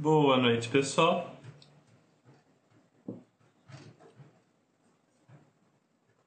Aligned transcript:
Boa 0.00 0.36
noite, 0.36 0.68
pessoal. 0.68 1.36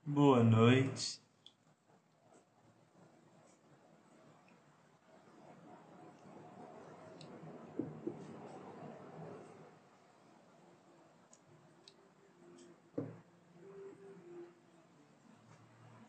Boa 0.06 0.44
noite. 0.44 1.22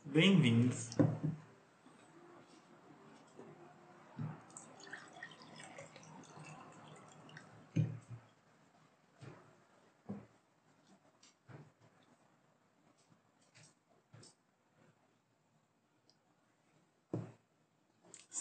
Bem-vindos. 0.04 0.90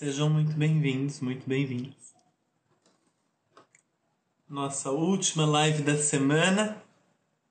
Sejam 0.04 0.32
muito 0.32 0.54
bem-vindos, 0.54 1.20
muito 1.20 1.48
bem-vindos. 1.48 2.16
Nossa 4.50 4.90
última 4.90 5.46
live 5.46 5.84
da 5.84 5.96
semana 5.96 6.84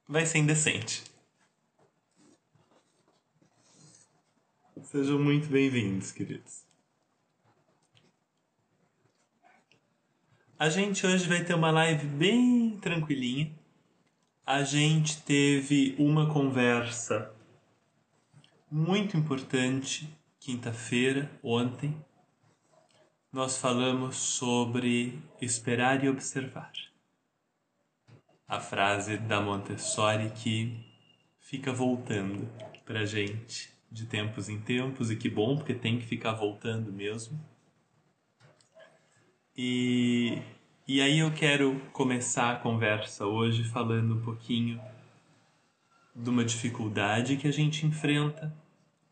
vai 0.08 0.26
ser 0.26 0.38
indecente. 0.38 1.04
Sejam 4.82 5.22
muito 5.22 5.46
bem-vindos, 5.46 6.10
queridos. 6.10 6.64
A 10.58 10.68
gente 10.68 11.06
hoje 11.06 11.28
vai 11.28 11.44
ter 11.44 11.54
uma 11.54 11.70
live 11.70 12.04
bem 12.04 12.76
tranquilinha. 12.80 13.56
A 14.44 14.64
gente 14.64 15.22
teve 15.22 15.94
uma 15.96 16.28
conversa 16.32 17.32
muito 18.68 19.16
importante 19.16 20.12
quinta-feira, 20.40 21.30
ontem. 21.44 22.09
Nós 23.32 23.58
falamos 23.58 24.16
sobre 24.16 25.22
esperar 25.40 26.02
e 26.02 26.08
observar. 26.08 26.72
A 28.48 28.58
frase 28.58 29.18
da 29.18 29.40
Montessori 29.40 30.30
que 30.30 30.84
fica 31.38 31.72
voltando 31.72 32.48
pra 32.84 33.04
gente 33.04 33.70
de 33.88 34.04
tempos 34.06 34.48
em 34.48 34.60
tempos, 34.60 35.12
e 35.12 35.16
que 35.16 35.28
bom, 35.28 35.56
porque 35.56 35.74
tem 35.74 35.96
que 35.96 36.06
ficar 36.06 36.32
voltando 36.32 36.92
mesmo. 36.92 37.40
E, 39.56 40.42
e 40.88 41.00
aí 41.00 41.20
eu 41.20 41.32
quero 41.32 41.80
começar 41.92 42.50
a 42.50 42.56
conversa 42.56 43.26
hoje 43.26 43.62
falando 43.62 44.16
um 44.16 44.22
pouquinho 44.22 44.80
de 46.16 46.28
uma 46.30 46.44
dificuldade 46.44 47.36
que 47.36 47.46
a 47.46 47.52
gente 47.52 47.86
enfrenta 47.86 48.52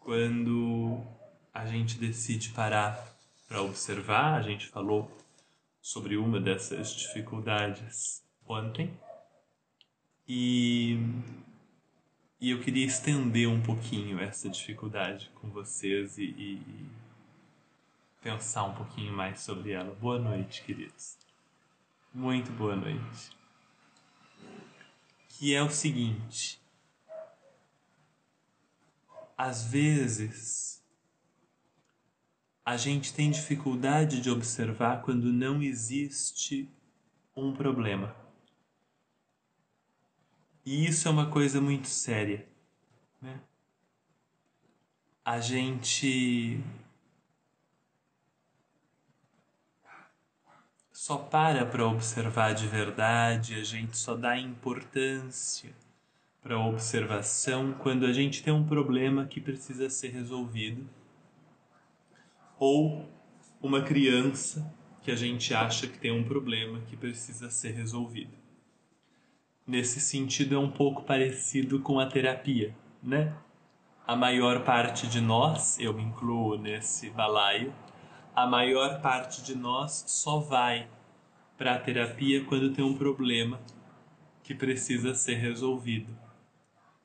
quando 0.01 1.01
a 1.55 1.65
gente 1.67 1.97
decide 1.99 2.49
parar 2.49 3.18
para 3.49 3.63
observar. 3.63 4.35
A 4.35 4.43
gente 4.43 4.69
falou 4.69 5.11
sobre 5.81 6.17
uma 6.17 6.39
dessas 6.39 6.95
dificuldades 6.95 8.23
ontem. 8.47 8.97
E 10.29 10.99
e 12.41 12.51
eu 12.51 12.61
queria 12.61 12.87
estender 12.87 13.49
um 13.49 13.61
pouquinho 13.61 14.21
essa 14.21 14.49
dificuldade 14.49 15.29
com 15.35 15.51
vocês 15.51 16.19
e, 16.19 16.23
e, 16.23 16.53
e 16.55 16.87
pensar 18.23 18.63
um 18.63 18.75
pouquinho 18.75 19.13
mais 19.13 19.41
sobre 19.41 19.73
ela. 19.73 19.93
Boa 19.97 20.21
noite, 20.21 20.63
queridos. 20.63 21.19
Muito 22.15 22.53
boa 22.53 22.77
noite. 22.77 23.37
Que 25.31 25.53
é 25.53 25.61
o 25.61 25.69
seguinte: 25.69 26.61
às 29.37 29.65
vezes 29.65 30.78
a 32.69 32.77
gente 32.77 33.15
tem 33.15 33.31
dificuldade 33.31 34.21
de 34.21 34.29
observar 34.29 35.01
quando 35.01 35.33
não 35.33 35.63
existe 35.63 36.69
um 37.35 37.51
problema. 37.51 38.15
E 40.67 40.87
isso 40.87 41.09
é 41.09 41.11
uma 41.11 41.31
coisa 41.31 41.63
muito 41.63 41.89
séria. 41.89 42.47
Né? 43.23 43.41
A 45.25 45.41
gente 45.41 46.63
só 50.93 51.17
para 51.17 51.65
para 51.65 51.87
observar 51.87 52.53
de 52.53 52.67
verdade, 52.67 53.55
a 53.55 53.65
gente 53.65 53.97
só 53.97 54.15
dá 54.15 54.39
importância 54.39 55.75
para 56.43 56.57
a 56.57 56.67
observação 56.67 57.73
quando 57.73 58.05
a 58.05 58.13
gente 58.13 58.43
tem 58.43 58.53
um 58.53 58.67
problema 58.67 59.25
que 59.25 59.41
precisa 59.41 59.89
ser 59.89 60.09
resolvido 60.09 60.87
ou 62.59 63.09
uma 63.63 63.83
criança 63.83 64.75
que 65.03 65.11
a 65.11 65.17
gente 65.17 65.55
acha 65.55 65.87
que 65.87 65.99
tem 65.99 66.11
um 66.11 66.25
problema 66.25 66.81
que 66.81 66.97
precisa 66.97 67.51
ser 67.51 67.73
resolvido 67.73 68.39
nesse 69.69 70.01
sentido 70.01 70.55
é 70.55 70.59
um 70.59 70.71
pouco 70.71 71.03
parecido 71.03 71.79
com 71.81 72.01
a 72.01 72.07
terapia, 72.07 72.75
né? 73.03 73.35
A 74.07 74.17
maior 74.17 74.65
parte 74.65 75.07
de 75.07 75.21
nós, 75.21 75.79
eu 75.79 75.93
me 75.93 76.03
incluo 76.03 76.57
nesse 76.57 77.11
balaio, 77.11 77.75
a 78.35 78.47
maior 78.47 79.03
parte 79.03 79.43
de 79.43 79.55
nós 79.55 80.05
só 80.07 80.39
vai 80.39 80.89
para 81.59 81.75
a 81.75 81.79
terapia 81.79 82.43
quando 82.45 82.73
tem 82.73 82.83
um 82.83 82.97
problema 82.97 83.61
que 84.43 84.55
precisa 84.55 85.15
ser 85.15 85.35
resolvido. 85.35 86.17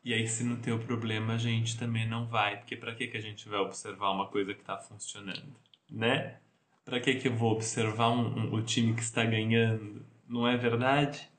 E 0.04 0.14
aí, 0.14 0.28
se 0.28 0.44
não 0.44 0.58
tem 0.58 0.74
o 0.74 0.80
problema, 0.80 1.36
a 1.36 1.38
gente 1.38 1.78
também 1.78 2.08
não 2.08 2.28
vai, 2.28 2.58
porque 2.58 2.76
para 2.76 2.94
que, 2.94 3.08
que 3.08 3.16
a 3.16 3.22
gente 3.22 3.48
vai 3.48 3.60
observar 3.60 4.12
uma 4.12 4.28
coisa 4.28 4.54
que 4.54 4.60
está 4.60 4.78
funcionando, 4.78 5.56
né? 5.90 6.40
Para 6.84 7.00
que, 7.00 7.16
que 7.16 7.30
eu 7.30 7.36
vou 7.36 7.54
observar 7.54 8.10
um, 8.10 8.38
um, 8.38 8.54
o 8.54 8.62
time 8.62 8.94
que 8.94 9.02
está 9.02 9.24
ganhando? 9.24 10.06
Não 10.28 10.46
é 10.46 10.58
verdade? 10.58 11.30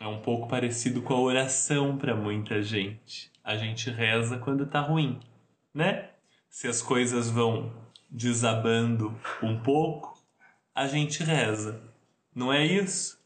É 0.00 0.06
um 0.06 0.22
pouco 0.22 0.48
parecido 0.48 1.02
com 1.02 1.12
a 1.12 1.20
oração 1.20 1.98
para 1.98 2.16
muita 2.16 2.62
gente. 2.62 3.30
A 3.44 3.54
gente 3.54 3.90
reza 3.90 4.38
quando 4.38 4.64
tá 4.64 4.80
ruim, 4.80 5.20
né? 5.74 6.10
Se 6.48 6.66
as 6.66 6.80
coisas 6.80 7.28
vão 7.28 7.70
desabando 8.10 9.14
um 9.42 9.60
pouco, 9.60 10.18
a 10.74 10.86
gente 10.86 11.22
reza. 11.22 11.82
Não 12.34 12.50
é 12.50 12.64
isso? 12.64 13.22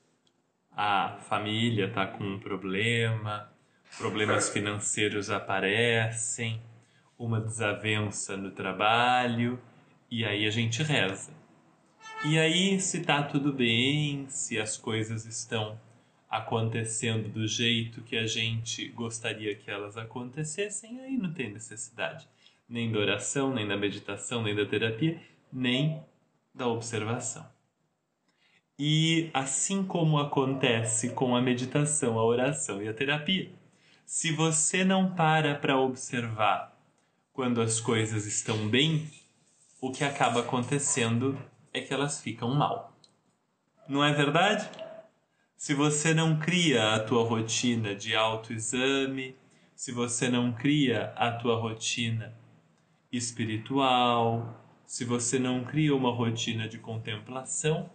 A 0.73 1.19
família 1.29 1.93
tá 1.93 2.07
com 2.07 2.25
um 2.25 2.41
problema, 2.41 3.49
problemas 3.97 4.49
financeiros 4.49 5.31
aparecem, 5.31 6.61
uma 7.19 7.41
desavença 7.41 8.37
no 8.37 8.51
trabalho, 8.51 9.59
e 10.11 10.25
aí 10.25 10.47
a 10.47 10.51
gente 10.51 10.83
reza. 10.83 11.33
E 12.25 12.39
aí, 12.39 12.81
se 12.81 13.03
tá 13.03 13.23
tudo 13.23 13.53
bem, 13.53 14.27
se 14.29 14.59
as 14.59 14.77
coisas 14.77 15.25
estão 15.25 15.81
acontecendo 16.29 17.29
do 17.29 17.47
jeito 17.47 18.03
que 18.03 18.17
a 18.17 18.27
gente 18.27 18.89
gostaria 18.89 19.55
que 19.55 19.71
elas 19.71 19.97
acontecessem, 19.97 21.01
aí 21.01 21.17
não 21.17 21.33
tem 21.33 21.53
necessidade 21.53 22.29
nem 22.69 22.93
da 22.93 22.99
oração, 22.99 23.55
nem 23.55 23.67
da 23.67 23.77
meditação, 23.77 24.43
nem 24.43 24.55
da 24.55 24.67
terapia, 24.67 25.21
nem 25.51 26.03
da 26.55 26.67
observação. 26.67 27.47
E 28.79 29.31
assim 29.33 29.83
como 29.83 30.19
acontece 30.19 31.11
com 31.11 31.35
a 31.35 31.41
meditação, 31.41 32.19
a 32.19 32.25
oração 32.25 32.83
e 32.83 32.89
a 32.89 32.95
terapia, 32.95 33.51
se 34.09 34.33
você 34.33 34.85
não 34.85 35.15
para 35.15 35.55
para 35.55 35.79
observar 35.79 36.75
quando 37.33 37.61
as 37.61 37.79
coisas 37.79 38.25
estão 38.25 38.67
bem, 38.69 39.09
o 39.81 39.93
que 39.93 40.03
acaba 40.03 40.41
acontecendo 40.41 41.39
é 41.73 41.81
que 41.81 41.93
elas 41.93 42.21
ficam 42.21 42.55
mal. 42.55 42.97
Não 43.87 44.03
é 44.03 44.13
verdade? 44.13 44.69
se 45.59 45.75
você 45.75 46.15
não 46.15 46.39
cria 46.39 46.95
a 46.95 47.01
tua 47.01 47.25
rotina 47.25 47.93
de 47.93 48.15
autoexame, 48.15 49.35
se 49.75 49.91
você 49.91 50.29
não 50.29 50.53
cria 50.53 51.13
a 51.17 51.33
tua 51.33 51.57
rotina 51.57 52.33
espiritual, 53.11 54.57
se 54.87 55.05
você 55.05 55.37
não 55.37 55.65
cria 55.65 55.97
uma 55.97 56.13
rotina 56.13 56.69
de 56.69 56.79
contemplação, 56.79 57.91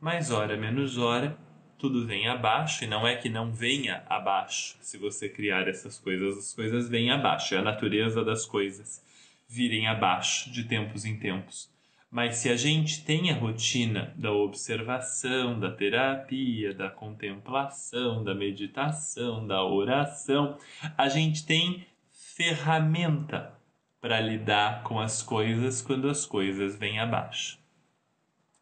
mais 0.00 0.32
hora 0.32 0.56
menos 0.56 0.98
hora, 0.98 1.38
tudo 1.78 2.06
vem 2.06 2.28
abaixo 2.28 2.84
e 2.84 2.86
não 2.86 3.06
é 3.06 3.16
que 3.16 3.28
não 3.28 3.52
venha 3.52 4.02
abaixo. 4.08 4.76
Se 4.80 4.96
você 4.96 5.28
criar 5.28 5.68
essas 5.68 5.98
coisas, 5.98 6.38
as 6.38 6.54
coisas 6.54 6.88
vêm 6.88 7.10
abaixo, 7.10 7.54
é 7.54 7.58
a 7.58 7.62
natureza 7.62 8.24
das 8.24 8.46
coisas 8.46 9.04
virem 9.48 9.86
abaixo 9.86 10.50
de 10.50 10.64
tempos 10.64 11.04
em 11.04 11.18
tempos. 11.18 11.72
Mas 12.10 12.36
se 12.36 12.48
a 12.48 12.56
gente 12.56 13.04
tem 13.04 13.30
a 13.30 13.34
rotina 13.34 14.14
da 14.16 14.30
observação, 14.30 15.58
da 15.58 15.70
terapia, 15.70 16.72
da 16.72 16.88
contemplação, 16.88 18.22
da 18.22 18.34
meditação, 18.34 19.46
da 19.46 19.64
oração, 19.64 20.56
a 20.96 21.08
gente 21.08 21.44
tem 21.44 21.84
ferramenta 22.10 23.52
para 24.00 24.20
lidar 24.20 24.84
com 24.84 25.00
as 25.00 25.22
coisas 25.22 25.82
quando 25.82 26.08
as 26.08 26.24
coisas 26.24 26.76
vêm 26.76 27.00
abaixo. 27.00 27.58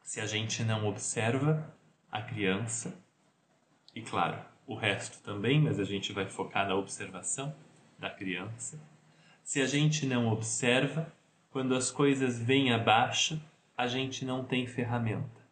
Se 0.03 0.21
a 0.21 0.27
gente 0.27 0.63
não 0.63 0.87
observa, 0.87 1.75
a 2.13 2.21
criança, 2.21 3.02
e 3.95 4.01
claro, 4.01 4.39
o 4.67 4.75
resto 4.75 5.23
também, 5.23 5.61
mas 5.61 5.79
a 5.79 5.85
gente 5.85 6.13
vai 6.13 6.27
focar 6.27 6.67
na 6.67 6.75
observação 6.75 7.55
da 7.99 8.09
criança. 8.09 8.81
Se 9.45 9.61
a 9.61 9.67
gente 9.67 10.07
não 10.07 10.33
observa, 10.33 11.13
quando 11.51 11.75
as 11.75 11.91
coisas 11.91 12.41
vêm 12.41 12.73
abaixo, 12.73 13.41
a 13.77 13.87
gente 13.87 14.25
não 14.25 14.45
tem 14.45 14.67
ferramenta 14.67 15.43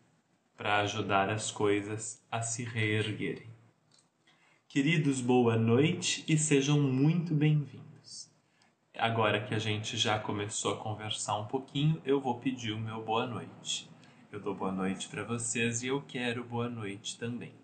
para 0.57 0.79
ajudar 0.81 1.29
as 1.29 1.51
coisas 1.51 2.23
a 2.31 2.41
se 2.43 2.65
reerguerem. 2.65 3.49
Queridos, 4.69 5.21
boa 5.21 5.57
noite 5.57 6.25
e 6.29 6.39
sejam 6.39 6.81
muito 6.81 7.35
bem-vindos. 7.35 8.31
Agora 8.97 9.41
que 9.41 9.55
a 9.55 9.59
gente 9.59 9.97
já 9.97 10.19
começou 10.19 10.75
a 10.75 10.77
conversar 10.77 11.37
um 11.39 11.47
pouquinho, 11.47 12.01
eu 12.05 12.21
vou 12.21 12.39
pedir 12.39 12.73
o 12.73 12.79
meu 12.79 13.03
boa 13.03 13.27
noite. 13.27 13.91
Eu 14.31 14.39
dou 14.39 14.55
boa 14.55 14.71
noite 14.71 15.09
para 15.09 15.25
vocês 15.25 15.83
e 15.83 15.89
eu 15.89 16.01
quero 16.03 16.45
boa 16.45 16.69
noite 16.69 17.19
também. 17.19 17.60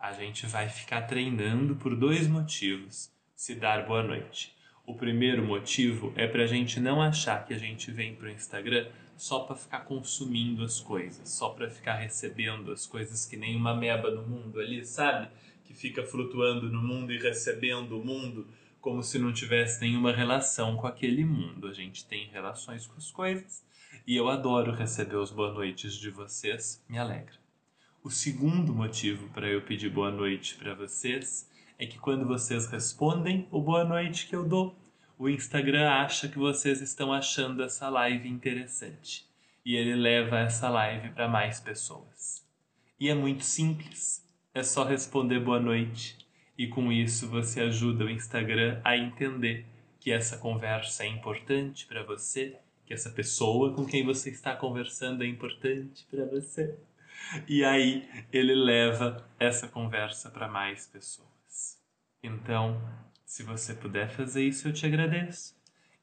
A 0.00 0.12
gente 0.12 0.46
vai 0.46 0.66
ficar 0.66 1.02
treinando 1.02 1.76
por 1.76 1.94
dois 1.94 2.26
motivos 2.26 3.12
se 3.36 3.54
dar 3.54 3.86
boa 3.86 4.02
noite. 4.02 4.56
O 4.86 4.94
primeiro 4.94 5.44
motivo 5.44 6.10
é 6.16 6.26
para 6.26 6.44
a 6.44 6.46
gente 6.46 6.80
não 6.80 7.02
achar 7.02 7.44
que 7.44 7.52
a 7.52 7.58
gente 7.58 7.90
vem 7.90 8.14
para 8.14 8.28
o 8.28 8.30
Instagram 8.30 8.88
só 9.14 9.40
para 9.40 9.54
ficar 9.54 9.80
consumindo 9.80 10.64
as 10.64 10.80
coisas, 10.80 11.28
só 11.28 11.50
para 11.50 11.68
ficar 11.68 11.96
recebendo 11.96 12.72
as 12.72 12.86
coisas 12.86 13.26
que 13.26 13.36
nem 13.36 13.54
uma 13.54 13.76
meba 13.76 14.10
no 14.10 14.22
mundo 14.22 14.58
ali, 14.58 14.86
sabe? 14.86 15.28
Que 15.66 15.74
fica 15.74 16.02
flutuando 16.02 16.72
no 16.72 16.82
mundo 16.82 17.12
e 17.12 17.18
recebendo 17.18 18.00
o 18.00 18.04
mundo 18.04 18.48
como 18.80 19.02
se 19.02 19.18
não 19.18 19.34
tivesse 19.34 19.82
nenhuma 19.82 20.12
relação 20.12 20.78
com 20.78 20.86
aquele 20.86 21.26
mundo. 21.26 21.66
A 21.66 21.74
gente 21.74 22.06
tem 22.06 22.26
relações 22.28 22.86
com 22.86 22.96
as 22.96 23.10
coisas 23.10 23.62
e 24.06 24.16
eu 24.16 24.30
adoro 24.30 24.72
receber 24.72 25.16
os 25.16 25.30
boa 25.30 25.52
noites 25.52 25.92
de 25.92 26.08
vocês, 26.08 26.82
me 26.88 26.98
alegra. 26.98 27.39
O 28.02 28.08
segundo 28.08 28.72
motivo 28.72 29.28
para 29.28 29.46
eu 29.46 29.60
pedir 29.60 29.90
boa 29.90 30.10
noite 30.10 30.54
para 30.56 30.72
vocês 30.74 31.46
é 31.78 31.84
que 31.84 31.98
quando 31.98 32.26
vocês 32.26 32.66
respondem 32.66 33.46
o 33.50 33.60
boa 33.60 33.84
noite 33.84 34.26
que 34.26 34.34
eu 34.34 34.42
dou, 34.42 34.74
o 35.18 35.28
Instagram 35.28 35.86
acha 35.86 36.26
que 36.26 36.38
vocês 36.38 36.80
estão 36.80 37.12
achando 37.12 37.62
essa 37.62 37.90
live 37.90 38.26
interessante 38.26 39.28
e 39.62 39.76
ele 39.76 39.94
leva 39.94 40.38
essa 40.38 40.70
live 40.70 41.10
para 41.10 41.28
mais 41.28 41.60
pessoas. 41.60 42.42
E 42.98 43.10
é 43.10 43.14
muito 43.14 43.44
simples, 43.44 44.26
é 44.54 44.62
só 44.62 44.82
responder 44.82 45.38
boa 45.38 45.60
noite 45.60 46.16
e 46.56 46.66
com 46.68 46.90
isso 46.90 47.28
você 47.28 47.60
ajuda 47.60 48.06
o 48.06 48.10
Instagram 48.10 48.80
a 48.82 48.96
entender 48.96 49.66
que 50.00 50.10
essa 50.10 50.38
conversa 50.38 51.04
é 51.04 51.06
importante 51.06 51.86
para 51.86 52.02
você 52.02 52.56
que 52.86 52.94
essa 52.94 53.10
pessoa 53.10 53.74
com 53.74 53.84
quem 53.84 54.06
você 54.06 54.30
está 54.30 54.56
conversando 54.56 55.22
é 55.22 55.26
importante 55.26 56.04
para 56.10 56.24
você. 56.24 56.76
E 57.48 57.64
aí 57.64 58.08
ele 58.32 58.54
leva 58.54 59.24
essa 59.38 59.68
conversa 59.68 60.30
para 60.30 60.48
mais 60.48 60.86
pessoas. 60.86 61.78
Então, 62.22 62.80
se 63.24 63.42
você 63.42 63.74
puder 63.74 64.08
fazer 64.08 64.44
isso, 64.44 64.68
eu 64.68 64.72
te 64.72 64.84
agradeço. 64.84 65.54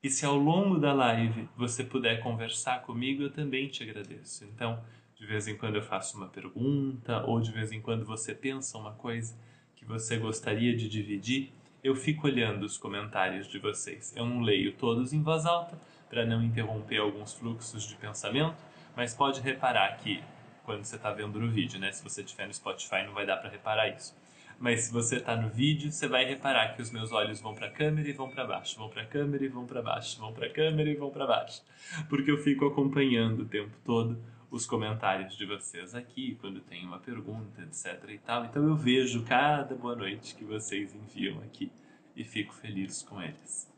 E 0.02 0.10
se 0.10 0.25
ao 0.25 0.36
longo 0.36 0.78
da 0.78 0.94
live 0.94 1.50
você 1.58 1.84
puder 1.84 2.22
conversar 2.22 2.81
comigo, 2.84 3.24
eu 3.24 3.31
também 3.31 3.68
te 3.68 3.84
agradeço. 3.84 4.46
Então, 4.46 4.81
de 5.16 5.25
vez 5.25 5.48
em 5.48 5.58
quando 5.58 5.75
eu 5.75 5.81
faço 5.81 6.16
uma 6.16 6.28
pergunta, 6.28 7.24
ou 7.25 7.42
de 7.42 7.52
vez 7.52 7.72
em 7.72 7.81
quando 7.81 8.06
você 8.06 8.34
pensa 8.34 8.78
uma 8.78 8.94
coisa 8.94 9.36
que 9.75 9.84
você 9.84 10.18
gostaria 10.18 10.75
de 10.75 10.88
dividir, 10.88 11.52
eu 11.84 11.96
fico 11.96 12.28
olhando 12.28 12.64
os 12.64 12.78
comentários 12.78 13.48
de 13.48 13.60
vocês. 13.60 14.14
Eu 14.16 14.25
não 14.25 14.42
leio 14.42 14.74
todos 14.74 15.14
em 15.14 15.22
voz 15.22 15.46
alta, 15.46 15.80
para 16.10 16.25
não 16.25 16.44
interromper 16.44 16.98
alguns 16.98 17.34
fluxos 17.34 17.84
de 17.84 17.96
pensamento, 17.96 18.64
mas 18.96 19.14
pode 19.14 19.42
reparar 19.42 19.98
que 19.98 20.24
quando 20.68 20.84
você 20.84 20.98
está 20.98 21.14
vendo 21.14 21.40
no 21.40 21.50
vídeo, 21.50 21.80
né? 21.80 21.94
Se 21.94 22.04
você 22.04 22.22
estiver 22.22 22.46
no 22.46 22.54
Spotify 22.54 23.02
não 23.06 23.14
vai 23.14 23.25
dar 23.25 23.38
para 23.38 23.50
reparar 23.50 23.88
isso. 23.88 24.14
Mas 24.60 24.81
se 24.81 24.92
você 24.92 25.16
está 25.16 25.34
no 25.34 25.48
vídeo, 25.48 25.90
você 25.90 26.10
vai 26.10 26.25
reparar 26.25 26.75
que 26.75 26.81
os 26.81 26.92
meus 26.92 27.14
olhos 27.14 27.40
vão 27.40 27.56
para 27.56 27.68
a 27.68 27.72
câmera 27.72 28.10
e 28.10 28.12
vão 28.12 28.30
para 28.30 28.44
baixo, 28.44 28.78
vão 28.78 28.90
para 28.90 29.04
a 29.04 29.06
câmera 29.06 29.46
e 29.46 29.48
vão 29.48 29.66
para 29.66 29.81
baixo, 29.81 30.19
vão 30.19 30.34
para 30.34 30.48
a 30.48 30.50
câmera 30.50 30.90
e 30.90 30.96
vão 30.96 31.10
para 31.10 31.25
baixo, 31.25 31.64
porque 32.10 32.30
eu 32.30 32.38
fico 32.40 32.66
acompanhando 32.66 33.44
o 33.44 33.46
tempo 33.46 33.78
todo 33.86 34.22
os 34.52 34.66
comentários 34.66 35.38
de 35.38 35.46
vocês 35.46 35.96
aqui, 35.96 36.36
quando 36.42 36.60
tem 36.60 36.86
uma 36.86 37.00
pergunta, 37.00 37.62
etc 37.62 38.04
e 38.10 38.18
tal. 38.18 38.44
Então 38.44 38.68
eu 38.68 38.75
vejo 38.75 39.24
cada 39.24 39.74
boa 39.74 39.96
noite 39.96 40.36
que 40.36 40.44
vocês 40.44 40.94
enviam 40.94 41.40
aqui 41.44 41.72
e 42.14 42.25
fico 42.25 42.54
feliz 42.54 43.04
com 43.04 43.22
eles 43.22 43.72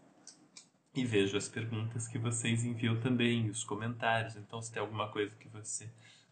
e 0.95 1.05
vejo 1.05 1.37
as 1.37 1.47
perguntas 1.47 2.07
que 2.07 2.17
vocês 2.17 2.63
enviam 2.63 2.99
também, 2.99 3.49
os 3.49 3.63
comentários. 3.63 4.35
Então, 4.35 4.61
se 4.61 4.71
tem 4.71 4.81
alguma 4.81 5.07
coisa 5.09 5.35
que 5.35 5.47
você 5.47 5.89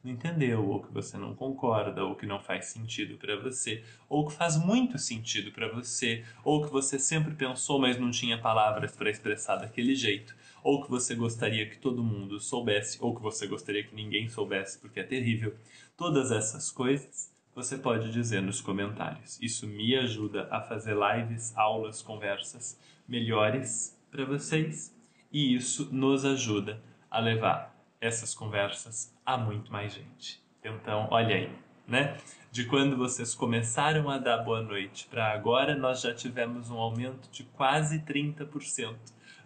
não 0.08 0.14
entendeu, 0.14 0.66
ou 0.66 0.82
que 0.82 0.92
você 0.94 1.18
não 1.18 1.36
concorda, 1.36 2.04
ou 2.04 2.16
que 2.16 2.26
não 2.26 2.40
faz 2.40 2.68
sentido 2.68 3.18
para 3.18 3.36
você, 3.36 3.84
ou 4.08 4.26
que 4.26 4.34
faz 4.34 4.58
muito 4.58 4.98
sentido 4.98 5.52
para 5.52 5.68
você, 5.68 6.24
ou 6.44 6.64
que 6.64 6.72
você 6.72 6.98
sempre 6.98 7.36
pensou, 7.36 7.80
mas 7.80 8.00
não 8.00 8.10
tinha 8.10 8.38
palavras 8.38 8.96
para 8.96 9.10
expressar 9.10 9.58
daquele 9.58 9.94
jeito, 9.94 10.34
ou 10.64 10.82
que 10.82 10.90
você 10.90 11.14
gostaria 11.14 11.70
que 11.70 11.78
todo 11.78 12.04
mundo 12.04 12.40
soubesse, 12.40 12.98
ou 13.02 13.14
que 13.14 13.22
você 13.22 13.46
gostaria 13.48 13.84
que 13.84 13.94
ninguém 13.94 14.30
soubesse 14.30 14.80
porque 14.80 15.02
é 15.02 15.04
terrível. 15.04 15.54
Todas 15.98 16.32
essas 16.32 16.72
coisas 16.72 17.36
você 17.54 17.78
pode 17.78 18.12
dizer 18.12 18.42
nos 18.42 18.62
comentários. 18.62 19.42
Isso 19.42 19.68
me 19.68 19.96
ajuda 19.96 20.48
a 20.52 20.62
fazer 20.62 20.96
lives, 20.96 21.58
aulas, 21.58 22.02
conversas 22.02 22.80
melhores 23.08 24.00
para 24.12 24.24
vocês 24.26 24.96
e 25.32 25.56
isso 25.56 25.90
nos 25.92 26.24
ajuda 26.24 26.82
a 27.10 27.20
levar 27.20 27.76
essas 28.00 28.36
conversas 28.36 29.17
a 29.28 29.38
muito 29.38 29.70
mais 29.70 29.94
gente. 29.94 30.42
Então, 30.64 31.10
olha 31.12 31.36
aí, 31.36 31.52
né? 31.86 32.16
De 32.50 32.64
quando 32.64 32.96
vocês 32.96 33.36
começaram 33.36 34.10
a 34.10 34.18
dar 34.18 34.38
boa 34.38 34.62
noite 34.62 35.06
para 35.10 35.34
agora, 35.34 35.76
nós 35.76 36.00
já 36.00 36.14
tivemos 36.14 36.70
um 36.70 36.78
aumento 36.78 37.30
de 37.30 37.44
quase 37.44 38.00
30% 38.00 38.96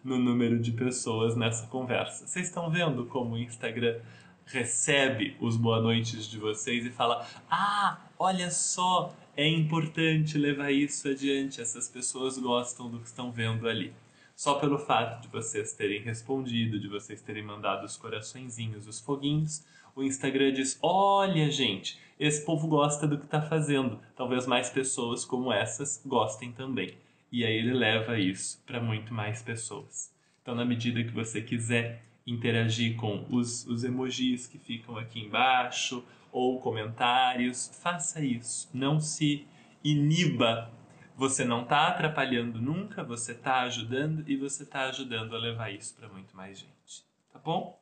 no 0.04 0.19
número 0.19 0.60
de 0.60 0.72
pessoas 0.72 1.36
nessa 1.36 1.66
conversa. 1.66 2.28
Vocês 2.28 2.45
estão 2.45 2.69
vendo 2.69 3.07
como 3.07 3.33
o 3.33 3.38
Instagram 3.39 4.00
recebe 4.45 5.36
os 5.39 5.57
boa 5.57 5.81
noites 5.81 6.27
de 6.27 6.38
vocês 6.38 6.86
e 6.86 6.92
fala: 6.92 7.25
"Ah, 7.50 8.01
olha 8.19 8.51
só, 8.51 9.12
é 9.36 9.48
importante 9.48 10.38
levar 10.38 10.72
isso 10.72 11.07
adiante. 11.07 11.60
Essas 11.60 11.89
pessoas 11.89 12.38
gostam 12.38 12.88
do 12.88 13.00
que 13.00 13.07
estão 13.07 13.31
vendo 13.31 13.68
ali." 13.68 13.92
Só 14.41 14.55
pelo 14.55 14.79
fato 14.79 15.21
de 15.21 15.27
vocês 15.27 15.71
terem 15.73 16.01
respondido, 16.01 16.79
de 16.79 16.88
vocês 16.88 17.21
terem 17.21 17.43
mandado 17.43 17.85
os 17.85 17.95
coraçõezinhos, 17.95 18.88
os 18.88 18.99
foguinhos, 18.99 19.63
o 19.95 20.01
Instagram 20.01 20.51
diz: 20.51 20.79
Olha, 20.81 21.51
gente, 21.51 21.99
esse 22.19 22.43
povo 22.43 22.67
gosta 22.67 23.07
do 23.07 23.19
que 23.19 23.25
está 23.25 23.39
fazendo. 23.39 24.00
Talvez 24.15 24.48
mais 24.48 24.67
pessoas 24.67 25.24
como 25.24 25.53
essas 25.53 26.01
gostem 26.03 26.51
também. 26.51 26.98
E 27.31 27.45
aí 27.45 27.55
ele 27.55 27.71
leva 27.71 28.17
isso 28.17 28.60
para 28.65 28.81
muito 28.81 29.13
mais 29.13 29.43
pessoas. 29.43 30.12
Então, 30.41 30.55
na 30.55 30.65
medida 30.65 31.03
que 31.03 31.12
você 31.12 31.39
quiser 31.39 32.01
interagir 32.25 32.95
com 32.95 33.24
os, 33.29 33.67
os 33.67 33.83
emojis 33.83 34.48
que 34.48 34.57
ficam 34.57 34.98
aqui 34.98 35.19
embaixo 35.19 36.03
ou 36.31 36.60
comentários, 36.60 37.69
faça 37.79 38.25
isso. 38.25 38.67
Não 38.74 39.00
se 39.00 39.45
iniba 39.83 40.80
você 41.22 41.46
não 41.46 41.62
está 41.62 41.88
atrapalhando 41.88 42.60
nunca, 42.60 43.04
você 43.04 43.34
está 43.34 43.62
ajudando 43.62 44.28
e 44.28 44.36
você 44.36 44.63
está 44.63 44.86
ajudando 44.86 45.36
a 45.36 45.40
levar 45.40 45.72
isso 45.72 45.94
para 45.94 46.10
muito 46.10 46.36
mais 46.36 46.58
gente, 46.58 47.06
tá 47.32 47.38
bom? 47.38 47.80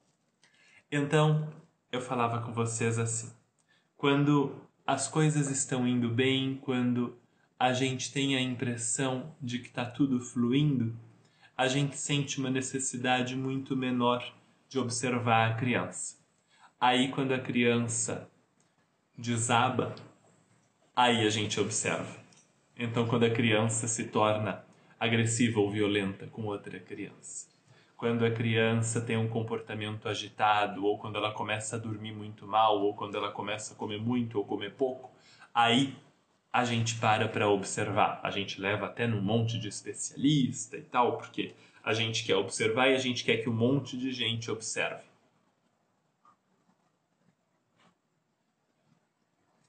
Então, 0.91 1.49
eu 1.89 2.01
falava 2.01 2.41
com 2.41 2.51
vocês 2.51 2.99
assim: 2.99 3.31
quando 3.95 4.61
as 4.85 5.07
coisas 5.07 5.49
estão 5.49 5.87
indo 5.87 6.09
bem, 6.09 6.57
quando 6.57 7.17
a 7.57 7.71
gente 7.71 8.11
tem 8.11 8.35
a 8.35 8.41
impressão 8.41 9.33
de 9.41 9.59
que 9.59 9.67
está 9.67 9.85
tudo 9.85 10.19
fluindo, 10.19 10.93
a 11.55 11.65
gente 11.69 11.97
sente 11.97 12.39
uma 12.39 12.49
necessidade 12.49 13.37
muito 13.37 13.73
menor 13.73 14.21
de 14.67 14.77
observar 14.77 15.49
a 15.49 15.55
criança. 15.55 16.17
Aí, 16.77 17.07
quando 17.07 17.33
a 17.33 17.39
criança 17.39 18.29
desaba, 19.17 19.95
aí 20.93 21.25
a 21.25 21.29
gente 21.29 21.57
observa. 21.57 22.18
Então, 22.81 23.05
quando 23.05 23.25
a 23.25 23.29
criança 23.29 23.89
se 23.89 24.05
torna 24.05 24.63
agressiva 24.97 25.59
ou 25.59 25.69
violenta 25.69 26.27
com 26.27 26.45
outra 26.45 26.79
criança, 26.79 27.45
quando 27.97 28.25
a 28.25 28.31
criança 28.31 29.01
tem 29.01 29.17
um 29.17 29.27
comportamento 29.27 30.07
agitado, 30.07 30.85
ou 30.85 30.97
quando 30.97 31.17
ela 31.17 31.33
começa 31.33 31.75
a 31.75 31.79
dormir 31.79 32.13
muito 32.13 32.47
mal, 32.47 32.79
ou 32.79 32.95
quando 32.95 33.17
ela 33.17 33.33
começa 33.33 33.73
a 33.73 33.75
comer 33.75 33.99
muito 33.99 34.37
ou 34.37 34.45
comer 34.45 34.71
pouco, 34.75 35.11
aí 35.53 35.93
a 36.53 36.63
gente 36.63 36.95
para 36.95 37.27
para 37.27 37.49
observar. 37.49 38.21
A 38.23 38.31
gente 38.31 38.61
leva 38.61 38.85
até 38.85 39.05
num 39.05 39.21
monte 39.21 39.59
de 39.59 39.67
especialista 39.67 40.77
e 40.77 40.81
tal, 40.81 41.17
porque 41.17 41.53
a 41.83 41.93
gente 41.93 42.23
quer 42.23 42.37
observar 42.37 42.87
e 42.87 42.95
a 42.95 42.97
gente 42.97 43.25
quer 43.25 43.43
que 43.43 43.49
um 43.49 43.53
monte 43.53 43.97
de 43.97 44.13
gente 44.13 44.49
observe. 44.49 45.03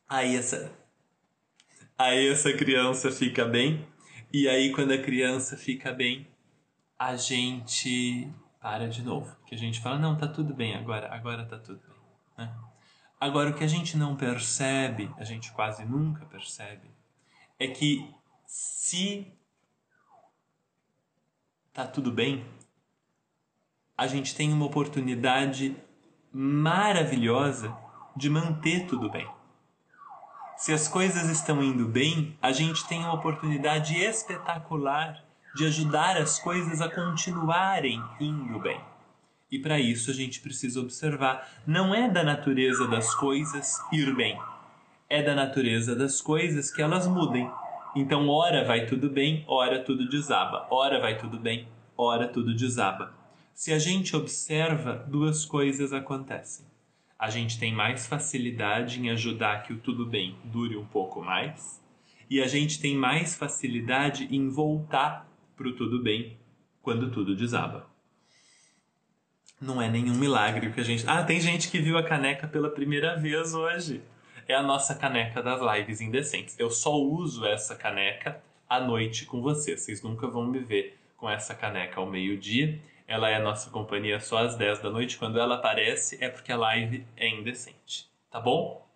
Aí 0.08 0.36
essa 0.36 0.79
Aí 2.00 2.28
essa 2.28 2.50
criança 2.50 3.12
fica 3.12 3.44
bem, 3.44 3.86
e 4.32 4.48
aí 4.48 4.72
quando 4.72 4.90
a 4.90 4.96
criança 4.96 5.54
fica 5.54 5.92
bem, 5.92 6.26
a 6.98 7.14
gente 7.14 8.32
para 8.58 8.88
de 8.88 9.02
novo. 9.02 9.36
Que 9.44 9.54
a 9.54 9.58
gente 9.58 9.80
fala, 9.80 9.98
não, 9.98 10.16
tá 10.16 10.26
tudo 10.26 10.54
bem 10.54 10.74
agora, 10.74 11.14
agora 11.14 11.44
tá 11.44 11.58
tudo 11.58 11.78
bem. 11.86 12.46
Né? 12.46 12.58
Agora, 13.20 13.50
o 13.50 13.54
que 13.54 13.62
a 13.62 13.66
gente 13.66 13.98
não 13.98 14.16
percebe, 14.16 15.10
a 15.18 15.24
gente 15.24 15.52
quase 15.52 15.84
nunca 15.84 16.24
percebe, 16.24 16.90
é 17.58 17.68
que 17.68 18.10
se 18.46 19.30
tá 21.70 21.86
tudo 21.86 22.10
bem, 22.10 22.46
a 23.94 24.06
gente 24.06 24.34
tem 24.34 24.50
uma 24.50 24.64
oportunidade 24.64 25.76
maravilhosa 26.32 27.76
de 28.16 28.30
manter 28.30 28.86
tudo 28.86 29.10
bem. 29.10 29.28
Se 30.60 30.74
as 30.74 30.86
coisas 30.86 31.26
estão 31.30 31.62
indo 31.62 31.86
bem, 31.86 32.36
a 32.42 32.52
gente 32.52 32.86
tem 32.86 32.98
uma 32.98 33.14
oportunidade 33.14 33.96
espetacular 33.96 35.24
de 35.56 35.64
ajudar 35.64 36.18
as 36.18 36.38
coisas 36.38 36.82
a 36.82 36.88
continuarem 36.90 37.98
indo 38.20 38.58
bem. 38.58 38.78
E 39.50 39.58
para 39.58 39.80
isso 39.80 40.10
a 40.10 40.14
gente 40.14 40.38
precisa 40.42 40.78
observar: 40.78 41.48
não 41.66 41.94
é 41.94 42.10
da 42.10 42.22
natureza 42.22 42.86
das 42.86 43.14
coisas 43.14 43.78
ir 43.90 44.14
bem, 44.14 44.38
é 45.08 45.22
da 45.22 45.34
natureza 45.34 45.96
das 45.96 46.20
coisas 46.20 46.70
que 46.70 46.82
elas 46.82 47.06
mudem. 47.06 47.50
Então, 47.96 48.28
ora 48.28 48.62
vai 48.62 48.84
tudo 48.84 49.08
bem, 49.08 49.42
ora 49.48 49.82
tudo 49.82 50.06
desaba. 50.10 50.66
Ora 50.70 51.00
vai 51.00 51.16
tudo 51.16 51.38
bem, 51.38 51.68
ora 51.96 52.28
tudo 52.28 52.54
desaba. 52.54 53.14
Se 53.54 53.72
a 53.72 53.78
gente 53.78 54.14
observa, 54.14 55.06
duas 55.08 55.46
coisas 55.46 55.94
acontecem. 55.94 56.69
A 57.20 57.30
gente 57.30 57.58
tem 57.58 57.72
mais 57.72 58.06
facilidade 58.06 59.00
em 59.00 59.10
ajudar 59.10 59.62
que 59.62 59.72
o 59.72 59.78
tudo 59.78 60.06
bem 60.06 60.34
dure 60.44 60.76
um 60.76 60.86
pouco 60.86 61.20
mais, 61.20 61.80
e 62.28 62.40
a 62.40 62.48
gente 62.48 62.80
tem 62.80 62.96
mais 62.96 63.36
facilidade 63.36 64.26
em 64.34 64.48
voltar 64.48 65.28
para 65.56 65.68
o 65.68 65.76
tudo 65.76 66.02
bem 66.02 66.38
quando 66.80 67.10
tudo 67.10 67.36
desaba 67.36 67.90
não 69.60 69.80
é 69.80 69.88
nenhum 69.88 70.14
milagre 70.14 70.72
que 70.72 70.80
a 70.80 70.84
gente. 70.84 71.04
Ah, 71.06 71.22
tem 71.22 71.38
gente 71.38 71.70
que 71.70 71.78
viu 71.78 71.98
a 71.98 72.02
caneca 72.02 72.48
pela 72.48 72.70
primeira 72.70 73.16
vez 73.16 73.52
hoje. 73.52 74.00
É 74.48 74.54
a 74.54 74.62
nossa 74.62 74.94
caneca 74.94 75.42
das 75.42 75.60
lives 75.60 76.00
indecentes. 76.00 76.58
Eu 76.58 76.70
só 76.70 76.96
uso 76.96 77.44
essa 77.44 77.76
caneca 77.76 78.42
à 78.68 78.80
noite 78.80 79.26
com 79.26 79.42
vocês. 79.42 79.80
Vocês 79.82 80.02
nunca 80.02 80.26
vão 80.26 80.46
me 80.46 80.60
ver 80.60 80.98
com 81.16 81.28
essa 81.28 81.54
caneca 81.54 82.00
ao 82.00 82.06
meio-dia. 82.06 82.80
Ela 83.10 83.28
é 83.28 83.40
nossa 83.40 83.70
companhia 83.70 84.20
só 84.20 84.38
às 84.38 84.54
10 84.54 84.78
da 84.82 84.88
noite. 84.88 85.18
Quando 85.18 85.40
ela 85.40 85.56
aparece, 85.56 86.16
é 86.22 86.28
porque 86.28 86.52
a 86.52 86.56
live 86.56 87.04
é 87.16 87.28
indecente. 87.28 88.08
Tá 88.30 88.40
bom? 88.40 88.88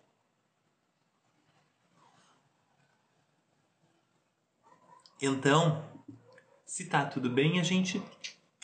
Então, 5.21 5.83
se 6.65 6.87
tá 6.87 7.03
tudo 7.03 7.29
bem, 7.29 7.59
a 7.59 7.63
gente 7.63 8.01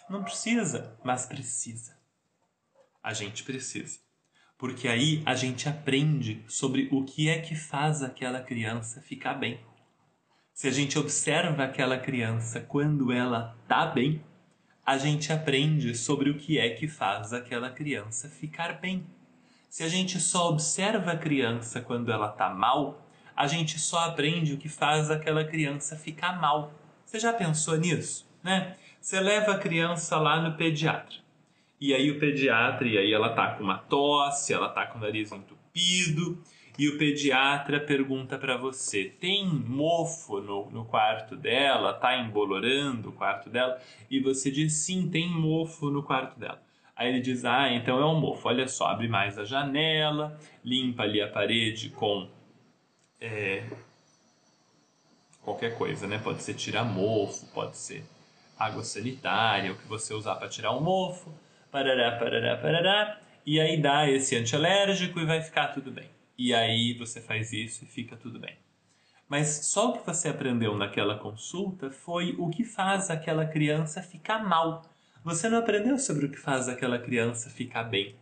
não 0.09 0.23
precisa, 0.23 0.97
mas 1.03 1.25
precisa. 1.25 1.99
A 3.03 3.11
gente 3.11 3.43
precisa. 3.43 3.99
Porque 4.57 4.87
aí 4.87 5.21
a 5.25 5.35
gente 5.35 5.67
aprende 5.67 6.45
sobre 6.47 6.87
o 6.93 7.03
que 7.03 7.27
é 7.27 7.41
que 7.41 7.55
faz 7.55 8.01
aquela 8.01 8.39
criança 8.39 9.01
ficar 9.01 9.33
bem. 9.33 9.59
Se 10.53 10.69
a 10.69 10.71
gente 10.71 10.97
observa 10.97 11.65
aquela 11.65 11.99
criança 11.99 12.61
quando 12.61 13.11
ela 13.11 13.57
tá 13.67 13.85
bem, 13.85 14.23
a 14.91 14.97
gente 14.97 15.31
aprende 15.31 15.95
sobre 15.95 16.29
o 16.29 16.37
que 16.37 16.59
é 16.59 16.69
que 16.71 16.85
faz 16.85 17.31
aquela 17.31 17.69
criança 17.69 18.27
ficar 18.27 18.73
bem. 18.73 19.05
Se 19.69 19.83
a 19.83 19.87
gente 19.87 20.19
só 20.19 20.49
observa 20.49 21.13
a 21.13 21.17
criança 21.17 21.79
quando 21.79 22.11
ela 22.11 22.27
tá 22.27 22.49
mal, 22.49 23.01
a 23.33 23.47
gente 23.47 23.79
só 23.79 23.99
aprende 23.99 24.53
o 24.53 24.57
que 24.57 24.67
faz 24.67 25.09
aquela 25.09 25.45
criança 25.45 25.95
ficar 25.95 26.41
mal. 26.41 26.73
Você 27.05 27.21
já 27.21 27.31
pensou 27.31 27.77
nisso, 27.77 28.29
né? 28.43 28.75
Você 28.99 29.17
leva 29.21 29.53
a 29.53 29.57
criança 29.57 30.17
lá 30.17 30.41
no 30.41 30.57
pediatra. 30.57 31.19
E 31.79 31.93
aí 31.93 32.11
o 32.11 32.19
pediatra, 32.19 32.85
e 32.85 32.97
aí 32.97 33.13
ela 33.13 33.29
tá 33.29 33.55
com 33.55 33.63
uma 33.63 33.77
tosse, 33.77 34.51
ela 34.51 34.67
tá 34.67 34.85
com 34.87 34.97
o 34.97 35.01
nariz 35.01 35.31
entupido, 35.31 36.37
e 36.77 36.87
o 36.89 36.97
pediatra 36.97 37.79
pergunta 37.79 38.37
para 38.37 38.57
você: 38.57 39.05
tem 39.05 39.45
mofo 39.45 40.39
no, 40.39 40.69
no 40.71 40.85
quarto 40.85 41.35
dela? 41.35 41.93
Tá 41.93 42.17
embolorando 42.17 43.09
o 43.09 43.13
quarto 43.13 43.49
dela? 43.49 43.79
E 44.09 44.19
você 44.19 44.49
diz: 44.49 44.73
sim, 44.73 45.09
tem 45.09 45.29
mofo 45.29 45.89
no 45.89 46.03
quarto 46.03 46.39
dela. 46.39 46.61
Aí 46.95 47.09
ele 47.09 47.21
diz: 47.21 47.45
ah, 47.45 47.71
então 47.71 47.99
é 47.99 48.05
um 48.05 48.19
mofo. 48.19 48.47
Olha 48.47 48.67
só, 48.67 48.87
abre 48.87 49.07
mais 49.07 49.37
a 49.37 49.43
janela, 49.43 50.39
limpa 50.63 51.03
ali 51.03 51.21
a 51.21 51.27
parede 51.27 51.89
com 51.89 52.27
é, 53.19 53.63
qualquer 55.41 55.77
coisa, 55.77 56.07
né? 56.07 56.19
Pode 56.23 56.41
ser 56.43 56.53
tirar 56.53 56.83
mofo, 56.83 57.45
pode 57.53 57.77
ser 57.77 58.03
água 58.57 58.83
sanitária, 58.83 59.71
o 59.71 59.75
que 59.75 59.87
você 59.87 60.13
usar 60.13 60.35
para 60.35 60.47
tirar 60.47 60.71
o 60.71 60.81
mofo, 60.81 61.33
parará, 61.71 62.17
parará, 62.17 62.57
parará, 62.57 63.19
e 63.45 63.59
aí 63.59 63.81
dá 63.81 64.09
esse 64.09 64.35
antialérgico 64.35 65.19
e 65.19 65.25
vai 65.25 65.41
ficar 65.41 65.69
tudo 65.69 65.91
bem. 65.91 66.09
E 66.37 66.53
aí 66.53 66.93
você 66.97 67.21
faz 67.21 67.53
isso 67.53 67.83
e 67.83 67.87
fica 67.87 68.15
tudo 68.15 68.39
bem. 68.39 68.57
Mas 69.27 69.65
só 69.67 69.89
o 69.89 69.93
que 69.93 70.05
você 70.05 70.27
aprendeu 70.27 70.75
naquela 70.75 71.17
consulta 71.17 71.89
foi 71.89 72.35
o 72.37 72.49
que 72.49 72.65
faz 72.65 73.09
aquela 73.09 73.45
criança 73.45 74.01
ficar 74.01 74.43
mal. 74.43 74.83
Você 75.23 75.47
não 75.47 75.59
aprendeu 75.59 75.97
sobre 75.97 76.25
o 76.25 76.29
que 76.29 76.37
faz 76.37 76.67
aquela 76.67 76.99
criança 76.99 77.49
ficar 77.49 77.83
bem. 77.83 78.15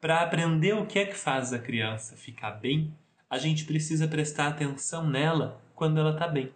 Para 0.00 0.22
aprender 0.22 0.74
o 0.74 0.86
que 0.86 0.98
é 0.98 1.04
que 1.04 1.16
faz 1.16 1.52
a 1.52 1.58
criança 1.58 2.16
ficar 2.16 2.52
bem, 2.52 2.94
a 3.28 3.38
gente 3.38 3.64
precisa 3.64 4.06
prestar 4.06 4.48
atenção 4.48 5.06
nela 5.06 5.60
quando 5.74 5.98
ela 5.98 6.12
está 6.12 6.28
bem. 6.28 6.52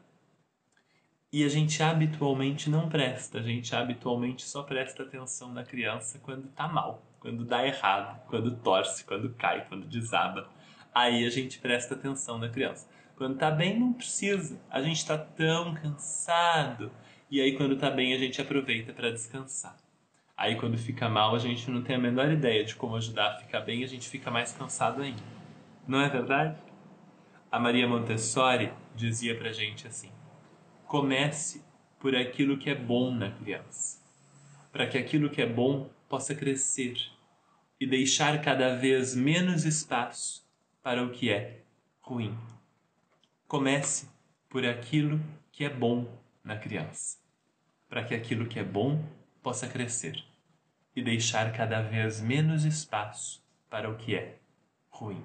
E 1.33 1.45
a 1.45 1.49
gente 1.49 1.83
habitualmente 1.83 2.71
não 2.71 2.89
presta, 2.89 3.39
a 3.39 3.43
gente 3.43 3.75
habitualmente 3.75 4.43
só 4.43 4.63
presta 4.63 5.03
atenção 5.03 5.53
na 5.53 5.65
criança 5.65 6.19
quando 6.19 6.49
tá 6.49 6.67
mal, 6.67 7.03
quando 7.21 7.45
dá 7.45 7.67
errado, 7.67 8.21
quando 8.29 8.57
torce, 8.57 9.05
quando 9.05 9.35
cai, 9.35 9.67
quando 9.69 9.87
desaba. 9.87 10.49
Aí 10.95 11.25
a 11.25 11.31
gente 11.31 11.59
presta 11.59 11.95
atenção 11.95 12.39
na 12.39 12.49
criança. 12.49 12.89
Quando 13.17 13.37
tá 13.37 13.51
bem, 13.51 13.79
não 13.79 13.93
precisa. 13.93 14.61
A 14.71 14.81
gente 14.81 15.05
tá 15.05 15.17
tão 15.17 15.75
cansado. 15.75 16.91
E 17.31 17.41
aí, 17.41 17.57
quando 17.57 17.77
tá 17.77 17.91
bem, 17.91 18.15
a 18.15 18.19
gente 18.19 18.41
aproveita 18.41 18.93
para 18.93 19.11
descansar. 19.11 19.77
Aí, 20.37 20.57
quando 20.57 20.79
fica 20.79 21.09
mal, 21.09 21.35
a 21.35 21.39
gente 21.39 21.71
não 21.71 21.83
tem 21.83 21.97
a 21.97 21.99
menor 21.99 22.33
ideia 22.33 22.65
de 22.65 22.75
como 22.75 22.97
ajudar 22.97 23.33
a 23.33 23.37
ficar 23.37 23.61
bem 23.61 23.85
a 23.85 23.87
gente 23.87 24.09
fica 24.09 24.31
mais 24.31 24.53
cansado 24.53 25.03
ainda. 25.03 25.23
Não 25.87 26.01
é 26.01 26.09
verdade? 26.09 26.57
A 27.53 27.61
Maria 27.61 27.87
Montessori 27.87 28.73
dizia 28.97 29.37
pra 29.37 29.53
gente 29.53 29.87
assim: 29.87 30.11
Comece 30.87 31.63
por 31.99 32.17
aquilo 32.17 32.57
que 32.57 32.71
é 32.71 32.75
bom 32.75 33.13
na 33.13 33.31
criança, 33.31 34.01
para 34.73 34.87
que 34.87 34.97
aquilo 34.97 35.29
que 35.29 35.43
é 35.43 35.47
bom 35.47 35.91
possa 36.09 36.35
crescer 36.35 36.97
e 37.79 37.87
deixar 37.87 38.41
cada 38.41 38.75
vez 38.77 39.15
menos 39.15 39.65
espaço 39.65 40.49
para 40.83 41.03
o 41.03 41.11
que 41.11 41.31
é 41.31 41.63
ruim. 42.01 42.37
Comece 43.47 44.09
por 44.49 44.65
aquilo 44.65 45.21
que 45.53 45.65
é 45.65 45.69
bom 45.69 46.07
na 46.43 46.57
criança, 46.57 47.19
para 47.89 48.05
que 48.05 48.15
aquilo 48.15 48.47
que 48.47 48.59
é 48.59 48.65
bom 48.65 49.05
possa 49.43 49.69
crescer 49.69 50.23
e 50.95 51.03
deixar 51.03 51.53
cada 51.53 51.81
vez 51.83 52.21
menos 52.21 52.65
espaço 52.65 53.43
para 53.69 53.91
o 53.91 53.97
que 53.97 54.15
é 54.15 54.39
ruim. 54.89 55.25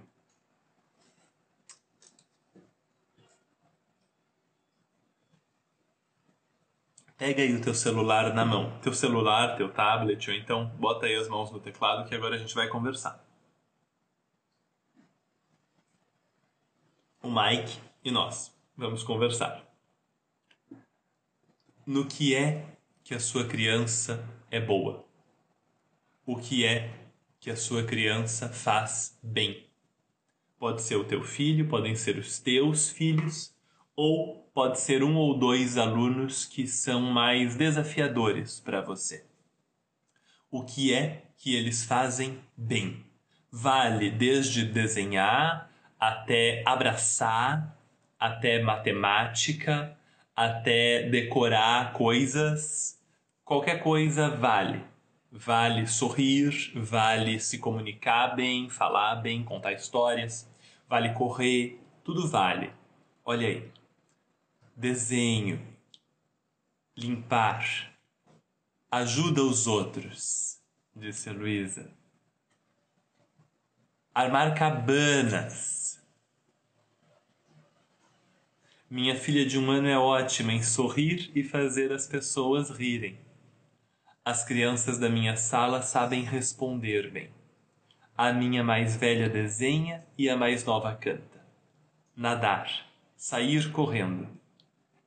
pega 7.18 7.42
aí 7.42 7.56
o 7.56 7.62
teu 7.62 7.74
celular 7.74 8.34
na 8.34 8.46
mão, 8.46 8.72
teu 8.82 8.94
celular, 8.94 9.56
teu 9.56 9.70
tablet, 9.70 10.30
ou 10.30 10.36
então 10.36 10.66
bota 10.78 11.06
aí 11.06 11.16
as 11.16 11.28
mãos 11.28 11.52
no 11.52 11.60
teclado 11.60 12.08
que 12.08 12.14
agora 12.14 12.36
a 12.36 12.38
gente 12.38 12.54
vai 12.54 12.68
conversar. 12.68 13.25
O 17.25 17.27
Mike 17.27 17.79
e 18.03 18.12
nós 18.12 18.55
vamos 18.77 19.01
conversar. 19.01 19.65
No 21.84 22.05
que 22.05 22.36
é 22.36 22.77
que 23.03 23.15
a 23.15 23.20
sua 23.20 23.48
criança 23.48 24.24
é 24.51 24.62
boa? 24.62 25.03
O 26.24 26.36
que 26.36 26.63
é 26.63 26.94
que 27.39 27.50
a 27.50 27.55
sua 27.55 27.84
criança 27.84 28.48
faz 28.50 29.17
bem? 29.24 29.65
Pode 30.60 30.84
ser 30.84 30.98
o 30.98 31.03
teu 31.03 31.24
filho, 31.24 31.67
podem 31.67 31.96
ser 31.96 32.20
os 32.20 32.38
teus 32.38 32.91
filhos, 32.91 33.55
ou 33.96 34.44
pode 34.53 34.79
ser 34.79 35.03
um 35.03 35.15
ou 35.15 35.36
dois 35.36 35.79
alunos 35.79 36.46
que 36.46 36.67
são 36.67 37.01
mais 37.01 37.55
desafiadores 37.55 38.60
para 38.60 38.82
você. 38.82 39.25
O 40.51 40.63
que 40.63 40.94
é 40.94 41.25
que 41.38 41.55
eles 41.55 41.86
fazem 41.86 42.39
bem? 42.55 43.03
Vale 43.51 44.12
desde 44.12 44.63
desenhar 44.63 45.74
até 46.00 46.64
abraçar, 46.66 47.78
até 48.20 48.62
matemática, 48.62 49.98
até 50.36 51.10
decorar 51.10 51.94
coisas. 51.94 53.00
Qualquer 53.44 53.82
coisa 53.82 54.30
vale. 54.30 54.84
Vale 55.32 55.86
sorrir, 55.88 56.72
vale 56.75 57.40
se 57.40 57.60
comunicar 57.60 58.36
bem, 58.36 58.70
falar 58.70 59.16
bem, 59.18 59.44
contar 59.44 59.74
histórias, 59.74 60.50
vale 60.88 61.14
correr, 61.14 61.80
tudo 62.04 62.25
vale. 62.28 62.72
Olha 63.25 63.48
aí 63.48 63.70
desenho, 64.75 65.66
limpar, 66.98 67.94
ajuda 68.92 69.42
os 69.42 69.68
outros, 69.68 70.60
disse 70.94 71.30
Luísa. 71.30 71.90
armar 74.14 74.54
cabanas. 74.56 75.85
Minha 78.88 79.15
filha 79.15 79.44
de 79.44 79.58
um 79.58 79.72
ano 79.72 79.88
é 79.88 79.98
ótima 79.98 80.54
em 80.54 80.62
sorrir 80.62 81.32
e 81.34 81.44
fazer 81.44 81.92
as 81.92 82.06
pessoas 82.06 82.70
rirem. 82.70 83.18
As 84.24 84.44
crianças 84.44 85.00
da 85.00 85.10
minha 85.10 85.36
sala 85.36 85.82
sabem 85.82 86.22
responder 86.22 87.10
bem. 87.10 87.32
A 88.15 88.32
minha 88.32 88.63
mais 88.63 88.96
velha 88.96 89.27
desenha 89.27 90.06
e 90.15 90.30
a 90.30 90.38
mais 90.38 90.63
nova 90.63 90.94
canta. 90.94 91.44
Nadar, 92.15 92.70
sair 93.18 93.72
correndo. 93.72 94.30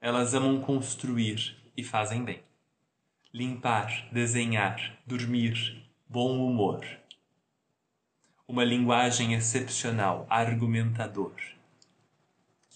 Elas 0.00 0.34
amam 0.34 0.60
construir 0.60 1.56
e 1.76 1.84
fazem 1.84 2.24
bem. 2.24 2.42
Limpar, 3.32 4.08
desenhar, 4.10 4.98
dormir, 5.06 5.88
bom 6.08 6.44
humor. 6.44 6.84
Uma 8.48 8.64
linguagem 8.64 9.34
excepcional, 9.34 10.26
argumentador. 10.28 11.57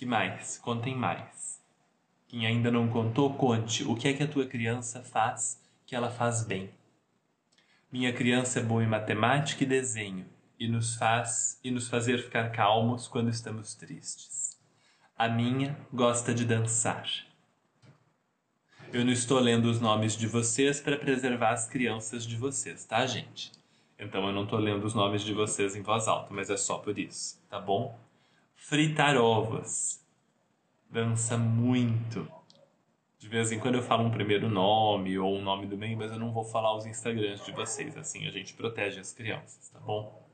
Que 0.02 0.06
mais? 0.06 0.58
Contem 0.58 0.96
mais. 0.96 1.62
Quem 2.26 2.44
ainda 2.44 2.72
não 2.72 2.88
contou, 2.88 3.34
conte 3.34 3.84
o 3.84 3.94
que 3.94 4.08
é 4.08 4.12
que 4.12 4.24
a 4.24 4.26
tua 4.26 4.44
criança 4.44 5.00
faz 5.00 5.62
que 5.86 5.94
ela 5.94 6.10
faz 6.10 6.42
bem. 6.42 6.70
Minha 7.88 8.12
criança 8.12 8.58
é 8.58 8.64
boa 8.64 8.82
em 8.82 8.88
matemática 8.88 9.62
e 9.62 9.66
desenho 9.66 10.26
e 10.58 10.66
nos 10.66 10.96
faz 10.96 11.60
e 11.62 11.70
nos 11.70 11.88
fazer 11.88 12.18
ficar 12.18 12.50
calmos 12.50 13.06
quando 13.06 13.30
estamos 13.30 13.76
tristes. 13.76 14.60
A 15.16 15.28
minha 15.28 15.78
gosta 15.92 16.34
de 16.34 16.44
dançar. 16.44 17.08
Eu 18.92 19.04
não 19.04 19.12
estou 19.12 19.38
lendo 19.38 19.66
os 19.66 19.80
nomes 19.80 20.16
de 20.16 20.26
vocês 20.26 20.80
para 20.80 20.98
preservar 20.98 21.50
as 21.50 21.68
crianças 21.68 22.26
de 22.26 22.34
vocês, 22.34 22.84
tá, 22.84 23.06
gente? 23.06 23.52
Então 23.96 24.26
eu 24.26 24.32
não 24.32 24.42
estou 24.42 24.58
lendo 24.58 24.82
os 24.82 24.94
nomes 24.94 25.22
de 25.22 25.32
vocês 25.32 25.76
em 25.76 25.82
voz 25.82 26.08
alta, 26.08 26.34
mas 26.34 26.50
é 26.50 26.56
só 26.56 26.78
por 26.78 26.98
isso, 26.98 27.40
tá 27.48 27.60
bom? 27.60 27.96
Fritar 28.64 29.16
ovos. 29.16 30.00
Dança 30.88 31.36
muito. 31.36 32.26
De 33.18 33.28
vez 33.28 33.50
em 33.50 33.58
quando 33.58 33.74
eu 33.74 33.82
falo 33.82 34.04
um 34.04 34.10
primeiro 34.10 34.48
nome 34.48 35.18
ou 35.18 35.36
um 35.36 35.42
nome 35.42 35.66
do 35.66 35.76
bem, 35.76 35.96
mas 35.96 36.12
eu 36.12 36.18
não 36.18 36.32
vou 36.32 36.44
falar 36.44 36.76
os 36.76 36.86
Instagrams 36.86 37.44
de 37.44 37.50
vocês. 37.50 37.96
Assim 37.96 38.26
a 38.26 38.30
gente 38.30 38.54
protege 38.54 39.00
as 39.00 39.12
crianças, 39.12 39.68
tá 39.68 39.80
bom? 39.80 40.24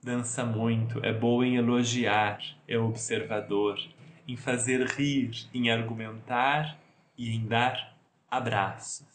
Dança 0.00 0.44
muito, 0.44 1.04
é 1.04 1.12
boa 1.12 1.44
em 1.44 1.56
elogiar, 1.56 2.38
é 2.68 2.78
observador, 2.78 3.76
em 4.28 4.36
fazer 4.36 4.86
rir, 4.86 5.32
em 5.52 5.68
argumentar 5.68 6.78
e 7.18 7.34
em 7.34 7.46
dar 7.46 7.98
abraços. 8.30 9.06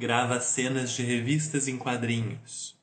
Grava 0.00 0.40
cenas 0.40 0.92
de 0.92 1.02
revistas 1.02 1.68
em 1.68 1.76
quadrinhos. 1.76 2.74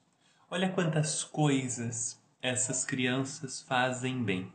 Olha 0.52 0.70
quantas 0.70 1.24
coisas 1.24 2.22
essas 2.40 2.86
crianças 2.86 3.60
fazem 3.60 4.24
bem. 4.24 4.54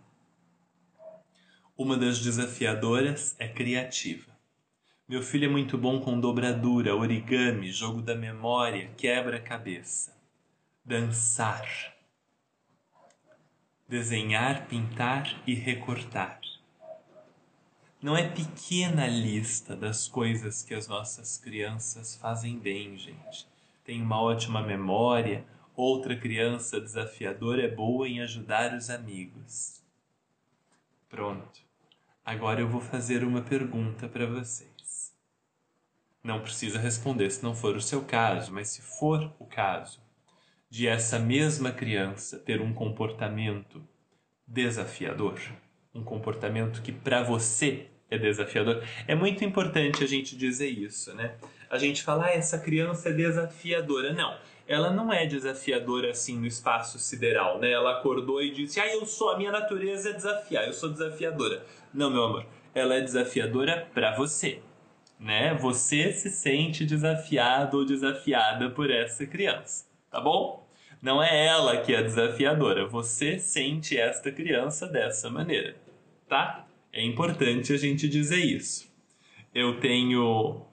Uma 1.77 1.97
das 1.97 2.21
desafiadoras 2.21 3.35
é 3.37 3.49
criativa. 3.49 4.31
Meu 5.09 5.23
filho 5.25 5.47
é 5.47 5.49
muito 5.49 5.77
bom 5.77 6.01
com 6.01 6.21
dobradura, 6.21 6.95
origami, 6.95 7.73
jogo 7.73 8.01
da 8.01 8.15
memória, 8.15 8.93
quebra-cabeça. 8.97 10.17
Dançar. 10.85 11.67
Desenhar, 13.89 14.69
pintar 14.69 15.35
e 15.45 15.53
recortar. 15.53 16.41
Não 18.03 18.17
é 18.17 18.29
pequena 18.29 19.05
a 19.05 19.07
lista 19.07 19.77
das 19.77 20.09
coisas 20.09 20.65
que 20.65 20.75
as 20.75 20.89
nossas 20.89 21.39
crianças 21.39 22.17
fazem 22.17 22.59
bem, 22.59 22.99
gente. 22.99 23.47
Tem 23.85 24.03
uma 24.03 24.21
ótima 24.21 24.61
memória, 24.61 25.45
outra 25.77 26.17
criança 26.17 26.81
desafiadora 26.81 27.63
é 27.63 27.69
boa 27.69 28.09
em 28.09 28.21
ajudar 28.21 28.75
os 28.75 28.91
amigos. 28.91 29.81
Pronto. 31.09 31.61
Agora 32.25 32.61
eu 32.61 32.69
vou 32.69 32.81
fazer 32.81 33.23
uma 33.23 33.41
pergunta 33.41 34.09
para 34.09 34.27
vocês. 34.27 35.15
Não 36.25 36.41
precisa 36.41 36.81
responder 36.81 37.31
se 37.31 37.45
não 37.45 37.55
for 37.55 37.77
o 37.77 37.81
seu 37.81 38.03
caso, 38.05 38.53
mas 38.53 38.71
se 38.71 38.83
for 38.83 39.33
o 39.39 39.47
caso 39.47 40.01
de 40.69 40.89
essa 40.89 41.21
mesma 41.21 41.71
criança 41.71 42.37
ter 42.37 42.61
um 42.61 42.75
comportamento 42.75 43.81
desafiador, 44.45 45.41
um 45.95 46.03
comportamento 46.03 46.83
que 46.83 46.91
para 46.91 47.23
você 47.23 47.92
é 48.15 48.19
desafiador. 48.19 48.83
É 49.07 49.15
muito 49.15 49.45
importante 49.45 50.03
a 50.05 50.07
gente 50.07 50.37
dizer 50.37 50.69
isso, 50.69 51.15
né? 51.15 51.35
A 51.71 51.79
gente 51.79 52.03
fala, 52.03 52.27
ah, 52.27 52.31
essa 52.31 52.59
criança 52.59 53.09
é 53.09 53.13
desafiadora. 53.13 54.13
Não, 54.13 54.37
ela 54.67 54.91
não 54.91 55.13
é 55.13 55.27
desafiadora 55.27 56.11
assim 56.11 56.39
no 56.39 56.47
espaço 56.47 56.99
sideral, 56.99 57.59
né? 57.59 57.71
Ela 57.71 57.99
acordou 57.99 58.43
e 58.43 58.51
disse, 58.51 58.81
ah, 58.81 58.93
eu 58.93 59.05
sou, 59.07 59.31
a 59.31 59.39
minha 59.39 59.51
natureza 59.51 60.11
é 60.11 60.13
desafiar, 60.13 60.67
eu 60.67 60.73
sou 60.73 60.91
desafiadora. 60.91 61.65
Não, 61.93 62.11
meu 62.11 62.25
amor, 62.25 62.47
ela 62.75 62.95
é 62.95 63.01
desafiadora 63.01 63.89
para 63.93 64.15
você, 64.15 64.61
né? 65.19 65.55
Você 65.55 66.13
se 66.13 66.31
sente 66.31 66.85
desafiado 66.85 67.79
ou 67.79 67.85
desafiada 67.85 68.71
por 68.71 68.91
essa 68.91 69.27
criança, 69.27 69.87
tá 70.11 70.21
bom? 70.21 70.67
Não 71.01 71.23
é 71.23 71.47
ela 71.47 71.79
que 71.79 71.93
é 71.93 72.03
desafiadora, 72.03 72.87
você 72.87 73.39
sente 73.39 73.99
esta 73.99 74.31
criança 74.31 74.87
dessa 74.87 75.29
maneira, 75.29 75.75
tá? 76.29 76.65
É 76.93 77.03
importante 77.03 77.73
a 77.73 77.77
gente 77.79 78.07
dizer 78.07 78.45
isso. 78.45 78.93
Eu 79.55 79.81
tenho 79.81 80.67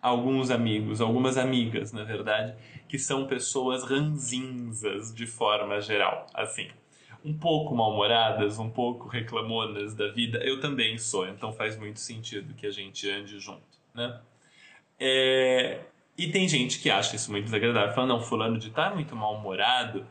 alguns 0.00 0.50
amigos, 0.50 1.00
algumas 1.00 1.38
amigas, 1.38 1.92
na 1.92 2.02
verdade, 2.02 2.56
que 2.88 2.98
são 2.98 3.28
pessoas 3.28 3.84
ranzinzas 3.84 5.14
de 5.14 5.24
forma 5.24 5.80
geral, 5.80 6.26
assim, 6.34 6.68
um 7.24 7.32
pouco 7.32 7.76
mal-humoradas, 7.76 8.58
um 8.58 8.68
pouco 8.68 9.06
reclamonas 9.06 9.94
da 9.94 10.08
vida. 10.08 10.38
Eu 10.38 10.60
também 10.60 10.98
sou, 10.98 11.28
então 11.28 11.52
faz 11.52 11.78
muito 11.78 12.00
sentido 12.00 12.54
que 12.54 12.66
a 12.66 12.70
gente 12.70 13.08
ande 13.08 13.38
junto, 13.38 13.62
né? 13.94 14.20
É... 14.98 15.80
E 16.18 16.26
tem 16.26 16.48
gente 16.48 16.80
que 16.80 16.90
acha 16.90 17.14
isso 17.14 17.30
muito 17.30 17.44
desagradável, 17.44 17.94
fala, 17.94 18.08
não, 18.08 18.20
fulano 18.20 18.58
de 18.58 18.70
tá 18.70 18.92
muito 18.92 19.14
mal-humorado. 19.14 20.04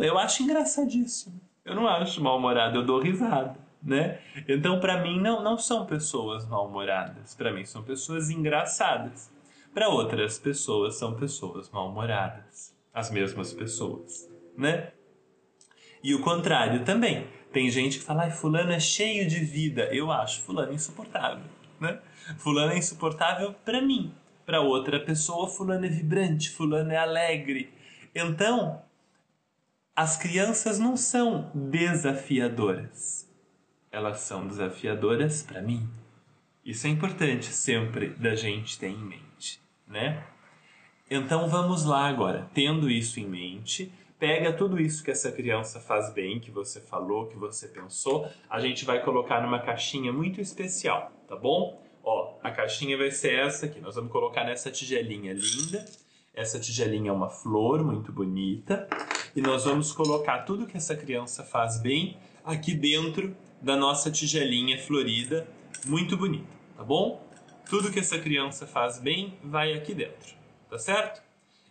Eu 0.00 0.18
acho 0.18 0.42
engraçadíssimo. 0.42 1.38
Eu 1.62 1.74
não 1.74 1.86
acho 1.86 2.22
mal-humorado, 2.22 2.78
eu 2.78 2.84
dou 2.84 2.98
risada 2.98 3.63
né? 3.84 4.18
Então, 4.48 4.80
para 4.80 5.02
mim, 5.02 5.20
não, 5.20 5.42
não 5.42 5.58
são 5.58 5.84
pessoas 5.84 6.48
mal-humoradas. 6.48 7.34
Para 7.34 7.52
mim, 7.52 7.64
são 7.64 7.82
pessoas 7.82 8.30
engraçadas. 8.30 9.30
Para 9.74 9.88
outras 9.88 10.38
pessoas, 10.38 10.96
são 10.96 11.14
pessoas 11.14 11.68
mal-humoradas. 11.70 12.74
As 12.92 13.10
mesmas 13.10 13.52
pessoas, 13.52 14.30
né? 14.56 14.92
E 16.02 16.14
o 16.14 16.20
contrário 16.22 16.84
também. 16.84 17.26
Tem 17.52 17.70
gente 17.70 17.98
que 17.98 18.04
fala, 18.04 18.22
ai, 18.24 18.30
fulano 18.30 18.72
é 18.72 18.80
cheio 18.80 19.28
de 19.28 19.40
vida. 19.40 19.82
Eu 19.92 20.10
acho 20.10 20.40
fulano 20.42 20.72
insuportável, 20.72 21.44
né? 21.78 22.00
Fulano 22.38 22.72
é 22.72 22.78
insuportável 22.78 23.54
para 23.64 23.82
mim. 23.82 24.14
Para 24.46 24.60
outra 24.60 24.98
pessoa, 25.00 25.48
fulano 25.48 25.86
é 25.86 25.88
vibrante, 25.88 26.50
fulano 26.50 26.90
é 26.92 26.96
alegre. 26.96 27.72
Então, 28.14 28.82
as 29.94 30.16
crianças 30.16 30.78
não 30.78 30.96
são 30.96 31.50
desafiadoras 31.54 33.33
elas 33.94 34.18
são 34.18 34.46
desafiadoras 34.46 35.42
para 35.42 35.62
mim. 35.62 35.88
Isso 36.64 36.86
é 36.88 36.90
importante 36.90 37.46
sempre 37.46 38.08
da 38.08 38.34
gente 38.34 38.76
ter 38.76 38.88
em 38.88 38.98
mente, 38.98 39.60
né? 39.86 40.24
Então 41.08 41.48
vamos 41.48 41.84
lá 41.84 42.08
agora, 42.08 42.50
tendo 42.52 42.90
isso 42.90 43.20
em 43.20 43.26
mente, 43.26 43.92
pega 44.18 44.52
tudo 44.52 44.80
isso 44.80 45.04
que 45.04 45.12
essa 45.12 45.30
criança 45.30 45.78
faz 45.78 46.12
bem, 46.12 46.40
que 46.40 46.50
você 46.50 46.80
falou, 46.80 47.26
que 47.26 47.36
você 47.36 47.68
pensou, 47.68 48.28
a 48.50 48.58
gente 48.58 48.84
vai 48.84 49.00
colocar 49.04 49.40
numa 49.40 49.60
caixinha 49.60 50.12
muito 50.12 50.40
especial, 50.40 51.12
tá 51.28 51.36
bom? 51.36 51.80
Ó, 52.02 52.36
a 52.42 52.50
caixinha 52.50 52.98
vai 52.98 53.12
ser 53.12 53.38
essa 53.38 53.66
aqui. 53.66 53.80
Nós 53.80 53.94
vamos 53.94 54.10
colocar 54.10 54.44
nessa 54.44 54.70
tigelinha 54.70 55.32
linda. 55.32 55.84
Essa 56.34 56.58
tigelinha 56.58 57.10
é 57.10 57.12
uma 57.12 57.30
flor 57.30 57.84
muito 57.84 58.12
bonita. 58.12 58.88
E 59.36 59.40
nós 59.40 59.64
vamos 59.64 59.92
colocar 59.92 60.40
tudo 60.40 60.66
que 60.66 60.76
essa 60.76 60.96
criança 60.96 61.44
faz 61.44 61.80
bem 61.80 62.18
aqui 62.44 62.74
dentro 62.74 63.34
da 63.64 63.76
nossa 63.76 64.10
tigelinha 64.10 64.78
florida, 64.78 65.48
muito 65.86 66.18
bonita, 66.18 66.52
tá 66.76 66.84
bom? 66.84 67.26
Tudo 67.66 67.90
que 67.90 67.98
essa 67.98 68.18
criança 68.18 68.66
faz 68.66 68.98
bem 68.98 69.38
vai 69.42 69.72
aqui 69.72 69.94
dentro, 69.94 70.36
tá 70.68 70.78
certo? 70.78 71.22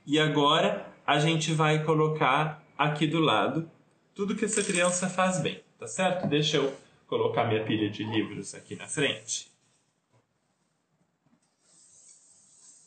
E 0.03 0.19
agora 0.19 0.91
a 1.05 1.19
gente 1.19 1.53
vai 1.53 1.83
colocar 1.83 2.65
aqui 2.75 3.05
do 3.05 3.19
lado 3.19 3.69
tudo 4.15 4.35
que 4.35 4.45
essa 4.45 4.63
criança 4.63 5.07
faz 5.07 5.39
bem, 5.39 5.63
tá 5.77 5.85
certo? 5.85 6.27
Deixa 6.27 6.57
eu 6.57 6.75
colocar 7.05 7.43
minha 7.45 7.63
pilha 7.63 7.87
de 7.91 8.03
livros 8.03 8.55
aqui 8.55 8.75
na 8.75 8.87
frente. 8.87 9.51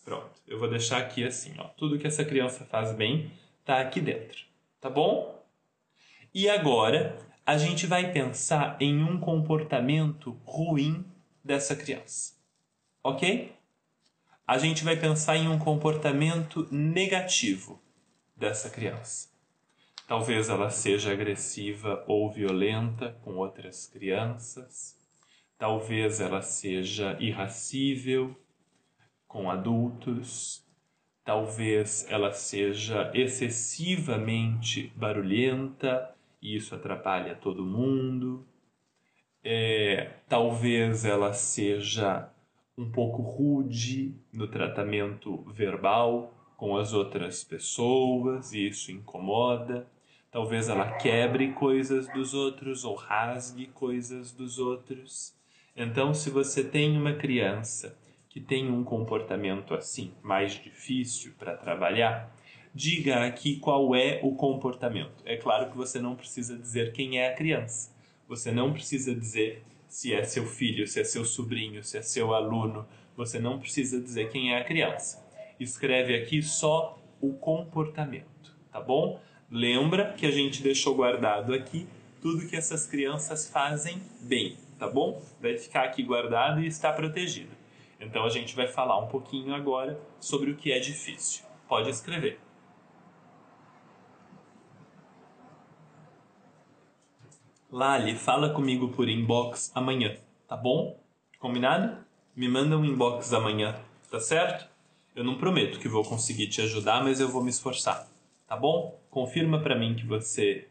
Pronto, 0.04 0.32
eu 0.48 0.58
vou 0.58 0.68
deixar 0.68 0.98
aqui 0.98 1.22
assim, 1.22 1.54
ó. 1.58 1.68
Tudo 1.76 1.96
que 1.96 2.08
essa 2.08 2.24
criança 2.24 2.64
faz 2.64 2.92
bem 2.92 3.30
tá 3.64 3.80
aqui 3.80 4.00
dentro, 4.00 4.38
tá 4.80 4.90
bom? 4.90 5.46
E 6.34 6.48
agora 6.48 7.16
a 7.46 7.56
gente 7.56 7.86
vai 7.86 8.12
pensar 8.12 8.76
em 8.80 9.04
um 9.04 9.20
comportamento 9.20 10.36
ruim 10.44 11.04
dessa 11.44 11.76
criança. 11.76 12.34
Ok? 13.04 13.54
A 14.44 14.58
gente 14.58 14.82
vai 14.82 14.96
pensar 14.96 15.36
em 15.36 15.46
um 15.46 15.56
comportamento 15.56 16.66
negativo 16.72 17.80
dessa 18.36 18.68
criança. 18.68 19.28
Talvez 20.08 20.48
ela 20.48 20.70
seja 20.70 21.12
agressiva 21.12 22.04
ou 22.08 22.32
violenta 22.32 23.16
com 23.22 23.36
outras 23.36 23.86
crianças. 23.86 24.96
Talvez 25.56 26.20
ela 26.20 26.42
seja 26.42 27.16
irracível 27.20 28.36
com 29.28 29.48
adultos. 29.48 30.66
Talvez 31.24 32.06
ela 32.08 32.32
seja 32.32 33.08
excessivamente 33.14 34.92
barulhenta 34.96 36.15
isso 36.54 36.74
atrapalha 36.74 37.34
todo 37.34 37.64
mundo. 37.64 38.46
É, 39.42 40.12
talvez 40.28 41.04
ela 41.04 41.32
seja 41.32 42.30
um 42.76 42.90
pouco 42.90 43.22
rude 43.22 44.14
no 44.32 44.46
tratamento 44.48 45.42
verbal 45.50 46.34
com 46.56 46.76
as 46.76 46.92
outras 46.92 47.42
pessoas 47.42 48.52
e 48.52 48.68
isso 48.68 48.92
incomoda. 48.92 49.86
Talvez 50.30 50.68
ela 50.68 50.92
quebre 50.92 51.52
coisas 51.52 52.06
dos 52.08 52.34
outros 52.34 52.84
ou 52.84 52.94
rasgue 52.94 53.66
coisas 53.68 54.32
dos 54.32 54.58
outros. 54.58 55.34
Então, 55.74 56.12
se 56.12 56.28
você 56.30 56.62
tem 56.62 56.96
uma 56.96 57.14
criança 57.14 57.96
que 58.28 58.40
tem 58.40 58.70
um 58.70 58.84
comportamento 58.84 59.72
assim, 59.72 60.12
mais 60.22 60.52
difícil 60.52 61.32
para 61.38 61.56
trabalhar, 61.56 62.30
diga 62.76 63.24
aqui 63.24 63.56
qual 63.56 63.94
é 63.96 64.20
o 64.22 64.34
comportamento. 64.34 65.22
É 65.24 65.34
claro 65.34 65.70
que 65.70 65.76
você 65.76 65.98
não 65.98 66.14
precisa 66.14 66.58
dizer 66.58 66.92
quem 66.92 67.18
é 67.18 67.30
a 67.30 67.34
criança. 67.34 67.90
Você 68.28 68.52
não 68.52 68.70
precisa 68.70 69.14
dizer 69.14 69.64
se 69.88 70.12
é 70.12 70.22
seu 70.22 70.44
filho, 70.44 70.86
se 70.86 71.00
é 71.00 71.04
seu 71.04 71.24
sobrinho, 71.24 71.82
se 71.82 71.96
é 71.96 72.02
seu 72.02 72.34
aluno. 72.34 72.86
Você 73.16 73.38
não 73.38 73.58
precisa 73.58 73.98
dizer 73.98 74.28
quem 74.28 74.52
é 74.52 74.60
a 74.60 74.64
criança. 74.64 75.26
Escreve 75.58 76.14
aqui 76.16 76.42
só 76.42 76.98
o 77.18 77.32
comportamento, 77.32 78.54
tá 78.70 78.78
bom? 78.78 79.18
Lembra 79.50 80.12
que 80.12 80.26
a 80.26 80.30
gente 80.30 80.62
deixou 80.62 80.94
guardado 80.94 81.54
aqui 81.54 81.88
tudo 82.20 82.46
que 82.46 82.56
essas 82.56 82.84
crianças 82.86 83.48
fazem 83.48 84.02
bem, 84.20 84.58
tá 84.78 84.86
bom? 84.86 85.22
Vai 85.40 85.56
ficar 85.56 85.84
aqui 85.84 86.02
guardado 86.02 86.60
e 86.60 86.66
está 86.66 86.92
protegido. 86.92 87.56
Então 87.98 88.26
a 88.26 88.28
gente 88.28 88.54
vai 88.54 88.68
falar 88.68 88.98
um 88.98 89.06
pouquinho 89.06 89.54
agora 89.54 89.98
sobre 90.20 90.50
o 90.50 90.56
que 90.56 90.70
é 90.70 90.78
difícil. 90.78 91.42
Pode 91.66 91.88
escrever. 91.88 92.45
Lali, 97.76 98.14
fala 98.14 98.48
comigo 98.54 98.88
por 98.88 99.06
inbox 99.06 99.70
amanhã, 99.74 100.16
tá 100.48 100.56
bom? 100.56 100.98
Combinado? 101.38 101.98
Me 102.34 102.48
manda 102.48 102.74
um 102.78 102.82
inbox 102.82 103.34
amanhã, 103.34 103.78
tá 104.10 104.18
certo? 104.18 104.66
Eu 105.14 105.22
não 105.22 105.36
prometo 105.36 105.78
que 105.78 105.86
vou 105.86 106.02
conseguir 106.02 106.46
te 106.46 106.62
ajudar, 106.62 107.04
mas 107.04 107.20
eu 107.20 107.28
vou 107.28 107.44
me 107.44 107.50
esforçar, 107.50 108.08
tá 108.46 108.56
bom? 108.56 108.98
Confirma 109.10 109.60
para 109.60 109.78
mim 109.78 109.94
que 109.94 110.06
você 110.06 110.68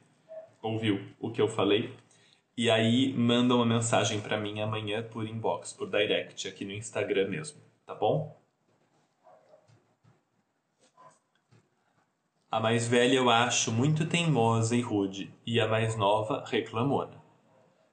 ouviu 0.63 0.99
o 1.19 1.29
que 1.29 1.39
eu 1.39 1.47
falei 1.47 1.93
e 2.57 2.71
aí 2.71 3.13
manda 3.13 3.53
uma 3.53 3.67
mensagem 3.67 4.19
para 4.19 4.39
mim 4.39 4.59
amanhã 4.59 5.03
por 5.03 5.27
inbox, 5.27 5.73
por 5.73 5.87
direct 5.87 6.47
aqui 6.47 6.65
no 6.65 6.71
Instagram 6.71 7.29
mesmo, 7.29 7.61
tá 7.85 7.93
bom? 7.93 8.35
A 12.55 12.59
mais 12.61 12.87
velha 12.87 13.15
eu 13.15 13.29
acho 13.29 13.69
muito 13.69 14.05
teimosa 14.05 14.77
e 14.77 14.79
rude, 14.79 15.29
e 15.45 15.59
a 15.59 15.67
mais 15.67 15.97
nova 15.97 16.41
reclamona. 16.47 17.21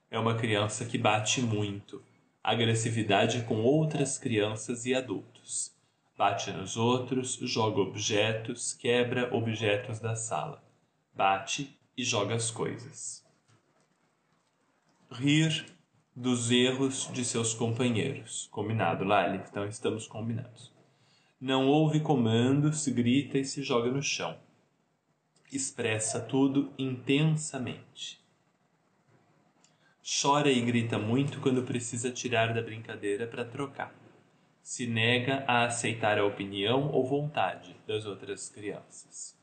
É 0.09 0.17
uma 0.17 0.37
criança 0.37 0.85
que 0.85 0.97
bate 0.97 1.43
muito, 1.43 2.01
agressividade 2.45 3.43
com 3.43 3.61
outras 3.61 4.21
crianças 4.21 4.87
e 4.87 4.95
adultos. 4.95 5.75
Bate 6.17 6.53
nos 6.53 6.77
outros, 6.77 7.41
joga 7.43 7.81
objetos, 7.81 8.73
quebra 8.73 9.35
objetos 9.35 9.99
da 9.99 10.15
sala. 10.15 10.63
Bate 11.13 11.77
e 11.97 12.05
joga 12.05 12.37
as 12.37 12.49
coisas. 12.49 13.27
Rir 15.11 15.67
dos 16.15 16.53
erros 16.53 17.11
de 17.13 17.25
seus 17.25 17.53
companheiros. 17.53 18.47
Combinado, 18.53 19.03
Lali? 19.03 19.39
Então 19.39 19.67
estamos 19.67 20.07
combinados. 20.07 20.71
Não 21.41 21.67
ouve 21.67 21.99
comandos, 21.99 22.87
grita 22.87 23.39
e 23.39 23.45
se 23.45 23.65
joga 23.65 23.91
no 23.91 24.01
chão. 24.01 24.39
Expressa 25.53 26.19
tudo 26.19 26.73
intensamente. 26.79 28.19
Chora 30.03 30.51
e 30.51 30.61
grita 30.63 30.99
muito 30.99 31.41
quando 31.41 31.63
precisa 31.63 32.11
tirar 32.11 32.53
da 32.55 32.63
brincadeira 32.63 33.27
para 33.27 33.45
trocar 33.45 33.95
se 34.63 34.87
nega 34.87 35.45
a 35.47 35.65
aceitar 35.65 36.19
a 36.19 36.25
opinião 36.25 36.91
ou 36.93 37.05
vontade 37.05 37.77
das 37.87 38.07
outras 38.07 38.49
crianças. 38.49 39.37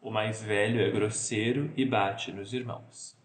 O 0.00 0.10
mais 0.10 0.42
velho 0.42 0.80
é 0.80 0.90
grosseiro 0.90 1.72
e 1.76 1.84
bate 1.84 2.30
nos 2.30 2.52
irmãos. 2.52 3.16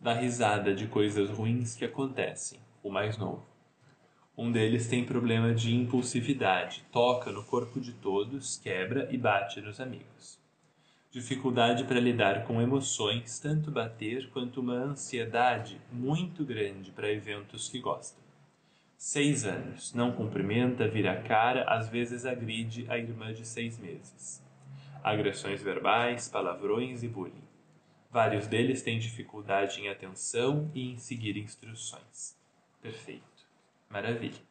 Dá 0.00 0.14
risada 0.14 0.74
de 0.74 0.86
coisas 0.86 1.28
ruins 1.30 1.74
que 1.74 1.84
acontecem, 1.84 2.60
o 2.82 2.90
mais 2.90 3.18
novo. 3.18 3.44
Um 4.38 4.52
deles 4.52 4.86
tem 4.86 5.04
problema 5.04 5.54
de 5.54 5.74
impulsividade, 5.74 6.84
toca 6.92 7.32
no 7.32 7.42
corpo 7.42 7.80
de 7.80 7.92
todos, 7.92 8.56
quebra 8.58 9.08
e 9.10 9.18
bate 9.18 9.60
nos 9.60 9.80
amigos. 9.80 10.45
Dificuldade 11.16 11.84
para 11.84 11.98
lidar 11.98 12.44
com 12.44 12.60
emoções, 12.60 13.40
tanto 13.40 13.70
bater 13.70 14.28
quanto 14.32 14.60
uma 14.60 14.74
ansiedade 14.74 15.80
muito 15.90 16.44
grande 16.44 16.90
para 16.90 17.10
eventos 17.10 17.70
que 17.70 17.78
gosta. 17.78 18.20
Seis 18.98 19.46
anos. 19.46 19.94
Não 19.94 20.12
cumprimenta, 20.12 20.86
vira 20.86 21.12
a 21.12 21.22
cara, 21.22 21.64
às 21.70 21.88
vezes 21.88 22.26
agride 22.26 22.84
a 22.90 22.98
irmã 22.98 23.32
de 23.32 23.46
seis 23.46 23.78
meses. 23.78 24.44
Agressões 25.02 25.62
verbais, 25.62 26.28
palavrões 26.28 27.02
e 27.02 27.08
bullying. 27.08 27.48
Vários 28.10 28.46
deles 28.46 28.82
têm 28.82 28.98
dificuldade 28.98 29.80
em 29.80 29.88
atenção 29.88 30.70
e 30.74 30.92
em 30.92 30.98
seguir 30.98 31.38
instruções. 31.38 32.36
Perfeito. 32.82 33.46
Maravilha. 33.88 34.42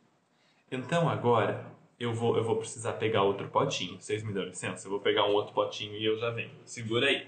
Então 0.72 1.08
agora 1.08 1.64
eu 2.00 2.14
vou, 2.14 2.38
eu 2.38 2.44
vou 2.44 2.58
precisar 2.58 2.94
pegar 2.94 3.24
outro 3.24 3.48
potinho. 3.48 4.00
Vocês 4.00 4.24
me 4.24 4.34
dão 4.34 4.44
licença? 4.44 4.88
Eu 4.88 4.92
vou 4.92 5.00
pegar 5.00 5.26
um 5.26 5.34
outro 5.34 5.54
potinho 5.54 5.96
e 5.96 6.06
eu 6.06 6.18
já 6.18 6.30
venho. 6.30 6.52
Segura 6.66 7.08
aí. 7.08 7.28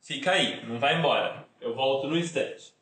Fica 0.00 0.32
aí, 0.32 0.64
não 0.66 0.78
vai 0.78 0.98
embora. 0.98 1.46
Eu 1.60 1.74
volto 1.74 2.08
no 2.08 2.18
instante. 2.18 2.74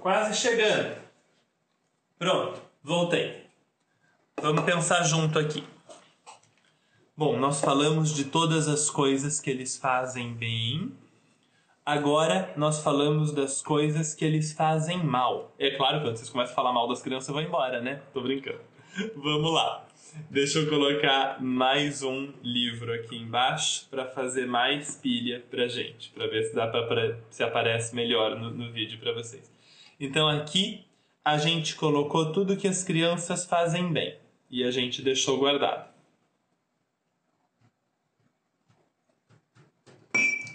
quase 0.00 0.34
chegando. 0.34 1.09
Pronto, 2.20 2.60
voltei. 2.84 3.46
Vamos 4.42 4.62
pensar 4.64 5.04
junto 5.04 5.38
aqui. 5.38 5.64
Bom, 7.16 7.38
nós 7.38 7.62
falamos 7.62 8.14
de 8.14 8.26
todas 8.26 8.68
as 8.68 8.90
coisas 8.90 9.40
que 9.40 9.48
eles 9.48 9.78
fazem 9.78 10.34
bem. 10.34 10.92
Agora 11.82 12.52
nós 12.58 12.82
falamos 12.82 13.32
das 13.32 13.62
coisas 13.62 14.14
que 14.14 14.22
eles 14.22 14.52
fazem 14.52 15.02
mal. 15.02 15.54
É 15.58 15.70
claro 15.70 15.96
que 15.96 16.04
quando 16.04 16.18
vocês 16.18 16.28
começam 16.28 16.52
a 16.52 16.54
falar 16.54 16.74
mal 16.74 16.86
das 16.86 17.00
crianças, 17.00 17.32
vão 17.32 17.40
embora, 17.40 17.80
né? 17.80 18.02
Tô 18.12 18.20
brincando. 18.20 18.60
Vamos 19.16 19.54
lá. 19.54 19.86
Deixa 20.28 20.58
eu 20.58 20.68
colocar 20.68 21.42
mais 21.42 22.02
um 22.02 22.34
livro 22.42 22.92
aqui 22.92 23.16
embaixo 23.16 23.88
para 23.88 24.04
fazer 24.04 24.44
mais 24.46 24.94
pilha 24.94 25.42
pra 25.50 25.68
gente, 25.68 26.10
para 26.10 26.26
ver 26.26 26.42
se 26.42 26.54
dá 26.54 26.66
pra, 26.66 27.16
se 27.30 27.42
aparece 27.42 27.94
melhor 27.96 28.38
no, 28.38 28.50
no 28.50 28.70
vídeo 28.70 28.98
para 28.98 29.14
vocês. 29.14 29.50
Então 29.98 30.28
aqui 30.28 30.84
a 31.24 31.36
gente 31.36 31.74
colocou 31.74 32.32
tudo 32.32 32.56
que 32.56 32.66
as 32.66 32.82
crianças 32.82 33.44
fazem 33.44 33.92
bem 33.92 34.16
e 34.50 34.64
a 34.64 34.70
gente 34.70 35.02
deixou 35.02 35.38
guardado. 35.38 35.88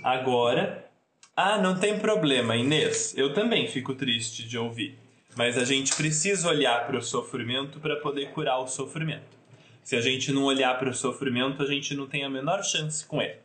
Agora, 0.03 0.89
ah, 1.35 1.57
não 1.57 1.79
tem 1.79 1.99
problema, 1.99 2.55
Inês. 2.55 3.15
Eu 3.17 3.33
também 3.33 3.67
fico 3.67 3.95
triste 3.95 4.47
de 4.47 4.57
ouvir, 4.57 4.97
mas 5.35 5.57
a 5.57 5.63
gente 5.63 5.95
precisa 5.95 6.49
olhar 6.49 6.85
para 6.85 6.97
o 6.97 7.01
sofrimento 7.01 7.79
para 7.79 7.95
poder 7.97 8.31
curar 8.31 8.59
o 8.59 8.67
sofrimento. 8.67 9.35
Se 9.83 9.95
a 9.95 10.01
gente 10.01 10.31
não 10.31 10.43
olhar 10.43 10.77
para 10.79 10.89
o 10.89 10.93
sofrimento, 10.93 11.61
a 11.61 11.67
gente 11.67 11.93
não 11.93 12.07
tem 12.07 12.23
a 12.23 12.29
menor 12.29 12.63
chance 12.63 13.05
com 13.05 13.21
ele. 13.21 13.37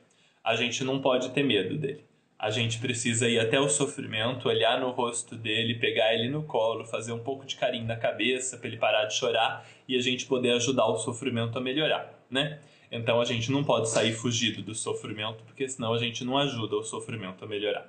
A 0.42 0.56
gente 0.56 0.82
não 0.82 1.00
pode 1.00 1.30
ter 1.30 1.42
medo 1.42 1.76
dele 1.76 2.09
a 2.40 2.48
gente 2.48 2.78
precisa 2.78 3.28
ir 3.28 3.38
até 3.38 3.60
o 3.60 3.68
sofrimento, 3.68 4.48
olhar 4.48 4.80
no 4.80 4.92
rosto 4.92 5.36
dele, 5.36 5.74
pegar 5.74 6.14
ele 6.14 6.30
no 6.30 6.42
colo, 6.42 6.86
fazer 6.86 7.12
um 7.12 7.18
pouco 7.18 7.44
de 7.44 7.54
carinho 7.54 7.86
na 7.86 7.96
cabeça 7.96 8.56
para 8.56 8.66
ele 8.66 8.78
parar 8.78 9.04
de 9.04 9.14
chorar 9.14 9.68
e 9.86 9.94
a 9.94 10.00
gente 10.00 10.24
poder 10.24 10.52
ajudar 10.52 10.86
o 10.86 10.96
sofrimento 10.96 11.58
a 11.58 11.60
melhorar, 11.60 12.18
né? 12.30 12.58
Então 12.90 13.20
a 13.20 13.26
gente 13.26 13.52
não 13.52 13.62
pode 13.62 13.90
sair 13.90 14.14
fugido 14.14 14.62
do 14.62 14.74
sofrimento, 14.74 15.44
porque 15.44 15.68
senão 15.68 15.92
a 15.92 15.98
gente 15.98 16.24
não 16.24 16.38
ajuda 16.38 16.76
o 16.76 16.82
sofrimento 16.82 17.44
a 17.44 17.46
melhorar. 17.46 17.86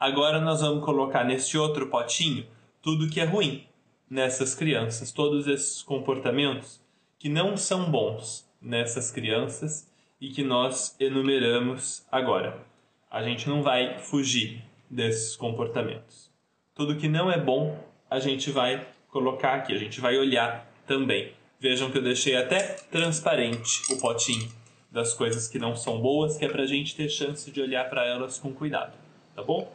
Agora 0.00 0.40
nós 0.40 0.62
vamos 0.62 0.82
colocar 0.82 1.22
nesse 1.22 1.58
outro 1.58 1.88
potinho 1.88 2.46
tudo 2.80 3.10
que 3.10 3.20
é 3.20 3.24
ruim 3.24 3.66
nessas 4.08 4.54
crianças, 4.54 5.12
todos 5.12 5.46
esses 5.46 5.82
comportamentos 5.82 6.80
que 7.18 7.28
não 7.28 7.58
são 7.58 7.90
bons 7.90 8.50
nessas 8.58 9.10
crianças 9.10 9.86
e 10.18 10.30
que 10.30 10.42
nós 10.42 10.96
enumeramos 10.98 12.06
agora. 12.10 12.71
A 13.12 13.22
gente 13.22 13.46
não 13.46 13.62
vai 13.62 13.98
fugir 13.98 14.64
desses 14.88 15.36
comportamentos. 15.36 16.30
Tudo 16.74 16.96
que 16.96 17.10
não 17.10 17.30
é 17.30 17.38
bom, 17.38 17.78
a 18.08 18.18
gente 18.18 18.50
vai 18.50 18.88
colocar 19.10 19.52
aqui, 19.52 19.74
a 19.74 19.76
gente 19.76 20.00
vai 20.00 20.16
olhar 20.16 20.66
também. 20.86 21.34
Vejam 21.60 21.90
que 21.90 21.98
eu 21.98 22.02
deixei 22.02 22.34
até 22.36 22.72
transparente 22.90 23.82
o 23.92 24.00
potinho 24.00 24.50
das 24.90 25.12
coisas 25.12 25.46
que 25.46 25.58
não 25.58 25.76
são 25.76 26.00
boas, 26.00 26.38
que 26.38 26.46
é 26.46 26.48
para 26.48 26.62
a 26.62 26.66
gente 26.66 26.96
ter 26.96 27.10
chance 27.10 27.50
de 27.50 27.60
olhar 27.60 27.90
para 27.90 28.06
elas 28.06 28.38
com 28.38 28.50
cuidado, 28.50 28.96
tá 29.36 29.42
bom? 29.42 29.70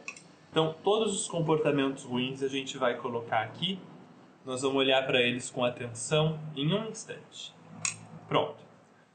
Então, 0.50 0.74
todos 0.82 1.14
os 1.14 1.28
comportamentos 1.28 2.02
ruins 2.02 2.42
a 2.42 2.48
gente 2.48 2.76
vai 2.76 2.96
colocar 2.96 3.42
aqui. 3.42 3.78
Nós 4.44 4.62
vamos 4.62 4.78
olhar 4.78 5.06
para 5.06 5.22
eles 5.22 5.48
com 5.48 5.64
atenção 5.64 6.40
em 6.56 6.74
um 6.74 6.88
instante. 6.88 7.54
Pronto. 8.26 8.58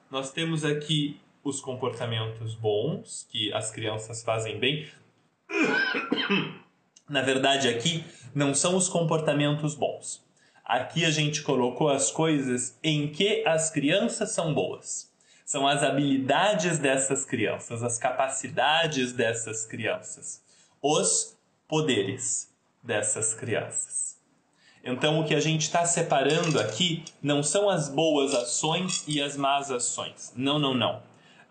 Nós 0.10 0.32
temos 0.32 0.64
aqui 0.64 1.20
os 1.44 1.60
comportamentos 1.60 2.56
bons, 2.56 3.28
que 3.30 3.54
as 3.54 3.70
crianças 3.72 4.24
fazem 4.24 4.60
bem. 4.60 4.88
Na 7.10 7.22
verdade, 7.22 7.68
aqui 7.68 8.04
não 8.34 8.54
são 8.54 8.76
os 8.76 8.88
comportamentos 8.88 9.76
bons. 9.76 10.24
Aqui 10.64 11.04
a 11.04 11.12
gente 11.12 11.42
colocou 11.42 11.90
as 11.90 12.10
coisas 12.10 12.80
em 12.82 13.10
que 13.10 13.46
as 13.46 13.70
crianças 13.70 14.32
são 14.32 14.54
boas. 14.54 15.12
São 15.46 15.68
as 15.68 15.84
habilidades 15.84 16.80
dessas 16.80 17.26
crianças, 17.26 17.84
as 17.84 17.98
capacidades 17.98 19.12
dessas 19.12 19.66
crianças, 19.66 20.42
os 20.82 21.38
poderes 21.68 22.50
dessas 22.82 23.34
crianças. 23.34 24.18
Então, 24.84 25.20
o 25.20 25.26
que 25.26 25.36
a 25.36 25.40
gente 25.40 25.62
está 25.62 25.86
separando 25.86 26.60
aqui 26.60 27.04
não 27.22 27.44
são 27.44 27.70
as 27.70 27.90
boas 27.90 28.34
ações 28.34 29.04
e 29.08 29.22
as 29.22 29.38
más 29.38 29.70
ações. 29.70 30.34
Não, 30.36 30.58
não, 30.58 30.74
não. 30.74 31.02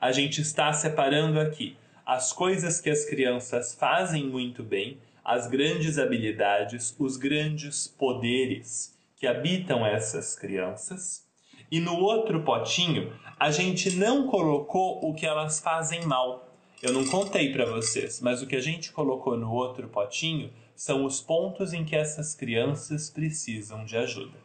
A 0.02 0.10
gente 0.10 0.40
está 0.40 0.72
separando 0.72 1.38
aqui 1.38 1.76
as 2.04 2.32
coisas 2.32 2.80
que 2.80 2.90
as 2.90 3.04
crianças 3.04 3.72
fazem 3.72 4.26
muito 4.26 4.60
bem 4.64 4.98
as 5.24 5.46
grandes 5.46 5.96
habilidades, 5.96 6.92
os 6.98 7.16
grandes 7.16 7.86
poderes 7.86 8.98
que 9.14 9.28
habitam 9.28 9.86
essas 9.86 10.34
crianças. 10.34 11.24
E 11.70 11.78
no 11.78 12.00
outro 12.00 12.42
potinho, 12.42 13.16
a 13.38 13.52
gente 13.52 13.94
não 13.94 14.26
colocou 14.26 15.08
o 15.08 15.14
que 15.14 15.24
elas 15.24 15.60
fazem 15.60 16.04
mal. 16.04 16.52
Eu 16.82 16.92
não 16.92 17.06
contei 17.06 17.52
para 17.52 17.66
vocês, 17.66 18.20
mas 18.20 18.42
o 18.42 18.46
que 18.48 18.56
a 18.56 18.60
gente 18.60 18.90
colocou 18.90 19.36
no 19.36 19.52
outro 19.52 19.86
potinho 19.86 20.52
são 20.74 21.04
os 21.04 21.20
pontos 21.20 21.72
em 21.72 21.84
que 21.84 21.94
essas 21.94 22.34
crianças 22.34 23.08
precisam 23.08 23.84
de 23.84 23.96
ajuda. 23.96 24.36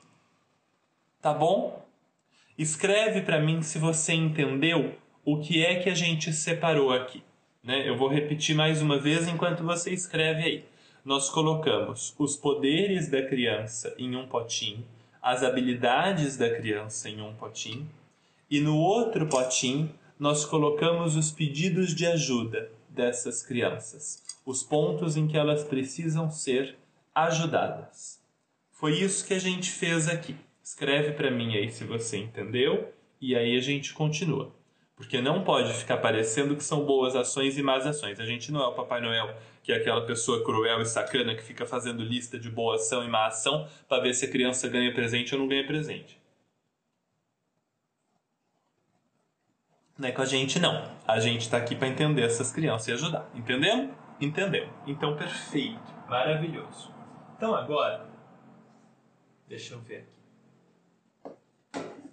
Tá 1.20 1.34
bom? 1.34 1.84
Escreve 2.56 3.22
para 3.22 3.42
mim 3.42 3.64
se 3.64 3.80
você 3.80 4.14
entendeu 4.14 4.96
o 5.28 5.40
que 5.40 5.62
é 5.62 5.76
que 5.76 5.90
a 5.90 5.94
gente 5.94 6.32
separou 6.32 6.90
aqui. 6.90 7.22
Né? 7.62 7.86
Eu 7.86 7.98
vou 7.98 8.08
repetir 8.08 8.56
mais 8.56 8.82
uma 8.82 8.98
vez 8.98 9.28
enquanto 9.28 9.62
você 9.62 9.92
escreve 9.92 10.42
aí. 10.42 10.66
Nós 11.04 11.30
colocamos 11.30 12.16
os 12.18 12.38
poderes 12.38 13.10
da 13.10 13.22
criança 13.22 13.94
em 13.98 14.16
um 14.16 14.26
potinho, 14.26 14.86
as 15.22 15.44
habilidades 15.44 16.38
da 16.38 16.50
criança 16.50 17.10
em 17.10 17.20
um 17.20 17.34
potinho, 17.34 17.86
e 18.50 18.62
no 18.62 18.78
outro 18.78 19.28
potinho 19.28 19.94
nós 20.18 20.46
colocamos 20.46 21.18
os 21.18 21.30
pedidos 21.30 21.94
de 21.94 22.06
ajuda 22.06 22.72
dessas 22.88 23.44
crianças, 23.44 24.24
os 24.46 24.64
pontos 24.64 25.18
em 25.18 25.28
que 25.28 25.36
elas 25.36 25.66
precisam 25.66 26.32
ser 26.32 26.78
ajudadas. 27.14 28.22
Foi 28.72 28.98
isso 28.98 29.28
que 29.28 29.34
a 29.34 29.40
gente 29.40 29.70
fez 29.72 30.08
aqui. 30.08 30.38
Escreve 30.64 31.12
para 31.12 31.30
mim 31.30 31.58
aí 31.58 31.70
se 31.70 31.84
você 31.84 32.16
entendeu 32.16 32.94
e 33.20 33.36
aí 33.36 33.58
a 33.58 33.62
gente 33.62 33.94
continua. 33.94 34.56
Porque 34.98 35.22
não 35.22 35.44
pode 35.44 35.72
ficar 35.76 35.98
parecendo 35.98 36.56
que 36.56 36.64
são 36.64 36.84
boas 36.84 37.16
ações 37.16 37.56
e 37.56 37.62
más 37.62 37.86
ações. 37.86 38.20
A 38.20 38.26
gente 38.26 38.52
não 38.52 38.62
é 38.64 38.68
o 38.68 38.74
Papai 38.74 39.00
Noel, 39.00 39.38
que 39.62 39.72
é 39.72 39.76
aquela 39.76 40.04
pessoa 40.08 40.44
cruel 40.44 40.82
e 40.82 40.86
sacana 40.88 41.36
que 41.36 41.44
fica 41.44 41.68
fazendo 41.68 42.02
lista 42.02 42.40
de 42.40 42.50
boa 42.50 42.76
ação 42.76 43.04
e 43.04 43.08
má 43.08 43.28
ação 43.28 43.70
para 43.88 44.02
ver 44.02 44.16
se 44.16 44.26
a 44.26 44.32
criança 44.32 44.68
ganha 44.68 44.92
presente 44.92 45.36
ou 45.36 45.42
não 45.42 45.48
ganha 45.48 45.68
presente. 45.68 46.20
Não 50.00 50.10
é 50.10 50.12
com 50.12 50.24
a 50.24 50.26
gente, 50.26 50.60
não. 50.60 50.92
A 51.08 51.20
gente 51.20 51.42
está 51.42 51.58
aqui 51.58 51.76
para 51.76 51.88
entender 51.88 52.24
essas 52.24 52.52
crianças 52.52 52.88
e 52.88 52.92
ajudar. 52.94 53.30
Entendemos? 53.36 53.96
Entendemos. 54.20 54.74
Então, 54.88 55.16
perfeito. 55.16 55.94
Maravilhoso. 56.10 56.92
Então, 57.36 57.56
agora, 57.56 58.04
deixa 59.48 59.76
eu 59.76 59.80
ver 59.80 59.98
aqui. 59.98 60.17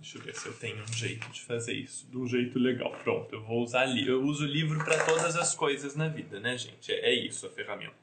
Deixa 0.04 0.18
eu 0.18 0.22
ver 0.22 0.34
se 0.34 0.46
eu 0.46 0.52
tenho 0.52 0.82
um 0.82 0.92
jeito 0.92 1.26
de 1.30 1.40
fazer 1.40 1.72
isso. 1.72 2.06
De 2.10 2.18
um 2.18 2.26
jeito 2.26 2.58
legal. 2.58 2.90
Pronto, 3.02 3.34
eu 3.34 3.42
vou 3.42 3.62
usar 3.62 3.86
livro. 3.86 4.12
Eu 4.12 4.22
uso 4.22 4.44
livro 4.44 4.84
para 4.84 5.02
todas 5.02 5.34
as 5.34 5.54
coisas 5.54 5.96
na 5.96 6.08
vida, 6.08 6.38
né, 6.38 6.58
gente? 6.58 6.92
É, 6.92 7.08
é, 7.08 7.14
isso 7.14 7.46
a 7.46 7.48
ferramenta 7.48 7.94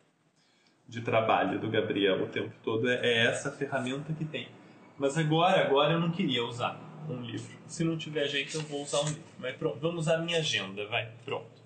de 0.90 1.02
trabalho 1.02 1.60
do 1.60 1.70
Gabriel 1.70 2.24
o 2.24 2.28
tempo 2.28 2.52
todo. 2.64 2.90
É, 2.90 2.96
é 2.96 3.26
essa 3.28 3.52
ferramenta 3.52 4.12
que 4.14 4.26
tem. 4.26 4.48
Mas 4.98 5.16
agora, 5.16 5.62
agora 5.64 5.94
eu 5.94 6.00
não 6.00 6.12
queria 6.12 6.44
usar 6.44 6.82
um 7.08 7.22
livro. 7.22 7.56
Se 7.68 7.84
não 7.84 7.96
tiver 7.96 8.28
jeito, 8.28 8.58
eu 8.58 8.62
vou 8.62 8.82
usar 8.82 9.02
um 9.02 9.06
livro. 9.06 9.24
Mas 9.38 9.56
pronto, 9.56 9.78
vamos 9.80 10.08
a 10.08 10.18
minha 10.18 10.40
agenda, 10.40 10.88
vai. 10.88 11.08
Pronto. 11.24 11.61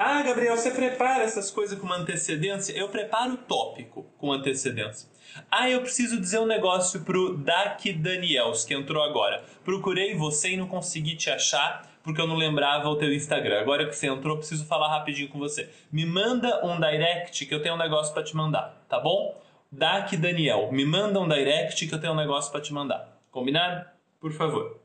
Ah, 0.00 0.22
Gabriel, 0.22 0.56
você 0.56 0.70
prepara 0.70 1.24
essas 1.24 1.50
coisas 1.50 1.76
com 1.76 1.92
antecedência? 1.92 2.72
Eu 2.72 2.88
preparo 2.88 3.32
o 3.32 3.36
tópico 3.36 4.04
com 4.16 4.32
antecedência. 4.32 5.08
Ah, 5.50 5.68
eu 5.68 5.80
preciso 5.80 6.20
dizer 6.20 6.38
um 6.38 6.46
negócio 6.46 7.00
pro 7.00 7.36
Dak 7.36 7.92
Daniels, 7.94 8.64
que 8.64 8.74
entrou 8.74 9.02
agora. 9.02 9.42
Procurei 9.64 10.14
você 10.14 10.50
e 10.50 10.56
não 10.56 10.68
consegui 10.68 11.16
te 11.16 11.28
achar 11.28 11.84
porque 12.04 12.20
eu 12.20 12.28
não 12.28 12.36
lembrava 12.36 12.88
o 12.88 12.94
teu 12.94 13.12
Instagram. 13.12 13.60
Agora 13.60 13.88
que 13.88 13.92
você 13.92 14.06
entrou, 14.06 14.36
preciso 14.36 14.64
falar 14.66 14.88
rapidinho 14.88 15.28
com 15.30 15.38
você. 15.40 15.68
Me 15.90 16.06
manda 16.06 16.64
um 16.64 16.78
direct 16.78 17.44
que 17.44 17.52
eu 17.52 17.60
tenho 17.60 17.74
um 17.74 17.78
negócio 17.78 18.14
para 18.14 18.22
te 18.22 18.36
mandar, 18.36 18.80
tá 18.88 19.00
bom? 19.00 19.36
Dak 19.70 20.16
Daniel, 20.16 20.70
me 20.70 20.84
manda 20.84 21.18
um 21.18 21.28
direct 21.28 21.88
que 21.88 21.92
eu 21.92 22.00
tenho 22.00 22.12
um 22.12 22.16
negócio 22.16 22.52
para 22.52 22.60
te 22.60 22.72
mandar. 22.72 23.20
Combinado? 23.32 23.84
Por 24.20 24.30
favor. 24.30 24.80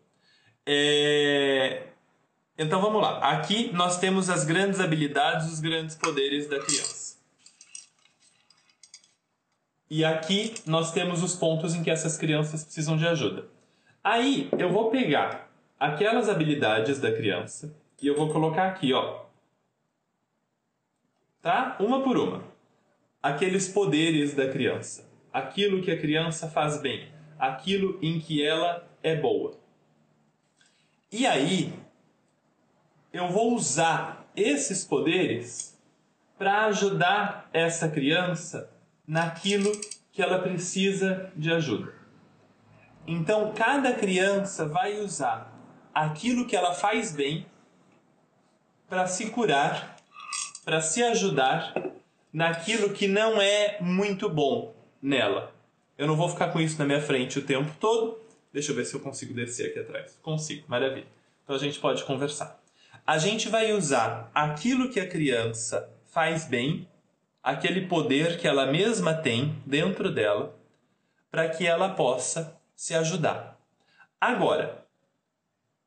É... 0.65 1.92
Então 2.57 2.79
vamos 2.81 3.01
lá. 3.01 3.17
Aqui 3.31 3.71
nós 3.73 3.99
temos 3.99 4.29
as 4.29 4.45
grandes 4.45 4.79
habilidades, 4.79 5.51
os 5.51 5.59
grandes 5.59 5.95
poderes 5.95 6.47
da 6.47 6.59
criança. 6.59 7.17
E 9.89 10.05
aqui 10.05 10.55
nós 10.65 10.91
temos 10.91 11.23
os 11.23 11.35
pontos 11.35 11.73
em 11.73 11.83
que 11.83 11.89
essas 11.89 12.17
crianças 12.17 12.63
precisam 12.63 12.95
de 12.97 13.07
ajuda. 13.07 13.47
Aí 14.03 14.49
eu 14.57 14.71
vou 14.71 14.89
pegar 14.89 15.51
aquelas 15.79 16.29
habilidades 16.29 16.99
da 16.99 17.11
criança 17.11 17.75
e 18.01 18.07
eu 18.07 18.15
vou 18.15 18.31
colocar 18.31 18.67
aqui, 18.67 18.93
ó. 18.93 19.23
Tá? 21.41 21.75
Uma 21.79 22.01
por 22.03 22.17
uma. 22.17 22.43
Aqueles 23.21 23.67
poderes 23.67 24.33
da 24.33 24.49
criança. 24.49 25.09
Aquilo 25.31 25.81
que 25.81 25.91
a 25.91 25.99
criança 25.99 26.47
faz 26.47 26.81
bem. 26.81 27.11
Aquilo 27.39 27.97
em 28.01 28.19
que 28.19 28.45
ela 28.45 28.87
é 29.01 29.15
boa. 29.15 29.57
E 31.11 31.27
aí 31.27 31.73
eu 33.13 33.29
vou 33.29 33.53
usar 33.53 34.27
esses 34.35 34.83
poderes 34.83 35.79
para 36.35 36.65
ajudar 36.65 37.47
essa 37.53 37.87
criança 37.87 38.71
naquilo 39.07 39.71
que 40.11 40.21
ela 40.21 40.39
precisa 40.39 41.31
de 41.35 41.53
ajuda. 41.53 41.93
Então, 43.05 43.53
cada 43.53 43.93
criança 43.93 44.67
vai 44.67 44.99
usar 44.99 45.53
aquilo 45.93 46.47
que 46.47 46.55
ela 46.55 46.73
faz 46.73 47.15
bem 47.15 47.45
para 48.89 49.05
se 49.05 49.29
curar, 49.29 49.95
para 50.65 50.81
se 50.81 51.03
ajudar 51.03 51.73
naquilo 52.31 52.93
que 52.93 53.07
não 53.07 53.39
é 53.39 53.77
muito 53.79 54.27
bom 54.27 54.73
nela. 54.99 55.53
Eu 55.97 56.07
não 56.07 56.15
vou 56.15 56.29
ficar 56.29 56.47
com 56.51 56.59
isso 56.59 56.79
na 56.79 56.85
minha 56.85 57.01
frente 57.01 57.37
o 57.37 57.45
tempo 57.45 57.71
todo. 57.79 58.17
Deixa 58.51 58.71
eu 58.71 58.75
ver 58.75 58.85
se 58.85 58.95
eu 58.95 58.99
consigo 58.99 59.33
descer 59.33 59.69
aqui 59.69 59.79
atrás. 59.79 60.17
Consigo, 60.21 60.65
maravilha. 60.67 61.07
Então 61.43 61.55
a 61.55 61.59
gente 61.59 61.79
pode 61.79 62.03
conversar. 62.05 62.62
A 63.05 63.17
gente 63.17 63.49
vai 63.49 63.73
usar 63.73 64.31
aquilo 64.33 64.89
que 64.89 64.99
a 64.99 65.07
criança 65.07 65.89
faz 66.05 66.45
bem 66.45 66.87
aquele 67.43 67.87
poder 67.87 68.39
que 68.39 68.47
ela 68.47 68.65
mesma 68.65 69.13
tem 69.13 69.61
dentro 69.65 70.09
dela 70.09 70.57
para 71.29 71.49
que 71.49 71.67
ela 71.67 71.89
possa 71.89 72.57
se 72.73 72.93
ajudar. 72.93 73.59
Agora, 74.21 74.85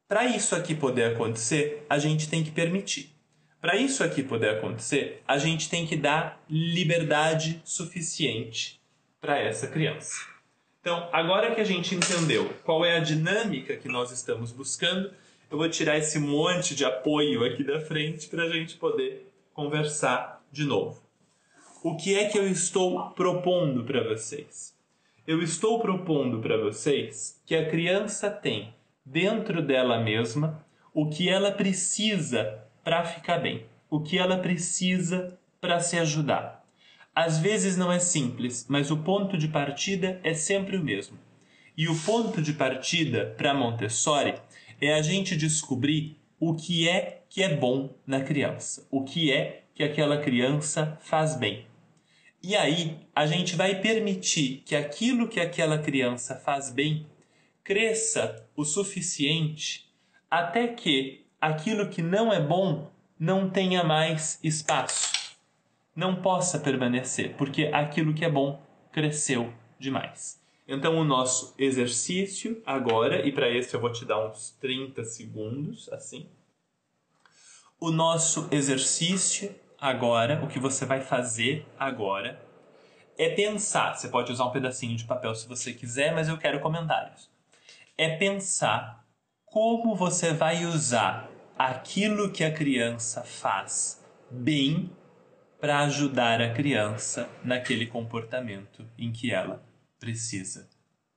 para 0.07 0.27
isso 0.27 0.55
aqui 0.55 0.75
poder 0.75 1.15
acontecer, 1.15 1.87
a 1.89 1.99
gente 1.99 2.29
tem 2.29 2.45
que 2.45 2.51
permitir. 2.51 3.17
Para 3.63 3.77
isso 3.77 4.05
aqui 4.05 4.23
poder 4.23 4.51
acontecer, 4.51 5.23
a 5.27 5.39
gente 5.39 5.71
tem 5.71 5.87
que 5.87 5.97
dar 5.97 6.39
liberdade 6.51 7.63
suficiente 7.65 8.79
para 9.21 9.39
essa 9.39 9.67
criança. 9.67 10.21
Então, 10.83 11.09
agora 11.13 11.55
que 11.55 11.61
a 11.63 11.65
gente 11.65 11.95
entendeu 11.95 12.55
qual 12.63 12.85
é 12.85 12.97
a 12.97 13.01
dinâmica 13.01 13.77
que 13.77 13.89
nós 13.89 14.13
estamos 14.13 14.53
buscando, 14.53 15.11
eu 15.51 15.59
vou 15.59 15.69
tirar 15.69 15.97
esse 15.97 16.19
monte 16.19 16.75
de 16.75 16.85
apoio 16.85 17.45
aqui 17.45 17.63
da 17.63 17.81
frente 17.81 18.29
para 18.29 18.45
a 18.45 18.49
gente 18.49 18.77
poder 18.77 19.33
conversar 19.55 20.45
de 20.51 20.65
novo. 20.65 21.01
o 21.83 21.97
que 21.97 22.19
é 22.19 22.29
que 22.29 22.37
eu 22.37 22.49
estou 22.49 23.11
propondo 23.11 23.85
para 23.85 24.03
vocês? 24.03 24.75
Eu 25.27 25.43
estou 25.43 25.79
propondo 25.81 26.41
para 26.41 26.57
vocês 26.57 27.41
que 27.47 27.55
a 27.55 27.69
criança 27.69 28.31
tem 28.31 28.75
dentro 29.05 29.63
dela 29.63 30.03
mesma 30.03 30.65
o 30.93 31.09
que 31.09 31.29
ela 31.29 31.53
precisa 31.53 32.65
para 32.83 33.05
ficar 33.05 33.39
bem, 33.39 33.67
o 33.89 34.01
que 34.01 34.19
ela 34.19 34.39
precisa 34.39 35.39
para 35.61 35.79
se 35.79 35.97
ajudar. 35.99 36.65
Às 37.15 37.39
vezes 37.39 37.77
não 37.77 37.93
é 37.93 37.99
simples, 37.99 38.67
mas 38.69 38.91
o 38.91 38.97
ponto 38.99 39.39
de 39.39 39.49
partida 39.49 40.21
é 40.25 40.35
sempre 40.35 40.77
o 40.77 40.83
mesmo. 40.83 41.19
E 41.77 41.89
o 41.89 41.99
ponto 42.01 42.41
de 42.41 42.53
partida 42.53 43.35
para 43.37 43.55
Montessori 43.55 44.35
é 44.81 44.95
a 44.95 45.03
gente 45.03 45.37
descobrir 45.37 46.19
o 46.39 46.55
que 46.55 46.89
é 46.89 47.23
que 47.29 47.43
é 47.43 47.55
bom 47.55 47.95
na 48.07 48.21
criança, 48.21 48.87
o 48.91 49.05
que 49.05 49.33
é 49.33 49.65
que 49.75 49.83
aquela 49.83 50.19
criança 50.19 50.99
faz 51.01 51.37
bem. 51.37 51.67
E 52.43 52.55
aí 52.55 52.99
a 53.15 53.27
gente 53.27 53.57
vai 53.57 53.81
permitir 53.81 54.63
que 54.65 54.77
aquilo 54.77 55.29
que 55.29 55.41
aquela 55.41 55.79
criança 55.79 56.37
faz 56.37 56.71
bem 56.71 57.07
cresça 57.65 58.47
o 58.55 58.65
suficiente 58.65 59.91
até 60.31 60.69
que 60.69 61.27
aquilo 61.41 61.89
que 61.89 62.03
não 62.03 62.33
é 62.33 62.41
bom 62.41 62.91
não 63.19 63.51
tenha 63.51 63.83
mais 63.83 64.39
espaço, 64.43 65.37
não 65.95 66.23
possa 66.23 66.59
permanecer, 66.59 67.35
porque 67.37 67.67
aquilo 67.73 68.15
que 68.15 68.25
é 68.25 68.31
bom 68.31 68.63
cresceu 68.93 69.53
demais. 69.79 70.41
Então, 70.69 70.99
o 70.99 71.05
nosso 71.05 71.55
exercício 71.57 72.61
agora, 72.67 73.25
e 73.27 73.31
para 73.31 73.49
esse 73.49 73.75
eu 73.75 73.81
vou 73.81 73.93
te 73.93 74.05
dar 74.05 74.27
uns 74.27 74.51
30 74.61 75.05
segundos, 75.05 75.89
assim. 75.93 76.29
O 77.79 77.91
nosso 77.93 78.49
exercício 78.51 79.55
agora, 79.81 80.43
o 80.45 80.49
que 80.49 80.59
você 80.59 80.85
vai 80.85 81.01
fazer 81.01 81.65
agora, 81.79 82.43
é 83.17 83.29
pensar. 83.29 83.95
Você 83.95 84.09
pode 84.09 84.33
usar 84.33 84.47
um 84.47 84.51
pedacinho 84.51 84.97
de 84.97 85.05
papel 85.05 85.35
se 85.35 85.47
você 85.47 85.73
quiser, 85.73 86.13
mas 86.15 86.29
eu 86.29 86.37
quero 86.37 86.61
comentários. 86.61 87.31
É 87.97 88.17
pensar 88.17 89.07
como 89.45 89.95
você 89.95 90.33
vai 90.33 90.67
usar 90.67 91.31
aquilo 91.57 92.33
que 92.33 92.45
a 92.45 92.53
criança 92.53 93.23
faz 93.23 94.05
bem 94.31 94.91
para 95.61 95.81
ajudar 95.81 96.43
a 96.43 96.53
criança 96.53 97.29
naquele 97.43 97.87
comportamento 97.87 98.85
em 98.99 99.11
que 99.11 99.33
ela 99.33 99.66
precisa 100.07 100.71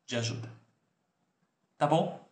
de 0.07 0.15
ajuda. 0.15 0.51
Tá 1.77 1.85
bom? 1.85 2.27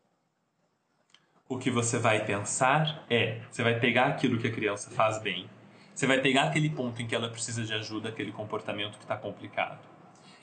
O 1.47 1.59
que 1.59 1.69
você 1.69 1.99
vai 1.99 2.25
pensar 2.25 3.05
é: 3.07 3.41
você 3.51 3.61
vai 3.61 3.79
pegar 3.79 4.07
aquilo 4.07 4.39
que 4.39 4.47
a 4.47 4.51
criança 4.51 4.89
faz 4.89 5.21
bem, 5.21 5.47
você 5.93 6.07
vai 6.07 6.19
pegar 6.19 6.45
aquele 6.45 6.71
ponto 6.71 6.99
em 6.99 7.05
que 7.05 7.13
ela 7.13 7.29
precisa 7.29 7.63
de 7.63 7.73
ajuda, 7.75 8.09
aquele 8.09 8.31
comportamento 8.31 8.97
que 8.97 9.03
está 9.03 9.15
complicado, 9.15 9.79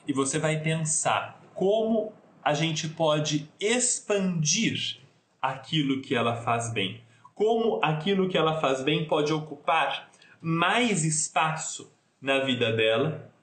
e 0.07 0.13
você 0.13 0.39
vai 0.39 0.61
pensar 0.61 1.41
como 1.53 2.13
a 2.41 2.53
gente 2.53 2.87
pode 2.87 3.49
expandir 3.59 5.01
aquilo 5.41 6.01
que 6.01 6.15
ela 6.15 6.37
faz 6.37 6.71
bem. 6.71 7.03
Como 7.33 7.81
aquilo 7.83 8.29
que 8.29 8.37
ela 8.37 8.61
faz 8.61 8.81
bem 8.81 9.05
pode 9.05 9.33
ocupar 9.33 10.09
mais 10.39 11.03
espaço 11.03 11.93
na 12.21 12.39
vida 12.39 12.71
dela 12.71 13.34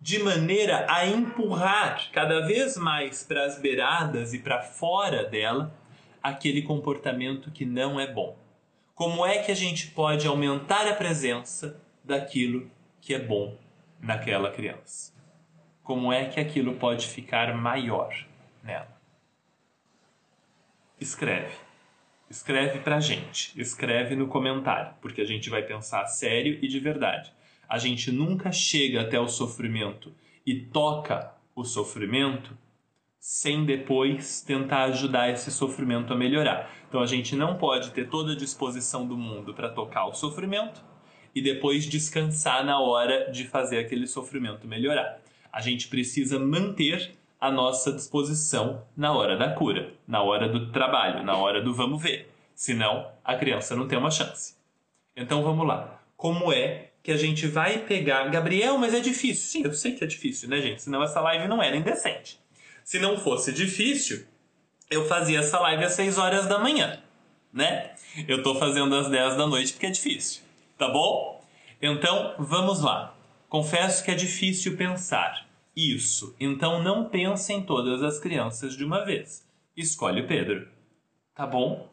de 0.00 0.18
maneira 0.18 0.86
a 0.88 1.06
empurrar 1.06 2.10
cada 2.10 2.46
vez 2.46 2.76
mais 2.76 3.22
para 3.22 3.44
as 3.44 3.60
beiradas 3.60 4.32
e 4.32 4.38
para 4.38 4.62
fora 4.62 5.24
dela 5.24 5.74
aquele 6.22 6.62
comportamento 6.62 7.50
que 7.50 7.66
não 7.66 8.00
é 8.00 8.06
bom. 8.06 8.36
Como 8.94 9.26
é 9.26 9.42
que 9.42 9.52
a 9.52 9.54
gente 9.54 9.88
pode 9.88 10.26
aumentar 10.26 10.86
a 10.86 10.94
presença 10.94 11.80
daquilo 12.02 12.70
que 13.00 13.14
é 13.14 13.18
bom 13.18 13.56
naquela 14.00 14.50
criança? 14.50 15.12
Como 15.82 16.12
é 16.12 16.26
que 16.26 16.40
aquilo 16.40 16.76
pode 16.76 17.06
ficar 17.06 17.54
maior 17.54 18.14
nela? 18.62 19.00
Escreve. 20.98 21.54
Escreve 22.28 22.78
pra 22.78 23.00
gente. 23.00 23.58
Escreve 23.60 24.14
no 24.14 24.28
comentário, 24.28 24.94
porque 25.00 25.20
a 25.20 25.26
gente 25.26 25.50
vai 25.50 25.62
pensar 25.62 26.06
sério 26.06 26.58
e 26.62 26.68
de 26.68 26.78
verdade 26.78 27.32
a 27.70 27.78
gente 27.78 28.10
nunca 28.10 28.50
chega 28.50 29.02
até 29.02 29.20
o 29.20 29.28
sofrimento 29.28 30.12
e 30.44 30.56
toca 30.56 31.32
o 31.54 31.62
sofrimento 31.64 32.58
sem 33.20 33.64
depois 33.64 34.40
tentar 34.40 34.84
ajudar 34.84 35.30
esse 35.30 35.52
sofrimento 35.52 36.12
a 36.12 36.16
melhorar. 36.16 36.68
Então 36.88 37.00
a 37.00 37.06
gente 37.06 37.36
não 37.36 37.56
pode 37.56 37.92
ter 37.92 38.08
toda 38.08 38.32
a 38.32 38.36
disposição 38.36 39.06
do 39.06 39.16
mundo 39.16 39.54
para 39.54 39.68
tocar 39.68 40.06
o 40.06 40.14
sofrimento 40.14 40.82
e 41.32 41.40
depois 41.40 41.84
descansar 41.84 42.64
na 42.64 42.80
hora 42.80 43.30
de 43.30 43.44
fazer 43.46 43.78
aquele 43.78 44.08
sofrimento 44.08 44.66
melhorar. 44.66 45.20
A 45.52 45.60
gente 45.60 45.86
precisa 45.86 46.40
manter 46.40 47.12
a 47.40 47.52
nossa 47.52 47.92
disposição 47.92 48.82
na 48.96 49.12
hora 49.12 49.36
da 49.36 49.52
cura, 49.52 49.94
na 50.08 50.22
hora 50.22 50.48
do 50.48 50.72
trabalho, 50.72 51.22
na 51.22 51.36
hora 51.36 51.62
do 51.62 51.72
vamos 51.72 52.02
ver. 52.02 52.28
Senão 52.52 53.06
a 53.24 53.36
criança 53.36 53.76
não 53.76 53.86
tem 53.86 53.96
uma 53.96 54.10
chance. 54.10 54.56
Então 55.14 55.44
vamos 55.44 55.66
lá. 55.66 56.02
Como 56.16 56.52
é 56.52 56.89
que 57.02 57.10
a 57.10 57.16
gente 57.16 57.46
vai 57.46 57.78
pegar. 57.78 58.28
Gabriel, 58.28 58.78
mas 58.78 58.94
é 58.94 59.00
difícil. 59.00 59.44
Sim, 59.44 59.64
eu 59.64 59.72
sei 59.72 59.92
que 59.92 60.04
é 60.04 60.06
difícil, 60.06 60.48
né, 60.48 60.60
gente? 60.60 60.82
Senão 60.82 61.02
essa 61.02 61.20
live 61.20 61.48
não 61.48 61.62
era 61.62 61.76
indecente. 61.76 62.38
Se 62.84 62.98
não 62.98 63.18
fosse 63.18 63.52
difícil, 63.52 64.24
eu 64.90 65.06
fazia 65.06 65.40
essa 65.40 65.58
live 65.60 65.84
às 65.84 65.92
6 65.92 66.18
horas 66.18 66.46
da 66.46 66.58
manhã, 66.58 67.02
né? 67.52 67.94
Eu 68.26 68.42
tô 68.42 68.54
fazendo 68.56 68.94
às 68.94 69.08
10 69.08 69.36
da 69.36 69.46
noite 69.46 69.72
porque 69.72 69.86
é 69.86 69.90
difícil, 69.90 70.42
tá 70.76 70.88
bom? 70.88 71.44
Então, 71.80 72.34
vamos 72.38 72.80
lá. 72.80 73.16
Confesso 73.48 74.04
que 74.04 74.10
é 74.10 74.14
difícil 74.14 74.76
pensar. 74.76 75.48
Isso. 75.74 76.34
Então 76.38 76.82
não 76.82 77.08
pense 77.08 77.52
em 77.52 77.62
todas 77.62 78.02
as 78.02 78.18
crianças 78.18 78.76
de 78.76 78.84
uma 78.84 79.04
vez. 79.04 79.46
Escolhe 79.76 80.20
o 80.20 80.26
Pedro. 80.26 80.68
Tá 81.34 81.46
bom? 81.46 81.88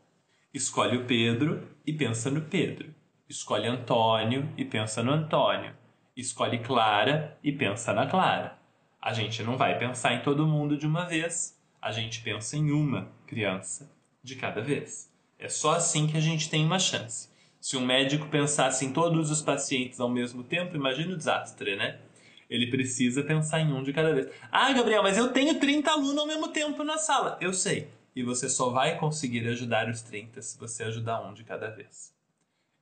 Escolhe 0.53 0.97
o 0.97 1.05
Pedro 1.05 1.67
e 1.85 1.93
pensa 1.93 2.29
no 2.29 2.41
Pedro. 2.41 2.93
Escolhe 3.29 3.67
Antônio 3.67 4.49
e 4.55 4.63
pensa 4.63 5.03
no 5.03 5.11
Antônio. 5.11 5.75
Escolhe 6.15 6.59
Clara 6.59 7.37
e 7.43 7.51
pensa 7.51 7.91
na 7.91 8.07
Clara. 8.07 8.57
A 9.01 9.11
gente 9.11 9.43
não 9.43 9.57
vai 9.57 9.77
pensar 9.77 10.13
em 10.13 10.21
todo 10.21 10.47
mundo 10.47 10.77
de 10.77 10.87
uma 10.87 11.03
vez, 11.03 11.59
a 11.81 11.91
gente 11.91 12.21
pensa 12.21 12.55
em 12.55 12.71
uma 12.71 13.11
criança 13.27 13.91
de 14.23 14.37
cada 14.37 14.61
vez. 14.61 15.11
É 15.37 15.49
só 15.49 15.73
assim 15.73 16.07
que 16.07 16.15
a 16.15 16.21
gente 16.21 16.49
tem 16.49 16.65
uma 16.65 16.79
chance. 16.79 17.29
Se 17.59 17.75
um 17.75 17.85
médico 17.85 18.29
pensasse 18.29 18.85
em 18.85 18.93
todos 18.93 19.29
os 19.29 19.41
pacientes 19.41 19.99
ao 19.99 20.09
mesmo 20.09 20.41
tempo, 20.41 20.77
imagina 20.77 21.13
o 21.13 21.17
desastre, 21.17 21.75
né? 21.75 21.99
Ele 22.49 22.71
precisa 22.71 23.23
pensar 23.23 23.59
em 23.59 23.73
um 23.73 23.83
de 23.83 23.91
cada 23.91 24.13
vez. 24.13 24.29
Ah, 24.49 24.71
Gabriel, 24.71 25.03
mas 25.03 25.17
eu 25.17 25.33
tenho 25.33 25.59
30 25.59 25.91
alunos 25.91 26.17
ao 26.17 26.27
mesmo 26.27 26.47
tempo 26.47 26.81
na 26.81 26.97
sala. 26.97 27.37
Eu 27.41 27.51
sei. 27.51 27.89
E 28.15 28.23
você 28.23 28.47
só 28.47 28.69
vai 28.69 28.97
conseguir 28.97 29.45
ajudar 29.49 29.89
os 29.89 30.01
30 30.01 30.41
se 30.41 30.57
você 30.57 30.85
ajudar 30.85 31.21
um 31.21 31.33
de 31.33 31.43
cada 31.43 31.69
vez. 31.69 32.16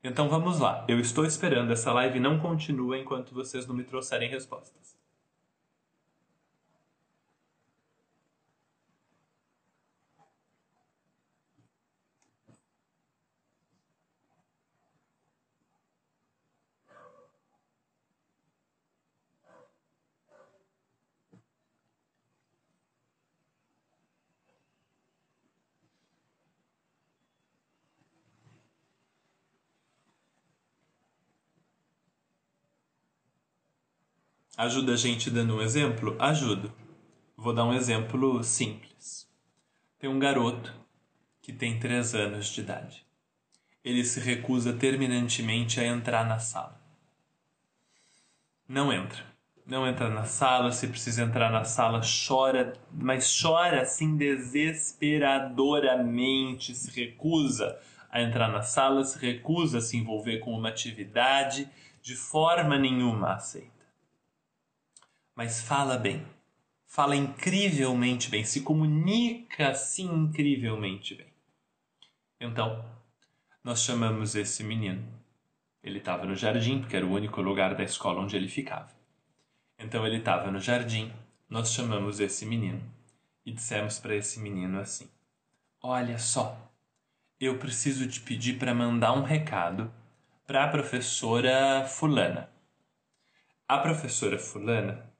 Então 0.07 0.29
vamos 0.29 0.59
lá. 0.59 0.85
Eu 0.87 0.99
estou 0.99 1.25
esperando. 1.25 1.73
Essa 1.73 1.91
live 1.91 2.19
não 2.19 2.37
continua 2.37 2.95
enquanto 2.95 3.33
vocês 3.33 3.65
não 3.65 3.75
me 3.75 3.83
trouxerem 3.83 4.29
respostas. 4.29 4.94
Ajuda 34.57 34.93
a 34.93 34.95
gente 34.95 35.29
dando 35.29 35.57
um 35.57 35.61
exemplo? 35.61 36.15
Ajudo. 36.17 36.71
Vou 37.35 37.53
dar 37.53 37.65
um 37.65 37.73
exemplo 37.73 38.41
simples. 38.41 39.29
Tem 39.99 40.09
um 40.09 40.17
garoto 40.17 40.73
que 41.41 41.51
tem 41.51 41.77
3 41.77 42.15
anos 42.15 42.47
de 42.47 42.61
idade. 42.61 43.05
Ele 43.83 44.05
se 44.05 44.21
recusa 44.21 44.71
terminantemente 44.71 45.81
a 45.81 45.85
entrar 45.85 46.25
na 46.25 46.39
sala. 46.39 46.79
Não 48.65 48.93
entra. 48.93 49.25
Não 49.65 49.85
entra 49.85 50.07
na 50.07 50.23
sala, 50.23 50.71
se 50.71 50.87
precisa 50.87 51.23
entrar 51.23 51.51
na 51.51 51.65
sala, 51.65 51.99
chora, 52.27 52.71
mas 52.93 53.41
chora 53.41 53.81
assim 53.81 54.15
desesperadoramente, 54.15 56.73
se 56.73 56.89
recusa 56.91 57.77
a 58.09 58.21
entrar 58.21 58.47
na 58.47 58.61
sala, 58.61 59.03
se 59.03 59.19
recusa 59.19 59.79
a 59.79 59.81
se 59.81 59.97
envolver 59.97 60.39
com 60.39 60.53
uma 60.53 60.69
atividade, 60.69 61.69
de 62.01 62.15
forma 62.15 62.77
nenhuma 62.77 63.33
aceita 63.33 63.74
mas 65.35 65.61
fala 65.61 65.97
bem. 65.97 66.25
Fala 66.85 67.15
incrivelmente 67.15 68.29
bem, 68.29 68.45
se 68.45 68.61
comunica 68.61 69.69
assim 69.69 70.05
incrivelmente 70.05 71.15
bem. 71.15 71.27
Então, 72.39 72.85
nós 73.63 73.83
chamamos 73.83 74.35
esse 74.35 74.63
menino. 74.63 75.05
Ele 75.83 75.97
estava 75.99 76.25
no 76.25 76.35
jardim, 76.35 76.79
porque 76.79 76.95
era 76.95 77.05
o 77.05 77.11
único 77.11 77.41
lugar 77.41 77.75
da 77.75 77.83
escola 77.83 78.21
onde 78.21 78.35
ele 78.35 78.47
ficava. 78.47 78.89
Então 79.77 80.05
ele 80.07 80.17
estava 80.17 80.49
no 80.49 80.59
jardim, 80.59 81.11
nós 81.49 81.73
chamamos 81.73 82.19
esse 82.19 82.45
menino 82.45 82.81
e 83.45 83.51
dissemos 83.51 83.99
para 83.99 84.15
esse 84.15 84.39
menino 84.39 84.79
assim: 84.79 85.09
Olha 85.81 86.17
só, 86.17 86.57
eu 87.39 87.57
preciso 87.57 88.07
te 88.07 88.21
pedir 88.21 88.57
para 88.57 88.73
mandar 88.73 89.13
um 89.13 89.21
recado 89.23 89.91
para 90.47 90.63
a 90.63 90.67
professora 90.67 91.85
Fulana. 91.85 92.49
A 93.67 93.77
professora 93.79 94.39
Fulana 94.39 95.11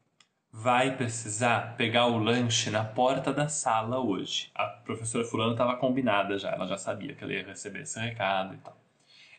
vai 0.58 0.96
precisar 0.96 1.76
pegar 1.76 2.08
o 2.08 2.18
lanche 2.18 2.70
na 2.70 2.82
porta 2.82 3.34
da 3.34 3.50
sala 3.50 4.00
hoje. 4.00 4.50
A 4.56 4.64
professora 4.66 5.26
Fulana 5.26 5.52
estava 5.52 5.76
combinada 5.76 6.38
já, 6.38 6.52
ela 6.52 6.66
já 6.66 6.78
sabia 6.78 7.14
que 7.14 7.22
ela 7.24 7.34
ia 7.34 7.46
receber 7.46 7.82
esse 7.82 8.00
recado 8.00 8.54
e 8.54 8.58
tal. 8.58 8.76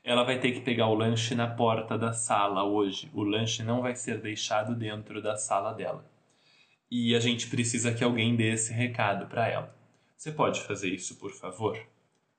Ela 0.04 0.24
vai 0.24 0.38
ter 0.38 0.52
que 0.52 0.60
pegar 0.60 0.88
o 0.88 0.94
lanche 0.94 1.34
na 1.34 1.46
porta 1.46 1.96
da 1.96 2.12
sala 2.12 2.64
hoje. 2.64 3.10
O 3.14 3.24
lanche 3.24 3.62
não 3.62 3.80
vai 3.80 3.96
ser 3.96 4.20
deixado 4.20 4.74
dentro 4.74 5.22
da 5.22 5.36
sala 5.36 5.72
dela. 5.72 6.04
E 6.90 7.16
a 7.16 7.18
gente 7.18 7.48
precisa 7.48 7.94
que 7.94 8.04
alguém 8.04 8.36
dê 8.36 8.52
esse 8.52 8.72
recado 8.72 9.26
para 9.26 9.48
ela. 9.48 9.74
Você 10.16 10.30
pode 10.30 10.60
fazer 10.60 10.90
isso, 10.90 11.18
por 11.18 11.32
favor? 11.32 11.78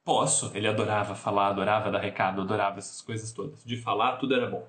Posso. 0.06 0.52
Ele 0.56 0.68
adorava 0.68 1.16
falar, 1.16 1.48
adorava 1.48 1.92
dar 1.92 2.00
recado, 2.00 2.42
adorava 2.42 2.78
essas 2.78 3.02
coisas 3.02 3.32
todas. 3.32 3.66
De 3.66 3.76
falar, 3.76 4.18
tudo 4.18 4.36
era 4.36 4.48
bom. 4.48 4.66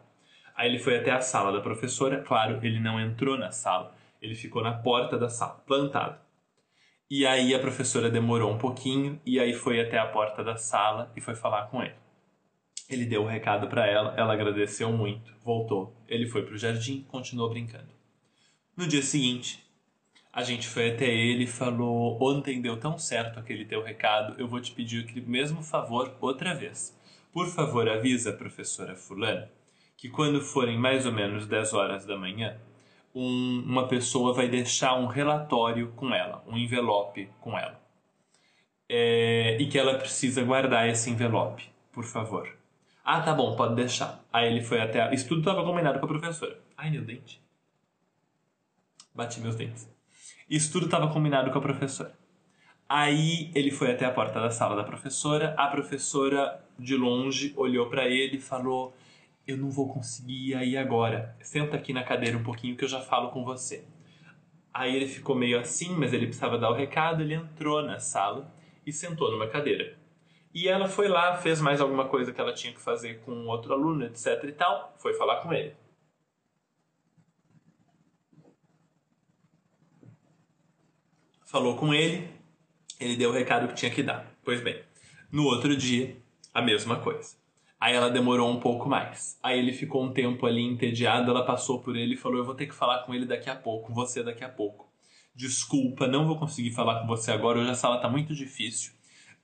Aí 0.57 0.69
ele 0.69 0.79
foi 0.79 0.99
até 0.99 1.13
a 1.13 1.21
sala 1.21 1.53
da 1.53 1.61
professora. 1.61 2.23
Claro, 2.23 2.59
ele 2.63 2.81
não 2.81 2.99
entrou 2.99 3.39
na 3.39 3.53
sala. 3.53 3.98
Ele 4.21 4.35
ficou 4.35 4.63
na 4.63 4.73
porta 4.73 5.19
da 5.19 5.29
sala, 5.29 5.63
plantado. 5.67 6.19
E 7.11 7.27
aí 7.27 7.55
a 7.55 7.59
professora 7.59 8.11
demorou 8.11 8.53
um 8.53 8.59
pouquinho 8.59 9.21
e 9.25 9.41
aí 9.41 9.55
foi 9.55 9.81
até 9.81 9.99
a 9.99 10.07
porta 10.07 10.45
da 10.45 10.57
sala 10.57 11.11
e 11.17 11.21
foi 11.21 11.35
falar 11.35 11.67
com 11.67 11.83
ele. 11.83 11.95
Ele 12.89 13.07
deu 13.07 13.23
o 13.23 13.25
um 13.25 13.29
recado 13.29 13.69
para 13.69 13.87
ela, 13.87 14.15
ela 14.17 14.33
agradeceu 14.33 14.93
muito, 14.93 15.33
voltou. 15.43 15.95
Ele 16.07 16.27
foi 16.27 16.43
para 16.43 16.55
o 16.55 16.59
jardim, 16.59 17.05
continuou 17.09 17.49
brincando. 17.49 17.89
No 18.77 18.87
dia 18.87 19.03
seguinte, 19.03 19.65
a 20.33 20.43
gente 20.43 20.67
foi 20.67 20.91
até 20.91 21.07
ele 21.07 21.45
e 21.45 21.47
falou: 21.47 22.19
Ontem 22.23 22.61
deu 22.61 22.79
tão 22.79 22.99
certo 22.99 23.39
aquele 23.39 23.65
teu 23.65 23.83
recado, 23.83 24.39
eu 24.39 24.47
vou 24.47 24.61
te 24.61 24.73
pedir 24.73 25.05
o 25.05 25.31
mesmo 25.31 25.63
favor 25.63 26.15
outra 26.21 26.55
vez. 26.55 26.97
Por 27.33 27.47
favor, 27.47 27.89
avisa 27.89 28.31
a 28.31 28.37
professora 28.37 28.97
Fulana 28.97 29.51
que 29.99 30.09
quando 30.09 30.41
forem 30.41 30.79
mais 30.79 31.05
ou 31.05 31.13
menos 31.13 31.45
10 31.45 31.75
horas 31.75 32.07
da 32.07 32.17
manhã, 32.17 32.57
um, 33.15 33.63
uma 33.67 33.89
pessoa 33.89 34.33
vai 34.33 34.49
deixar 34.49 34.95
um 34.95 35.07
relatório 35.07 35.93
com 35.97 36.15
ela, 36.15 36.43
um 36.47 36.57
envelope 36.57 37.29
com 37.41 37.59
ela. 37.59 37.81
É, 38.89 39.57
e 39.61 39.69
que 39.69 39.79
ela 39.79 39.99
precisa 39.99 40.43
guardar 40.43 40.89
esse 40.89 41.11
envelope, 41.11 41.69
por 41.93 42.05
favor. 42.05 42.49
Ah, 43.05 43.21
tá 43.21 43.33
bom, 43.33 43.57
pode 43.57 43.75
deixar. 43.75 44.23
Aí 44.33 44.47
ele 44.51 44.63
foi 44.63 44.81
até. 44.81 45.03
A... 45.03 45.15
Isso 45.15 45.29
tudo 45.29 45.41
estava 45.41 45.65
combinado 45.65 45.99
com 45.99 46.05
a 46.05 46.09
professora. 46.09 46.59
Ai, 46.77 46.91
meu 46.91 47.03
dente. 47.03 47.43
Bati 49.15 49.41
meus 49.41 49.57
dentes. 49.57 49.91
Isso 50.49 50.71
tudo 50.71 50.87
estava 50.87 51.09
combinado 51.09 51.51
com 51.51 51.59
a 51.59 51.63
professora. 51.63 52.15
Aí 52.89 53.51
ele 53.55 53.71
foi 53.71 53.91
até 53.91 54.07
a 54.07 54.11
porta 54.11 54.41
da 54.41 54.51
sala 54.51 54.77
da 54.77 54.85
professora. 54.85 55.55
A 55.57 55.69
professora, 55.69 56.63
de 56.79 56.97
longe, 56.97 57.53
olhou 57.57 57.89
para 57.89 58.07
ele 58.07 58.37
e 58.37 58.41
falou: 58.41 58.95
eu 59.49 59.57
não 59.57 59.71
vou 59.71 59.89
conseguir 59.89 60.55
ir 60.63 60.77
agora. 60.77 61.35
Senta 61.41 61.75
aqui 61.75 61.95
na 61.95 62.05
cadeira 62.05 62.37
um 62.37 62.43
pouquinho 62.43 62.77
que 62.77 62.85
eu 62.85 62.89
já 62.89 63.01
falo 63.01 63.31
com 63.31 63.43
você. 63.43 63.83
Aí 64.73 64.95
ele 64.95 65.09
ficou 65.09 65.35
meio 65.35 65.59
assim, 65.59 65.97
mas 65.97 66.13
ele 66.13 66.27
precisava 66.27 66.59
dar 66.59 66.71
o 66.71 66.75
recado, 66.75 67.23
ele 67.23 67.33
entrou 67.33 67.83
na 67.83 67.99
sala 67.99 68.55
e 68.87 68.93
sentou 68.93 69.31
numa 69.33 69.49
cadeira. 69.49 69.97
E 70.53 70.69
ela 70.69 70.87
foi 70.87 71.09
lá, 71.09 71.35
fez 71.39 71.63
mais 71.63 71.81
alguma 71.81 72.07
coisa 72.09 72.31
que 72.31 72.39
ela 72.39 72.53
tinha 72.53 72.75
que 72.75 72.81
fazer 72.81 73.21
com 73.21 73.47
outro 73.47 73.73
aluno, 73.73 74.05
etc 74.05 74.45
e 74.45 74.53
tal, 74.53 74.95
foi 74.99 75.15
falar 75.15 75.41
com 75.41 75.51
ele. 75.53 75.75
Falou 81.47 81.75
com 81.75 81.95
ele, 81.95 82.29
ele 83.01 83.17
deu 83.17 83.31
o 83.31 83.33
recado 83.33 83.69
que 83.69 83.75
tinha 83.75 83.91
que 83.91 84.03
dar. 84.03 84.31
Pois 84.45 84.61
bem, 84.61 84.83
no 85.33 85.45
outro 85.45 85.75
dia, 85.75 86.15
a 86.53 86.61
mesma 86.61 87.01
coisa. 87.01 87.38
Aí 87.81 87.95
ela 87.95 88.11
demorou 88.11 88.51
um 88.51 88.59
pouco 88.59 88.89
mais. 88.89 89.39
Aí 89.43 89.59
ele 89.59 89.73
ficou 89.73 90.05
um 90.05 90.13
tempo 90.13 90.47
ali 90.47 90.63
entediado, 90.63 91.31
ela 91.31 91.45
passou 91.45 91.81
por 91.81 91.97
ele 91.97 92.15
e 92.15 92.17
falou: 92.17 92.39
Eu 92.39 92.45
vou 92.45 92.55
ter 92.55 92.67
que 92.67 92.75
falar 92.75 93.05
com 93.05 93.15
ele 93.15 93.25
daqui 93.25 93.49
a 93.49 93.55
pouco, 93.55 93.93
você 93.93 94.23
daqui 94.23 94.43
a 94.43 94.49
pouco. 94.49 94.89
Desculpa, 95.35 96.09
não 96.09 96.27
vou 96.27 96.37
conseguir 96.37 96.73
falar 96.73 97.01
com 97.01 97.07
você 97.07 97.31
agora, 97.31 97.61
hoje 97.61 97.71
a 97.71 97.75
sala 97.75 98.01
tá 98.01 98.09
muito 98.09 98.35
difícil. 98.35 98.93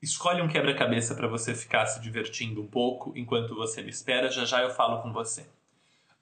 Escolhe 0.03 0.43
um 0.43 0.49
quebra-cabeça 0.49 1.14
para 1.14 1.28
você 1.28 1.55
ficar 1.55 1.87
se 1.87 2.01
divertindo 2.01 2.61
um 2.61 2.66
pouco 2.66 3.12
enquanto 3.16 3.55
você 3.55 3.80
me 3.80 3.91
espera, 3.91 4.28
já 4.30 4.45
já 4.45 4.61
eu 4.61 4.70
falo 4.70 5.01
com 5.01 5.12
você. 5.12 5.47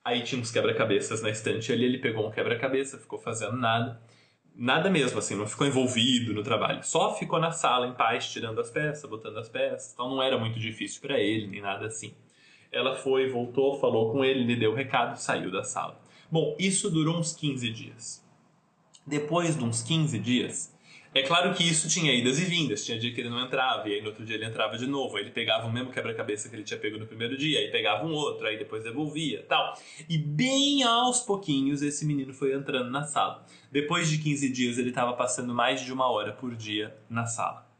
Aí 0.04 0.22
tinha 0.22 0.40
uns 0.40 0.50
quebra-cabeças 0.50 1.22
na 1.22 1.30
estante 1.30 1.72
ali, 1.72 1.84
ele 1.84 1.98
pegou 1.98 2.28
um 2.28 2.30
quebra-cabeça, 2.30 2.98
ficou 2.98 3.18
fazendo 3.18 3.56
nada 3.56 3.98
nada 4.54 4.90
mesmo, 4.90 5.18
assim, 5.18 5.34
não 5.34 5.46
ficou 5.46 5.66
envolvido 5.66 6.32
no 6.34 6.42
trabalho. 6.42 6.82
Só 6.84 7.14
ficou 7.14 7.38
na 7.38 7.50
sala 7.50 7.86
em 7.86 7.94
paz, 7.94 8.30
tirando 8.30 8.60
as 8.60 8.70
peças, 8.70 9.08
botando 9.08 9.38
as 9.38 9.48
peças. 9.48 9.92
Então 9.92 10.08
não 10.08 10.22
era 10.22 10.38
muito 10.38 10.58
difícil 10.58 11.00
para 11.00 11.18
ele, 11.18 11.46
nem 11.46 11.60
nada 11.60 11.86
assim. 11.86 12.14
Ela 12.70 12.94
foi, 12.94 13.28
voltou, 13.28 13.78
falou 13.78 14.10
com 14.10 14.24
ele, 14.24 14.44
lhe 14.44 14.56
deu 14.56 14.72
o 14.72 14.74
recado, 14.74 15.16
saiu 15.16 15.50
da 15.50 15.62
sala. 15.62 16.00
Bom, 16.30 16.56
isso 16.58 16.90
durou 16.90 17.18
uns 17.18 17.34
15 17.34 17.70
dias. 17.70 18.24
Depois 19.06 19.56
de 19.56 19.64
uns 19.64 19.82
15 19.82 20.18
dias, 20.18 20.71
é 21.14 21.22
claro 21.22 21.52
que 21.54 21.62
isso 21.62 21.88
tinha 21.88 22.14
idas 22.14 22.38
e 22.38 22.44
vindas, 22.44 22.84
tinha 22.84 22.98
dia 22.98 23.12
que 23.12 23.20
ele 23.20 23.28
não 23.28 23.44
entrava, 23.44 23.88
e 23.88 23.94
aí 23.94 24.00
no 24.00 24.08
outro 24.08 24.24
dia 24.24 24.36
ele 24.36 24.46
entrava 24.46 24.78
de 24.78 24.86
novo, 24.86 25.16
aí 25.16 25.22
ele 25.22 25.30
pegava 25.30 25.66
o 25.66 25.72
mesmo 25.72 25.90
quebra-cabeça 25.90 26.48
que 26.48 26.56
ele 26.56 26.64
tinha 26.64 26.78
pego 26.78 26.98
no 26.98 27.06
primeiro 27.06 27.36
dia, 27.36 27.58
aí 27.58 27.70
pegava 27.70 28.06
um 28.06 28.12
outro, 28.12 28.46
aí 28.46 28.56
depois 28.56 28.82
devolvia, 28.82 29.44
tal. 29.48 29.74
E 30.08 30.16
bem 30.16 30.82
aos 30.82 31.20
pouquinhos 31.20 31.82
esse 31.82 32.06
menino 32.06 32.32
foi 32.32 32.54
entrando 32.54 32.90
na 32.90 33.04
sala. 33.04 33.44
Depois 33.70 34.08
de 34.08 34.18
15 34.18 34.48
dias 34.50 34.78
ele 34.78 34.88
estava 34.88 35.12
passando 35.12 35.54
mais 35.54 35.80
de 35.80 35.92
uma 35.92 36.10
hora 36.10 36.32
por 36.32 36.54
dia 36.54 36.96
na 37.10 37.26
sala. 37.26 37.71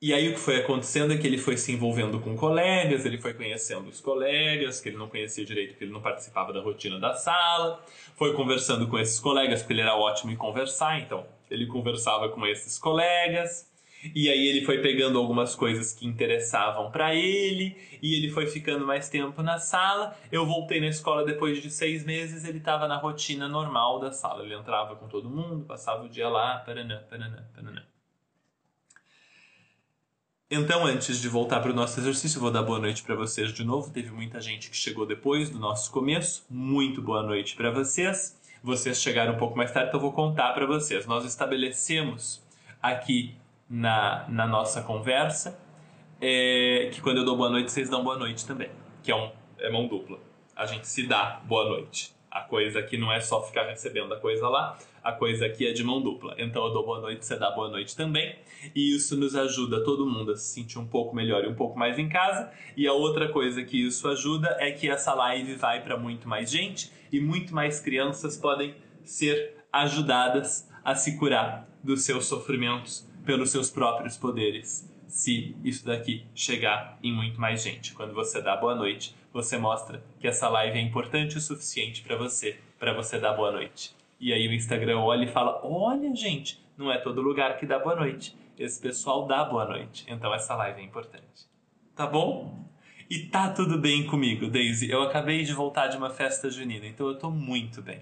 E 0.00 0.14
aí 0.14 0.28
o 0.28 0.34
que 0.34 0.38
foi 0.38 0.58
acontecendo 0.58 1.12
é 1.12 1.16
que 1.16 1.26
ele 1.26 1.38
foi 1.38 1.56
se 1.56 1.72
envolvendo 1.72 2.20
com 2.20 2.36
colegas, 2.36 3.04
ele 3.04 3.18
foi 3.18 3.34
conhecendo 3.34 3.88
os 3.88 4.00
colegas, 4.00 4.80
que 4.80 4.90
ele 4.90 4.96
não 4.96 5.08
conhecia 5.08 5.44
direito, 5.44 5.70
porque 5.70 5.84
ele 5.84 5.92
não 5.92 6.00
participava 6.00 6.52
da 6.52 6.60
rotina 6.60 7.00
da 7.00 7.14
sala, 7.14 7.84
foi 8.14 8.32
conversando 8.32 8.86
com 8.86 8.96
esses 8.96 9.18
colegas, 9.18 9.60
porque 9.60 9.72
ele 9.72 9.80
era 9.80 9.96
ótimo 9.96 10.30
em 10.30 10.36
conversar, 10.36 11.00
então 11.00 11.26
ele 11.50 11.66
conversava 11.66 12.28
com 12.28 12.46
esses 12.46 12.78
colegas, 12.78 13.68
e 14.14 14.30
aí 14.30 14.46
ele 14.46 14.64
foi 14.64 14.80
pegando 14.80 15.18
algumas 15.18 15.56
coisas 15.56 15.92
que 15.92 16.06
interessavam 16.06 16.92
para 16.92 17.12
ele, 17.12 17.76
e 18.00 18.14
ele 18.14 18.30
foi 18.30 18.46
ficando 18.46 18.86
mais 18.86 19.08
tempo 19.08 19.42
na 19.42 19.58
sala. 19.58 20.16
Eu 20.30 20.46
voltei 20.46 20.80
na 20.80 20.86
escola 20.86 21.24
depois 21.24 21.60
de 21.60 21.70
seis 21.72 22.04
meses, 22.04 22.44
ele 22.44 22.58
estava 22.58 22.86
na 22.86 22.96
rotina 22.96 23.48
normal 23.48 23.98
da 23.98 24.12
sala. 24.12 24.44
Ele 24.44 24.54
entrava 24.54 24.94
com 24.94 25.08
todo 25.08 25.28
mundo, 25.28 25.64
passava 25.64 26.04
o 26.04 26.08
dia 26.08 26.28
lá, 26.28 26.58
paranã, 26.58 27.02
paranã, 27.10 27.44
paranã. 27.52 27.82
Então, 30.50 30.86
antes 30.86 31.20
de 31.20 31.28
voltar 31.28 31.60
para 31.60 31.70
o 31.70 31.74
nosso 31.74 32.00
exercício, 32.00 32.40
vou 32.40 32.50
dar 32.50 32.62
boa 32.62 32.78
noite 32.78 33.02
para 33.02 33.14
vocês 33.14 33.52
de 33.52 33.62
novo. 33.62 33.90
Teve 33.90 34.10
muita 34.10 34.40
gente 34.40 34.70
que 34.70 34.76
chegou 34.78 35.04
depois 35.04 35.50
do 35.50 35.58
nosso 35.58 35.90
começo. 35.90 36.46
Muito 36.48 37.02
boa 37.02 37.22
noite 37.22 37.54
para 37.54 37.70
vocês. 37.70 38.34
Vocês 38.62 38.98
chegaram 39.02 39.34
um 39.34 39.36
pouco 39.36 39.54
mais 39.54 39.70
tarde, 39.70 39.88
então 39.88 40.00
eu 40.00 40.02
vou 40.04 40.12
contar 40.12 40.54
para 40.54 40.64
vocês. 40.64 41.04
Nós 41.04 41.26
estabelecemos 41.26 42.42
aqui 42.80 43.36
na, 43.68 44.26
na 44.30 44.46
nossa 44.46 44.80
conversa 44.80 45.60
é, 46.18 46.88
que 46.94 47.02
quando 47.02 47.18
eu 47.18 47.26
dou 47.26 47.36
boa 47.36 47.50
noite, 47.50 47.70
vocês 47.70 47.90
dão 47.90 48.02
boa 48.02 48.16
noite 48.16 48.46
também, 48.46 48.70
que 49.02 49.12
é, 49.12 49.14
um, 49.14 49.30
é 49.58 49.70
mão 49.70 49.86
dupla. 49.86 50.18
A 50.56 50.64
gente 50.64 50.88
se 50.88 51.06
dá 51.06 51.42
boa 51.44 51.68
noite. 51.68 52.17
A 52.30 52.40
coisa 52.42 52.80
aqui 52.80 52.96
não 52.96 53.12
é 53.12 53.20
só 53.20 53.42
ficar 53.42 53.66
recebendo 53.66 54.12
a 54.12 54.20
coisa 54.20 54.48
lá, 54.48 54.78
a 55.02 55.12
coisa 55.12 55.46
aqui 55.46 55.66
é 55.66 55.72
de 55.72 55.82
mão 55.82 56.02
dupla. 56.02 56.34
Então 56.38 56.66
eu 56.66 56.72
dou 56.72 56.84
boa 56.84 57.00
noite, 57.00 57.24
você 57.24 57.36
dá 57.36 57.50
boa 57.50 57.68
noite 57.68 57.96
também. 57.96 58.36
E 58.74 58.94
isso 58.94 59.16
nos 59.16 59.34
ajuda 59.34 59.82
todo 59.82 60.06
mundo 60.06 60.32
a 60.32 60.36
se 60.36 60.52
sentir 60.52 60.78
um 60.78 60.86
pouco 60.86 61.16
melhor 61.16 61.44
e 61.44 61.48
um 61.48 61.54
pouco 61.54 61.78
mais 61.78 61.98
em 61.98 62.08
casa. 62.08 62.50
E 62.76 62.86
a 62.86 62.92
outra 62.92 63.28
coisa 63.28 63.62
que 63.64 63.86
isso 63.86 64.06
ajuda 64.08 64.56
é 64.60 64.70
que 64.70 64.90
essa 64.90 65.14
live 65.14 65.54
vai 65.54 65.82
para 65.82 65.96
muito 65.96 66.28
mais 66.28 66.50
gente 66.50 66.92
e 67.10 67.20
muito 67.20 67.54
mais 67.54 67.80
crianças 67.80 68.36
podem 68.36 68.74
ser 69.02 69.64
ajudadas 69.72 70.68
a 70.84 70.94
se 70.94 71.16
curar 71.18 71.68
dos 71.82 72.02
seus 72.02 72.26
sofrimentos 72.26 73.08
pelos 73.24 73.50
seus 73.50 73.70
próprios 73.70 74.16
poderes. 74.16 74.88
Se 75.06 75.56
isso 75.64 75.86
daqui 75.86 76.26
chegar 76.34 76.98
em 77.02 77.12
muito 77.12 77.40
mais 77.40 77.62
gente. 77.62 77.94
Quando 77.94 78.12
você 78.12 78.42
dá 78.42 78.56
boa 78.56 78.74
noite, 78.74 79.14
você 79.32 79.58
mostra 79.58 80.02
que 80.20 80.26
essa 80.26 80.48
live 80.48 80.78
é 80.78 80.82
importante 80.82 81.36
o 81.36 81.40
suficiente 81.40 82.02
para 82.02 82.16
você, 82.16 82.58
para 82.78 82.92
você 82.92 83.18
dar 83.18 83.34
boa 83.34 83.52
noite. 83.52 83.94
E 84.20 84.32
aí 84.32 84.48
o 84.48 84.52
Instagram 84.52 84.98
olha 84.98 85.24
e 85.24 85.32
fala: 85.32 85.60
"Olha, 85.64 86.14
gente, 86.14 86.62
não 86.76 86.90
é 86.90 86.98
todo 86.98 87.20
lugar 87.20 87.56
que 87.56 87.66
dá 87.66 87.78
boa 87.78 87.96
noite. 87.96 88.36
Esse 88.58 88.80
pessoal 88.80 89.26
dá 89.26 89.44
boa 89.44 89.64
noite. 89.64 90.04
Então 90.08 90.34
essa 90.34 90.54
live 90.54 90.80
é 90.80 90.84
importante." 90.84 91.48
Tá 91.94 92.06
bom? 92.06 92.68
E 93.10 93.20
tá 93.20 93.50
tudo 93.50 93.78
bem 93.78 94.06
comigo, 94.06 94.48
Daisy. 94.48 94.90
Eu 94.90 95.02
acabei 95.02 95.42
de 95.42 95.52
voltar 95.52 95.86
de 95.86 95.96
uma 95.96 96.10
festa 96.10 96.50
junina, 96.50 96.86
então 96.86 97.08
eu 97.08 97.18
tô 97.18 97.30
muito 97.30 97.80
bem. 97.80 98.00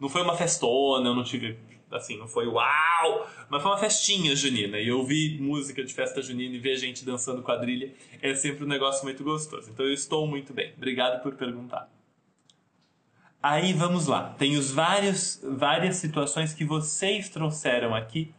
Não 0.00 0.08
foi 0.08 0.22
uma 0.22 0.36
festona, 0.36 1.08
eu 1.08 1.14
não 1.14 1.22
tive 1.22 1.58
assim, 1.90 2.18
não 2.18 2.28
foi 2.28 2.46
uau, 2.46 3.30
mas 3.48 3.62
foi 3.62 3.70
uma 3.70 3.78
festinha 3.78 4.34
junina. 4.34 4.78
E 4.78 4.90
ouvir 4.90 5.40
música 5.40 5.84
de 5.84 5.92
festa 5.92 6.20
junina 6.22 6.54
e 6.54 6.58
ver 6.58 6.76
gente 6.76 7.04
dançando 7.04 7.42
quadrilha 7.42 7.92
é 8.20 8.34
sempre 8.34 8.64
um 8.64 8.68
negócio 8.68 9.04
muito 9.04 9.22
gostoso. 9.24 9.70
Então 9.70 9.86
eu 9.86 9.92
estou 9.92 10.26
muito 10.26 10.52
bem. 10.52 10.72
Obrigado 10.76 11.22
por 11.22 11.34
perguntar. 11.34 11.88
Aí 13.42 13.72
vamos 13.72 14.06
lá. 14.06 14.34
Tem 14.36 14.56
os 14.56 14.70
vários, 14.70 15.40
várias 15.44 15.96
situações 15.96 16.52
que 16.52 16.64
vocês 16.64 17.28
trouxeram 17.28 17.94
aqui 17.94 18.34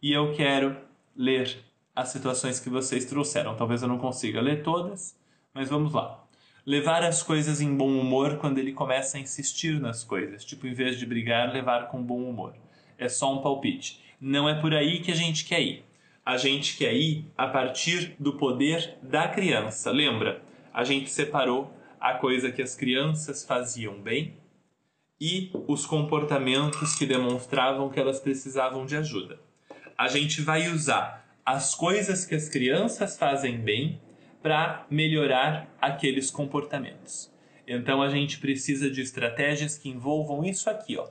e 0.00 0.12
eu 0.12 0.32
quero 0.34 0.76
ler 1.14 1.58
as 1.94 2.08
situações 2.08 2.58
que 2.58 2.70
vocês 2.70 3.04
trouxeram. 3.04 3.56
Talvez 3.56 3.82
eu 3.82 3.88
não 3.88 3.98
consiga 3.98 4.40
ler 4.40 4.62
todas, 4.62 5.16
mas 5.52 5.68
vamos 5.68 5.92
lá. 5.92 6.24
Levar 6.64 7.02
as 7.02 7.22
coisas 7.22 7.60
em 7.60 7.74
bom 7.76 7.88
humor 7.88 8.36
quando 8.38 8.58
ele 8.58 8.72
começa 8.72 9.18
a 9.18 9.20
insistir 9.20 9.80
nas 9.80 10.04
coisas. 10.04 10.44
Tipo, 10.44 10.66
em 10.66 10.74
vez 10.74 10.98
de 10.98 11.04
brigar, 11.04 11.52
levar 11.52 11.88
com 11.88 12.02
bom 12.02 12.22
humor. 12.22 12.54
É 12.98 13.08
só 13.08 13.32
um 13.32 13.40
palpite. 13.40 14.02
Não 14.20 14.48
é 14.48 14.60
por 14.60 14.74
aí 14.74 15.00
que 15.00 15.12
a 15.12 15.14
gente 15.14 15.44
quer 15.44 15.62
ir. 15.62 15.84
A 16.26 16.36
gente 16.36 16.76
quer 16.76 16.92
ir 16.94 17.24
a 17.36 17.46
partir 17.46 18.16
do 18.18 18.34
poder 18.34 18.98
da 19.00 19.28
criança. 19.28 19.90
Lembra? 19.90 20.42
A 20.74 20.84
gente 20.84 21.08
separou 21.08 21.72
a 22.00 22.14
coisa 22.14 22.50
que 22.50 22.60
as 22.60 22.74
crianças 22.74 23.44
faziam 23.44 24.00
bem 24.00 24.34
e 25.20 25.50
os 25.66 25.86
comportamentos 25.86 26.94
que 26.94 27.06
demonstravam 27.06 27.88
que 27.88 27.98
elas 27.98 28.20
precisavam 28.20 28.84
de 28.84 28.96
ajuda. 28.96 29.40
A 29.96 30.06
gente 30.06 30.42
vai 30.42 30.68
usar 30.68 31.26
as 31.44 31.74
coisas 31.74 32.24
que 32.24 32.34
as 32.34 32.48
crianças 32.48 33.18
fazem 33.18 33.58
bem 33.58 34.00
para 34.42 34.86
melhorar 34.90 35.74
aqueles 35.80 36.30
comportamentos. 36.30 37.32
Então 37.66 38.00
a 38.00 38.08
gente 38.08 38.38
precisa 38.38 38.90
de 38.90 39.00
estratégias 39.00 39.76
que 39.76 39.88
envolvam 39.88 40.44
isso 40.44 40.70
aqui, 40.70 40.96
ó, 40.96 41.08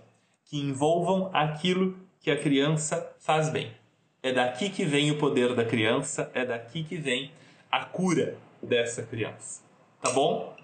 que 0.48 0.58
envolvam 0.58 1.30
aquilo 1.34 1.98
que 2.22 2.32
a 2.32 2.42
criança 2.42 3.16
faz 3.20 3.50
bem. 3.50 3.72
É 4.24 4.34
daqui 4.34 4.70
que 4.70 4.84
vem 4.84 5.12
o 5.12 5.18
poder 5.18 5.54
da 5.54 5.64
criança, 5.64 6.32
é 6.34 6.46
daqui 6.46 6.84
que 6.84 6.98
vem 6.98 7.32
a 7.72 7.86
cura 7.86 8.38
dessa 8.62 9.04
criança. 9.04 9.62
Tá 10.02 10.12
bom? 10.12 10.56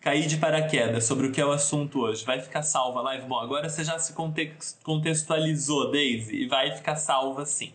Caí 0.00 0.26
de 0.26 0.36
paraquedas 0.36 1.04
sobre 1.04 1.28
o 1.28 1.32
que 1.32 1.40
é 1.40 1.46
o 1.46 1.52
assunto 1.52 2.00
hoje. 2.00 2.24
Vai 2.24 2.40
ficar 2.40 2.62
salva 2.62 2.98
a 2.98 3.02
live? 3.02 3.26
Bom, 3.26 3.38
agora 3.38 3.68
você 3.68 3.84
já 3.84 3.98
se 3.98 4.12
contextualizou, 4.82 5.92
Daisy, 5.92 6.42
e 6.42 6.48
vai 6.48 6.72
ficar 6.72 6.96
salva 6.96 7.46
sim. 7.46 7.72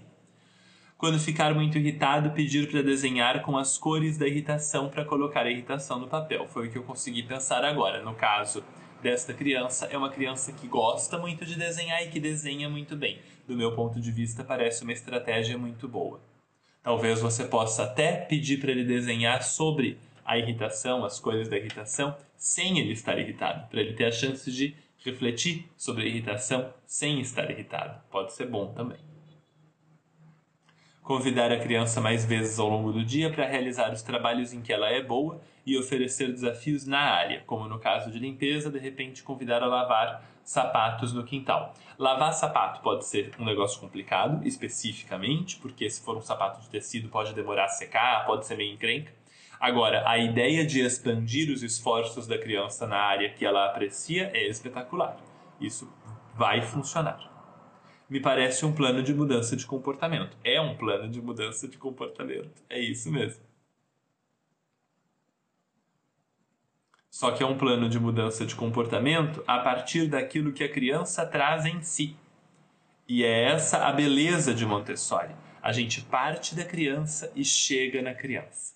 Quando 0.98 1.20
ficar 1.20 1.54
muito 1.54 1.78
irritado, 1.78 2.32
pedir 2.32 2.70
para 2.70 2.82
desenhar 2.82 3.44
com 3.44 3.56
as 3.58 3.78
cores 3.78 4.18
da 4.18 4.28
irritação 4.28 4.90
para 4.90 5.06
colocar 5.06 5.46
a 5.46 5.52
irritação 5.52 6.00
no 6.00 6.08
papel. 6.08 6.48
Foi 6.48 6.68
o 6.68 6.72
que 6.72 6.78
eu 6.78 6.84
consegui 6.84 7.24
pensar 7.24 7.64
agora. 7.64 8.02
No 8.02 8.16
caso 8.16 8.64
desta 9.02 9.34
criança, 9.34 9.86
é 9.88 9.98
uma 9.98 10.10
criança 10.10 10.52
que 10.52 10.68
gosta 10.68 11.18
muito 11.18 11.46
de 11.46 11.56
desenhar 11.56 12.04
e 12.04 12.10
que 12.10 12.20
desenha 12.20 12.70
muito 12.70 12.96
bem. 12.96 13.20
Do 13.48 13.56
meu 13.56 13.76
ponto 13.76 14.00
de 14.00 14.12
vista, 14.12 14.44
parece 14.44 14.84
uma 14.84 14.94
estratégia 14.94 15.58
muito 15.58 15.88
boa. 15.88 16.20
Talvez 16.84 17.22
você 17.22 17.46
possa 17.46 17.84
até 17.84 18.14
pedir 18.14 18.60
para 18.60 18.72
ele 18.72 18.84
desenhar 18.84 19.44
sobre 19.44 19.98
a 20.26 20.38
irritação, 20.38 21.06
as 21.06 21.20
cores 21.20 21.48
da 21.48 21.58
irritação, 21.58 22.16
sem 22.38 22.80
ele 22.80 22.94
estar 22.94 23.18
irritado, 23.18 23.68
para 23.70 23.82
ele 23.82 23.94
ter 23.94 24.06
a 24.06 24.12
chance 24.12 24.52
de 24.52 24.76
refletir 25.04 25.70
sobre 25.78 26.04
a 26.04 26.08
irritação 26.08 26.74
sem 26.86 27.20
estar 27.20 27.50
irritado. 27.50 28.02
Pode 28.10 28.34
ser 28.34 28.48
bom 28.48 28.74
também 28.74 29.17
convidar 31.08 31.54
a 31.54 31.58
criança 31.58 32.02
mais 32.02 32.26
vezes 32.26 32.60
ao 32.60 32.68
longo 32.68 32.92
do 32.92 33.02
dia 33.02 33.32
para 33.32 33.48
realizar 33.48 33.94
os 33.94 34.02
trabalhos 34.02 34.52
em 34.52 34.62
que 34.62 34.74
ela 34.74 34.90
é 34.90 35.02
boa 35.02 35.40
e 35.66 35.78
oferecer 35.78 36.34
desafios 36.34 36.86
na 36.86 37.00
área, 37.00 37.44
como 37.48 37.66
no 37.66 37.80
caso 37.80 38.12
de 38.12 38.20
limpeza, 38.20 38.70
de 38.70 38.78
repente 38.78 39.24
convidar 39.24 39.64
a 39.64 39.68
lavar 39.68 40.22
sapatos 40.44 41.14
no 41.14 41.24
quintal. 41.24 41.74
Lavar 41.98 42.34
sapato 42.34 42.82
pode 42.82 43.06
ser 43.06 43.32
um 43.40 43.46
negócio 43.46 43.80
complicado, 43.80 44.46
especificamente, 44.46 45.56
porque 45.60 45.90
se 45.90 46.04
for 46.04 46.18
um 46.18 46.22
sapato 46.22 46.60
de 46.60 46.68
tecido 46.68 47.08
pode 47.08 47.34
demorar 47.34 47.66
a 47.66 47.70
secar, 47.70 48.26
pode 48.26 48.46
ser 48.46 48.58
meio 48.58 48.74
encrenca. 48.74 49.14
Agora, 49.62 50.04
a 50.06 50.18
ideia 50.18 50.66
de 50.66 50.82
expandir 50.82 51.50
os 51.54 51.64
esforços 51.64 52.28
da 52.28 52.38
criança 52.38 52.86
na 52.86 52.98
área 52.98 53.30
que 53.30 53.46
ela 53.46 53.66
aprecia 53.66 54.30
é 54.34 54.46
espetacular. 54.50 55.16
Isso 55.58 55.90
vai 56.36 56.62
funcionar 56.62 57.37
me 58.10 58.20
parece 58.20 58.66
um 58.66 58.74
plano 58.74 59.04
de 59.04 59.14
mudança 59.14 59.56
de 59.56 59.66
comportamento. 59.66 60.38
É 60.44 60.60
um 60.62 60.76
plano 60.76 61.10
de 61.10 61.22
mudança 61.22 61.68
de 61.68 61.78
comportamento. 61.78 62.64
É 62.70 62.80
isso 62.80 63.12
mesmo. 63.12 63.46
Só 67.10 67.32
que 67.32 67.42
é 67.42 67.46
um 67.46 67.58
plano 67.58 67.90
de 67.90 68.00
mudança 68.00 68.46
de 68.46 68.56
comportamento 68.56 69.44
a 69.48 69.60
partir 69.60 70.08
daquilo 70.08 70.54
que 70.54 70.64
a 70.64 70.72
criança 70.72 71.26
traz 71.26 71.66
em 71.66 71.82
si. 71.82 72.16
E 73.08 73.24
é 73.24 73.46
essa 73.46 73.88
a 73.88 73.92
beleza 73.92 74.54
de 74.54 74.66
Montessori. 74.66 75.34
A 75.62 75.72
gente 75.72 76.02
parte 76.02 76.56
da 76.56 76.64
criança 76.64 77.32
e 77.36 77.44
chega 77.44 78.02
na 78.02 78.14
criança. 78.14 78.76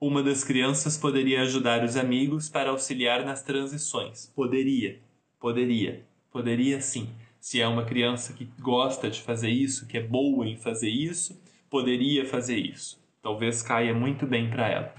Uma 0.00 0.22
das 0.22 0.44
crianças 0.44 0.96
poderia 0.96 1.42
ajudar 1.42 1.84
os 1.84 1.96
amigos 1.96 2.48
para 2.48 2.70
auxiliar 2.70 3.24
nas 3.24 3.42
transições. 3.42 4.32
Poderia, 4.34 4.98
poderia, 5.38 6.06
poderia 6.30 6.80
sim 6.80 7.08
se 7.40 7.60
é 7.60 7.66
uma 7.66 7.84
criança 7.84 8.34
que 8.34 8.44
gosta 8.60 9.08
de 9.08 9.20
fazer 9.20 9.48
isso, 9.48 9.86
que 9.86 9.96
é 9.96 10.02
boa 10.02 10.46
em 10.46 10.56
fazer 10.56 10.90
isso, 10.90 11.42
poderia 11.70 12.26
fazer 12.26 12.58
isso. 12.58 13.02
Talvez 13.22 13.62
caia 13.62 13.94
muito 13.94 14.26
bem 14.26 14.50
para 14.50 14.68
ela. 14.68 14.94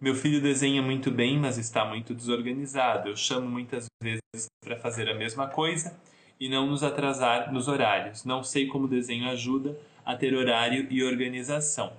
Meu 0.00 0.14
filho 0.14 0.40
desenha 0.40 0.80
muito 0.80 1.10
bem, 1.10 1.38
mas 1.38 1.58
está 1.58 1.84
muito 1.84 2.14
desorganizado. 2.14 3.08
Eu 3.08 3.16
chamo 3.16 3.48
muitas 3.48 3.86
vezes 4.02 4.46
para 4.62 4.76
fazer 4.76 5.08
a 5.08 5.14
mesma 5.14 5.48
coisa 5.48 5.98
e 6.40 6.48
não 6.48 6.66
nos 6.66 6.82
atrasar 6.82 7.52
nos 7.52 7.68
horários. 7.68 8.24
Não 8.24 8.42
sei 8.42 8.66
como 8.66 8.84
o 8.84 8.88
desenho 8.88 9.28
ajuda 9.28 9.78
a 10.04 10.16
ter 10.16 10.34
horário 10.34 10.86
e 10.88 11.02
organização. 11.02 11.92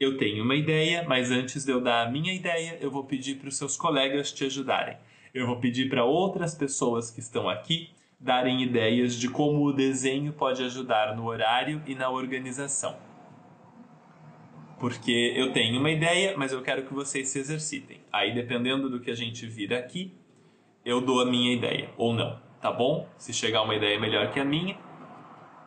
Eu 0.00 0.16
tenho 0.16 0.42
uma 0.42 0.56
ideia, 0.56 1.04
mas 1.06 1.30
antes 1.30 1.64
de 1.64 1.70
eu 1.70 1.80
dar 1.80 2.06
a 2.06 2.10
minha 2.10 2.34
ideia, 2.34 2.78
eu 2.80 2.90
vou 2.90 3.04
pedir 3.04 3.36
para 3.36 3.48
os 3.48 3.56
seus 3.56 3.76
colegas 3.76 4.32
te 4.32 4.44
ajudarem. 4.44 4.96
Eu 5.32 5.46
vou 5.46 5.60
pedir 5.60 5.88
para 5.88 6.04
outras 6.04 6.54
pessoas 6.54 7.10
que 7.10 7.20
estão 7.20 7.48
aqui 7.48 7.90
darem 8.22 8.62
ideias 8.62 9.16
de 9.16 9.28
como 9.28 9.66
o 9.66 9.72
desenho 9.72 10.32
pode 10.32 10.62
ajudar 10.62 11.16
no 11.16 11.26
horário 11.26 11.82
e 11.86 11.94
na 11.94 12.08
organização. 12.08 12.96
Porque 14.78 15.32
eu 15.36 15.52
tenho 15.52 15.78
uma 15.80 15.90
ideia, 15.90 16.36
mas 16.36 16.52
eu 16.52 16.62
quero 16.62 16.84
que 16.84 16.94
vocês 16.94 17.28
se 17.28 17.38
exercitem. 17.40 18.00
Aí, 18.12 18.32
dependendo 18.32 18.88
do 18.88 19.00
que 19.00 19.10
a 19.10 19.14
gente 19.14 19.44
vira 19.46 19.78
aqui, 19.78 20.12
eu 20.84 21.00
dou 21.00 21.20
a 21.20 21.26
minha 21.26 21.52
ideia 21.52 21.90
ou 21.96 22.12
não, 22.14 22.40
tá 22.60 22.70
bom? 22.70 23.08
Se 23.18 23.32
chegar 23.32 23.62
uma 23.62 23.74
ideia 23.74 23.98
melhor 23.98 24.32
que 24.32 24.38
a 24.38 24.44
minha, 24.44 24.76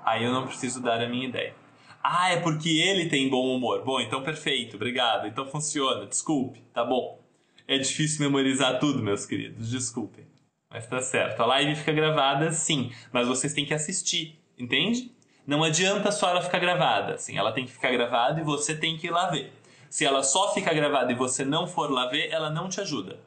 aí 0.04 0.24
eu 0.24 0.32
não 0.32 0.48
preciso 0.48 0.82
dar 0.82 1.02
a 1.02 1.10
minha 1.10 1.28
ideia. 1.28 1.54
Ah, 2.02 2.32
é 2.32 2.40
porque 2.40 2.70
ele 2.70 3.10
tem 3.10 3.30
bom 3.30 3.54
humor. 3.56 3.84
Bom, 3.84 4.00
então 4.00 4.24
perfeito, 4.24 4.76
obrigado. 4.76 5.28
Então 5.28 5.46
funciona, 5.46 6.06
desculpe, 6.06 6.62
tá 6.74 6.86
bom. 6.86 7.22
É 7.68 7.78
difícil 7.78 8.22
memorizar 8.22 8.80
tudo, 8.80 9.02
meus 9.02 9.26
queridos, 9.26 9.72
desculpem. 9.72 10.26
Mas 10.70 10.88
tá 10.88 11.00
certo. 11.00 11.40
A 11.42 11.46
live 11.46 11.76
fica 11.76 11.94
gravada, 11.94 12.52
sim, 12.52 12.92
mas 13.12 13.28
vocês 13.28 13.54
têm 13.54 13.66
que 13.66 13.74
assistir, 13.74 14.40
entende? 14.58 15.12
Não 15.46 15.64
adianta 15.64 16.12
só 16.12 16.30
ela 16.30 16.42
ficar 16.42 16.60
gravada, 16.60 17.14
assim, 17.14 17.38
ela 17.38 17.52
tem 17.52 17.66
que 17.66 17.72
ficar 17.72 17.92
gravada 17.92 18.42
e 18.42 18.44
você 18.44 18.76
tem 18.76 18.98
que 18.98 19.08
ir 19.08 19.12
lá 19.12 19.30
ver. 19.30 19.54
Se 19.90 20.04
ela 20.04 20.24
só 20.24 20.54
fica 20.54 20.74
gravada 20.74 21.12
e 21.12 21.16
você 21.16 21.46
não 21.46 21.68
for 21.68 21.92
lá 21.92 22.08
ver, 22.08 22.30
ela 22.32 22.50
não 22.50 22.68
te 22.68 22.82
ajuda. 22.82 23.20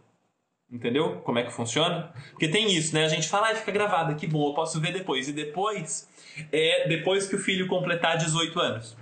Entendeu? 0.70 1.20
Como 1.22 1.39
é 1.39 1.45
que 1.45 1.51
funciona? 1.51 2.12
Porque 2.30 2.47
tem 2.47 2.70
isso, 2.70 2.95
né? 2.95 3.05
A 3.05 3.09
gente 3.09 3.26
fala, 3.26 3.51
ah, 3.51 3.55
fica 3.55 3.72
gravada, 3.72 4.14
que 4.14 4.26
bom, 4.26 4.49
eu 4.49 4.55
posso 4.55 4.78
ver 4.78 4.93
depois. 4.93 5.26
E 5.28 5.32
depois 5.32 6.07
é 6.53 6.86
depois 6.86 7.26
que 7.26 7.36
o 7.36 7.39
filho 7.39 7.66
completar 7.66 8.18
18 8.18 8.61
anos, 8.61 8.97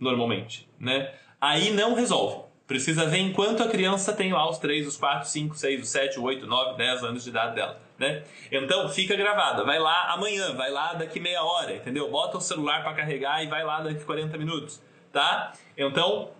normalmente, 0.00 0.68
né? 0.78 1.14
Aí 1.40 1.70
não 1.70 1.94
resolve. 1.94 2.44
Precisa 2.66 3.06
ver 3.06 3.18
enquanto 3.18 3.62
a 3.62 3.68
criança 3.68 4.12
tem 4.12 4.32
lá 4.32 4.48
os 4.48 4.58
3, 4.58 4.86
os 4.86 4.96
4, 4.96 5.28
5, 5.28 5.54
6, 5.54 5.82
os 5.82 5.88
7, 5.88 6.18
8, 6.18 6.46
9, 6.46 6.76
10 6.76 7.04
anos 7.04 7.24
de 7.24 7.30
idade 7.30 7.54
dela 7.54 7.84
né? 7.98 8.24
Então 8.50 8.88
fica 8.88 9.16
gravada, 9.16 9.64
vai 9.64 9.78
lá 9.78 10.12
amanhã, 10.12 10.54
vai 10.54 10.70
lá 10.70 10.94
daqui 10.94 11.20
meia 11.20 11.42
hora, 11.42 11.76
entendeu? 11.76 12.10
Bota 12.10 12.38
o 12.38 12.40
celular 12.40 12.82
para 12.82 12.94
carregar 12.94 13.42
e 13.42 13.46
vai 13.46 13.64
lá 13.64 13.80
daqui 13.80 14.04
40 14.04 14.36
minutos, 14.36 14.82
tá? 15.12 15.52
Então 15.76 16.30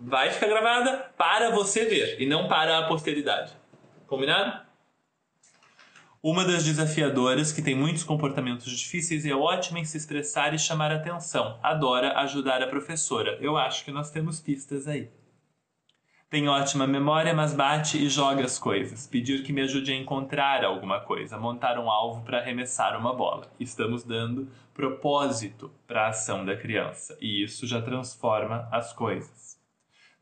vai 0.00 0.30
ficar 0.30 0.46
gravada 0.46 1.10
para 1.16 1.50
você 1.50 1.84
ver 1.84 2.20
e 2.20 2.26
não 2.26 2.48
para 2.48 2.78
a 2.78 2.86
posteridade. 2.86 3.52
Combinado? 4.06 4.68
Uma 6.22 6.44
das 6.44 6.64
desafiadoras 6.64 7.50
que 7.50 7.62
tem 7.62 7.74
muitos 7.74 8.04
comportamentos 8.04 8.70
difíceis 8.70 9.24
e 9.24 9.30
é 9.30 9.34
ótima 9.34 9.78
em 9.78 9.84
se 9.86 9.96
expressar 9.96 10.52
e 10.52 10.58
chamar 10.58 10.92
atenção. 10.92 11.58
Adora 11.62 12.18
ajudar 12.18 12.62
a 12.62 12.66
professora. 12.66 13.38
Eu 13.40 13.56
acho 13.56 13.84
que 13.86 13.90
nós 13.90 14.10
temos 14.10 14.38
pistas 14.38 14.86
aí. 14.86 15.08
Tem 16.30 16.48
ótima 16.48 16.86
memória, 16.86 17.34
mas 17.34 17.52
bate 17.52 17.98
e 17.98 18.08
joga 18.08 18.44
as 18.44 18.56
coisas. 18.56 19.04
Pedir 19.04 19.42
que 19.42 19.52
me 19.52 19.62
ajude 19.62 19.90
a 19.90 19.96
encontrar 19.96 20.64
alguma 20.64 21.00
coisa, 21.00 21.36
montar 21.36 21.76
um 21.76 21.90
alvo 21.90 22.22
para 22.24 22.38
arremessar 22.38 22.96
uma 22.96 23.12
bola. 23.12 23.50
Estamos 23.58 24.04
dando 24.04 24.46
propósito 24.72 25.72
para 25.88 26.02
a 26.02 26.08
ação 26.10 26.44
da 26.44 26.56
criança 26.56 27.18
e 27.20 27.42
isso 27.42 27.66
já 27.66 27.82
transforma 27.82 28.68
as 28.70 28.92
coisas. 28.92 29.58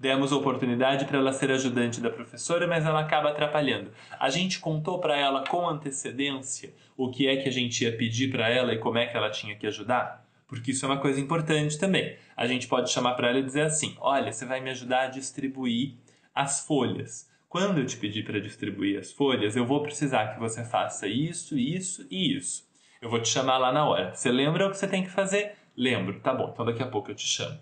Demos 0.00 0.32
oportunidade 0.32 1.04
para 1.04 1.18
ela 1.18 1.32
ser 1.34 1.50
ajudante 1.50 2.00
da 2.00 2.08
professora, 2.08 2.66
mas 2.66 2.86
ela 2.86 3.00
acaba 3.00 3.28
atrapalhando. 3.28 3.92
A 4.18 4.30
gente 4.30 4.60
contou 4.60 5.00
para 5.00 5.14
ela 5.14 5.44
com 5.46 5.68
antecedência 5.68 6.72
o 6.96 7.10
que 7.10 7.28
é 7.28 7.36
que 7.36 7.50
a 7.50 7.52
gente 7.52 7.84
ia 7.84 7.94
pedir 7.94 8.30
para 8.30 8.48
ela 8.48 8.72
e 8.72 8.78
como 8.78 8.96
é 8.96 9.04
que 9.04 9.14
ela 9.14 9.28
tinha 9.28 9.54
que 9.54 9.66
ajudar? 9.66 10.26
Porque 10.48 10.70
isso 10.70 10.84
é 10.86 10.88
uma 10.88 10.98
coisa 10.98 11.20
importante 11.20 11.78
também. 11.78 12.16
A 12.34 12.46
gente 12.46 12.66
pode 12.66 12.90
chamar 12.90 13.14
para 13.14 13.28
ela 13.28 13.38
e 13.38 13.44
dizer 13.44 13.62
assim: 13.62 13.94
olha, 14.00 14.32
você 14.32 14.46
vai 14.46 14.60
me 14.60 14.70
ajudar 14.70 15.02
a 15.02 15.08
distribuir 15.08 15.94
as 16.34 16.66
folhas. 16.66 17.28
Quando 17.48 17.78
eu 17.78 17.86
te 17.86 17.96
pedir 17.96 18.24
para 18.24 18.40
distribuir 18.40 18.98
as 18.98 19.12
folhas, 19.12 19.56
eu 19.56 19.66
vou 19.66 19.82
precisar 19.82 20.28
que 20.28 20.40
você 20.40 20.64
faça 20.64 21.06
isso, 21.06 21.56
isso 21.56 22.06
e 22.10 22.36
isso. 22.36 22.66
Eu 23.00 23.08
vou 23.08 23.20
te 23.20 23.28
chamar 23.28 23.58
lá 23.58 23.70
na 23.70 23.86
hora. 23.86 24.14
Você 24.14 24.30
lembra 24.30 24.66
o 24.66 24.70
que 24.70 24.76
você 24.76 24.88
tem 24.88 25.02
que 25.02 25.10
fazer? 25.10 25.52
Lembro. 25.76 26.18
Tá 26.20 26.34
bom, 26.34 26.50
então 26.52 26.64
daqui 26.64 26.82
a 26.82 26.86
pouco 26.86 27.10
eu 27.10 27.14
te 27.14 27.26
chamo. 27.26 27.58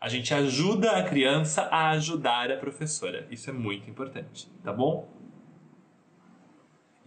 A 0.00 0.08
gente 0.08 0.32
ajuda 0.32 0.92
a 0.92 1.02
criança 1.02 1.62
a 1.70 1.90
ajudar 1.90 2.50
a 2.50 2.56
professora. 2.56 3.26
Isso 3.30 3.50
é 3.50 3.52
muito 3.52 3.88
importante, 3.88 4.48
tá 4.64 4.72
bom? 4.72 5.08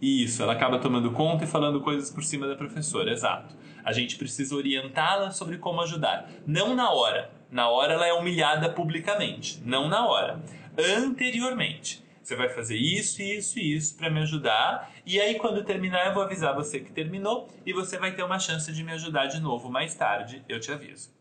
Isso, 0.00 0.42
ela 0.42 0.52
acaba 0.52 0.78
tomando 0.78 1.10
conta 1.12 1.44
e 1.44 1.46
falando 1.46 1.80
coisas 1.80 2.10
por 2.10 2.22
cima 2.22 2.46
da 2.46 2.54
professora, 2.54 3.10
exato. 3.10 3.56
A 3.84 3.92
gente 3.92 4.16
precisa 4.16 4.56
orientá-la 4.56 5.30
sobre 5.30 5.58
como 5.58 5.80
ajudar. 5.82 6.30
Não 6.46 6.74
na 6.74 6.90
hora. 6.90 7.30
Na 7.50 7.68
hora 7.68 7.94
ela 7.94 8.06
é 8.06 8.12
humilhada 8.12 8.70
publicamente. 8.70 9.60
Não 9.64 9.88
na 9.88 10.06
hora. 10.06 10.40
Anteriormente. 10.76 12.02
Você 12.24 12.34
vai 12.34 12.48
fazer 12.48 12.76
isso, 12.76 13.20
isso 13.20 13.58
e 13.58 13.76
isso 13.76 13.98
para 13.98 14.08
me 14.08 14.20
ajudar. 14.20 14.90
E 15.04 15.20
aí, 15.20 15.34
quando 15.34 15.62
terminar, 15.62 16.06
eu 16.06 16.14
vou 16.14 16.22
avisar 16.22 16.54
você 16.54 16.80
que 16.80 16.90
terminou 16.90 17.48
e 17.66 17.72
você 17.74 17.98
vai 17.98 18.14
ter 18.14 18.22
uma 18.22 18.38
chance 18.38 18.72
de 18.72 18.82
me 18.82 18.92
ajudar 18.92 19.26
de 19.26 19.38
novo 19.40 19.70
mais 19.70 19.94
tarde. 19.94 20.42
Eu 20.48 20.58
te 20.58 20.72
aviso. 20.72 21.12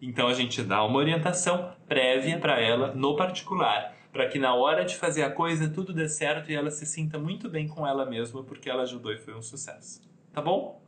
Então, 0.00 0.26
a 0.26 0.32
gente 0.32 0.62
dá 0.62 0.82
uma 0.82 0.98
orientação 0.98 1.70
prévia 1.86 2.38
para 2.38 2.58
ela 2.58 2.94
no 2.94 3.14
particular, 3.14 3.94
para 4.10 4.26
que 4.26 4.38
na 4.38 4.54
hora 4.54 4.86
de 4.86 4.96
fazer 4.96 5.22
a 5.22 5.30
coisa 5.30 5.68
tudo 5.68 5.92
dê 5.92 6.08
certo 6.08 6.50
e 6.50 6.54
ela 6.54 6.70
se 6.70 6.86
sinta 6.86 7.18
muito 7.18 7.50
bem 7.50 7.68
com 7.68 7.86
ela 7.86 8.06
mesma 8.06 8.42
porque 8.42 8.70
ela 8.70 8.84
ajudou 8.84 9.12
e 9.12 9.18
foi 9.18 9.34
um 9.34 9.42
sucesso. 9.42 10.00
Tá 10.32 10.40
bom? 10.40 10.80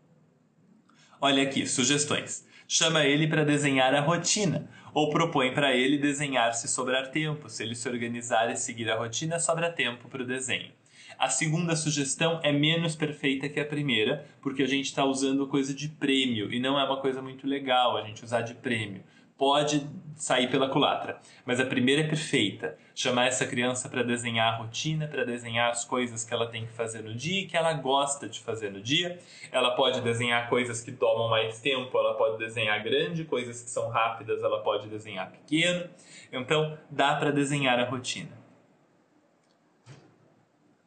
Olha 1.22 1.42
aqui, 1.42 1.66
sugestões. 1.66 2.48
Chama 2.66 3.04
ele 3.04 3.28
para 3.28 3.44
desenhar 3.44 3.94
a 3.94 4.00
rotina 4.00 4.66
ou 4.94 5.10
propõe 5.10 5.52
para 5.52 5.76
ele 5.76 5.98
desenhar 5.98 6.54
se 6.54 6.66
sobrar 6.66 7.10
tempo. 7.10 7.46
Se 7.50 7.62
ele 7.62 7.74
se 7.74 7.86
organizar 7.86 8.50
e 8.50 8.56
seguir 8.56 8.90
a 8.90 8.96
rotina, 8.96 9.38
sobra 9.38 9.70
tempo 9.70 10.08
para 10.08 10.22
o 10.22 10.26
desenho. 10.26 10.72
A 11.18 11.28
segunda 11.28 11.76
sugestão 11.76 12.40
é 12.42 12.50
menos 12.50 12.96
perfeita 12.96 13.50
que 13.50 13.60
a 13.60 13.66
primeira, 13.66 14.24
porque 14.40 14.62
a 14.62 14.66
gente 14.66 14.86
está 14.86 15.04
usando 15.04 15.46
coisa 15.46 15.74
de 15.74 15.90
prêmio 15.90 16.50
e 16.50 16.58
não 16.58 16.80
é 16.80 16.84
uma 16.84 17.02
coisa 17.02 17.20
muito 17.20 17.46
legal 17.46 17.98
a 17.98 18.02
gente 18.02 18.24
usar 18.24 18.40
de 18.40 18.54
prêmio 18.54 19.02
pode 19.40 19.88
sair 20.16 20.50
pela 20.50 20.68
culatra. 20.68 21.18
Mas 21.46 21.58
a 21.58 21.64
primeira 21.64 22.02
é 22.02 22.06
perfeita. 22.06 22.76
Chamar 22.94 23.28
essa 23.28 23.46
criança 23.46 23.88
para 23.88 24.02
desenhar 24.02 24.52
a 24.52 24.56
rotina, 24.58 25.08
para 25.08 25.24
desenhar 25.24 25.70
as 25.70 25.82
coisas 25.82 26.26
que 26.26 26.34
ela 26.34 26.46
tem 26.46 26.66
que 26.66 26.72
fazer 26.72 27.02
no 27.02 27.14
dia 27.14 27.40
e 27.40 27.46
que 27.46 27.56
ela 27.56 27.72
gosta 27.72 28.28
de 28.28 28.38
fazer 28.38 28.70
no 28.70 28.82
dia. 28.82 29.18
Ela 29.50 29.70
pode 29.70 30.02
desenhar 30.02 30.46
coisas 30.50 30.82
que 30.82 30.92
tomam 30.92 31.30
mais 31.30 31.58
tempo, 31.58 31.96
ela 31.96 32.12
pode 32.18 32.36
desenhar 32.36 32.82
grande, 32.84 33.24
coisas 33.24 33.62
que 33.62 33.70
são 33.70 33.88
rápidas, 33.88 34.42
ela 34.42 34.62
pode 34.62 34.88
desenhar 34.88 35.30
pequeno. 35.30 35.88
Então, 36.30 36.76
dá 36.90 37.16
para 37.16 37.32
desenhar 37.32 37.78
a 37.80 37.88
rotina. 37.88 38.38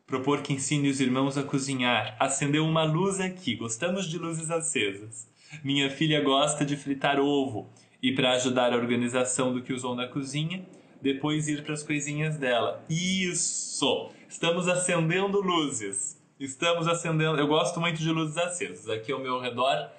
Propor 0.05 0.43
que 0.43 0.53
ensine 0.53 0.89
os 0.89 1.01
irmãos 1.01 1.39
a 1.39 1.43
cozinhar. 1.43 2.15
Acendeu 2.19 2.63
uma 2.63 2.83
luz 2.83 3.19
aqui. 3.19 3.55
Gostamos 3.55 4.07
de 4.07 4.19
luzes 4.19 4.51
acesas. 4.51 5.27
Minha 5.63 5.89
filha 5.89 6.21
gosta 6.21 6.63
de 6.63 6.77
fritar 6.77 7.19
ovo 7.19 7.67
e 8.03 8.11
para 8.11 8.33
ajudar 8.33 8.73
a 8.73 8.75
organização 8.75 9.53
do 9.53 9.61
que 9.61 9.71
usou 9.71 9.95
na 9.95 10.05
cozinha, 10.05 10.65
depois 11.01 11.47
ir 11.47 11.63
para 11.63 11.73
as 11.73 11.81
coisinhas 11.81 12.37
dela. 12.37 12.83
Isso! 12.89 14.11
Estamos 14.27 14.67
acendendo 14.67 15.39
luzes. 15.39 16.21
Estamos 16.37 16.85
acendendo. 16.85 17.39
Eu 17.39 17.47
gosto 17.47 17.79
muito 17.79 18.01
de 18.01 18.11
luzes 18.11 18.37
acesas. 18.37 18.89
Aqui 18.89 19.13
ao 19.13 19.19
meu 19.19 19.39
redor, 19.39 19.89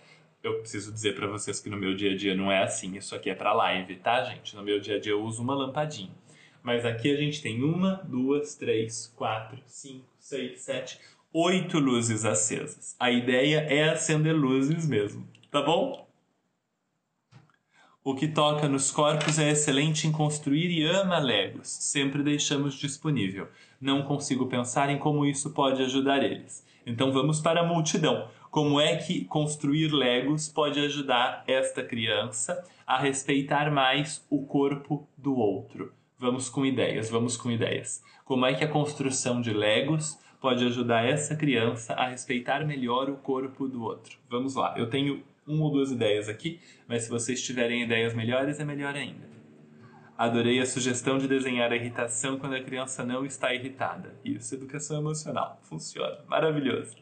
eu 0.42 0.58
preciso 0.58 0.92
dizer 0.92 1.14
para 1.14 1.26
vocês 1.26 1.60
que 1.60 1.70
no 1.70 1.78
meu 1.78 1.94
dia 1.96 2.12
a 2.12 2.16
dia 2.16 2.34
não 2.34 2.52
é 2.52 2.62
assim. 2.62 2.94
Isso 2.94 3.14
aqui 3.14 3.30
é 3.30 3.34
para 3.34 3.54
live, 3.54 3.96
tá, 3.96 4.22
gente? 4.24 4.54
No 4.54 4.62
meu 4.62 4.78
dia 4.78 4.96
a 4.96 5.00
dia 5.00 5.12
eu 5.12 5.22
uso 5.22 5.42
uma 5.42 5.54
lampadinha. 5.54 6.12
Mas 6.62 6.84
aqui 6.84 7.10
a 7.10 7.16
gente 7.16 7.40
tem 7.40 7.62
uma, 7.62 8.02
duas, 8.04 8.54
três, 8.54 9.10
quatro, 9.16 9.58
cinco, 9.64 10.04
seis, 10.18 10.60
sete, 10.60 11.00
oito 11.32 11.78
luzes 11.78 12.26
acesas. 12.26 12.96
A 13.00 13.10
ideia 13.10 13.60
é 13.60 13.88
acender 13.88 14.34
luzes 14.34 14.86
mesmo, 14.86 15.26
tá 15.50 15.62
bom? 15.62 16.03
O 18.06 18.14
que 18.14 18.28
toca 18.28 18.68
nos 18.68 18.90
corpos 18.90 19.38
é 19.38 19.50
excelente 19.50 20.06
em 20.06 20.12
construir 20.12 20.70
e 20.70 20.84
ama 20.84 21.18
Legos. 21.18 21.68
Sempre 21.68 22.22
deixamos 22.22 22.74
disponível. 22.74 23.48
Não 23.80 24.02
consigo 24.02 24.44
pensar 24.44 24.90
em 24.90 24.98
como 24.98 25.24
isso 25.24 25.54
pode 25.54 25.82
ajudar 25.82 26.22
eles. 26.22 26.66
Então 26.84 27.10
vamos 27.10 27.40
para 27.40 27.62
a 27.62 27.66
multidão. 27.66 28.28
Como 28.50 28.78
é 28.78 28.96
que 28.96 29.24
construir 29.24 29.90
Legos 29.90 30.50
pode 30.50 30.78
ajudar 30.80 31.44
esta 31.46 31.82
criança 31.82 32.62
a 32.86 32.98
respeitar 32.98 33.70
mais 33.70 34.22
o 34.28 34.44
corpo 34.44 35.08
do 35.16 35.38
outro? 35.38 35.90
Vamos 36.18 36.50
com 36.50 36.66
ideias, 36.66 37.08
vamos 37.08 37.38
com 37.38 37.50
ideias. 37.50 38.04
Como 38.26 38.44
é 38.44 38.52
que 38.52 38.64
a 38.64 38.68
construção 38.68 39.40
de 39.40 39.50
Legos 39.54 40.18
pode 40.42 40.62
ajudar 40.66 41.06
essa 41.06 41.34
criança 41.34 41.94
a 41.94 42.08
respeitar 42.08 42.66
melhor 42.66 43.08
o 43.08 43.16
corpo 43.16 43.66
do 43.66 43.82
outro? 43.82 44.18
Vamos 44.28 44.54
lá. 44.56 44.74
Eu 44.76 44.90
tenho 44.90 45.22
uma 45.46 45.64
ou 45.64 45.70
duas 45.70 45.90
ideias 45.90 46.28
aqui, 46.28 46.60
mas 46.88 47.04
se 47.04 47.10
vocês 47.10 47.42
tiverem 47.42 47.82
ideias 47.82 48.14
melhores, 48.14 48.58
é 48.60 48.64
melhor 48.64 48.94
ainda. 48.94 49.34
Adorei 50.16 50.60
a 50.60 50.66
sugestão 50.66 51.18
de 51.18 51.26
desenhar 51.26 51.72
a 51.72 51.76
irritação 51.76 52.38
quando 52.38 52.54
a 52.54 52.62
criança 52.62 53.04
não 53.04 53.24
está 53.24 53.52
irritada. 53.52 54.14
Isso, 54.24 54.54
educação 54.54 54.98
emocional. 54.98 55.58
Funciona. 55.62 56.18
Maravilhoso. 56.28 56.96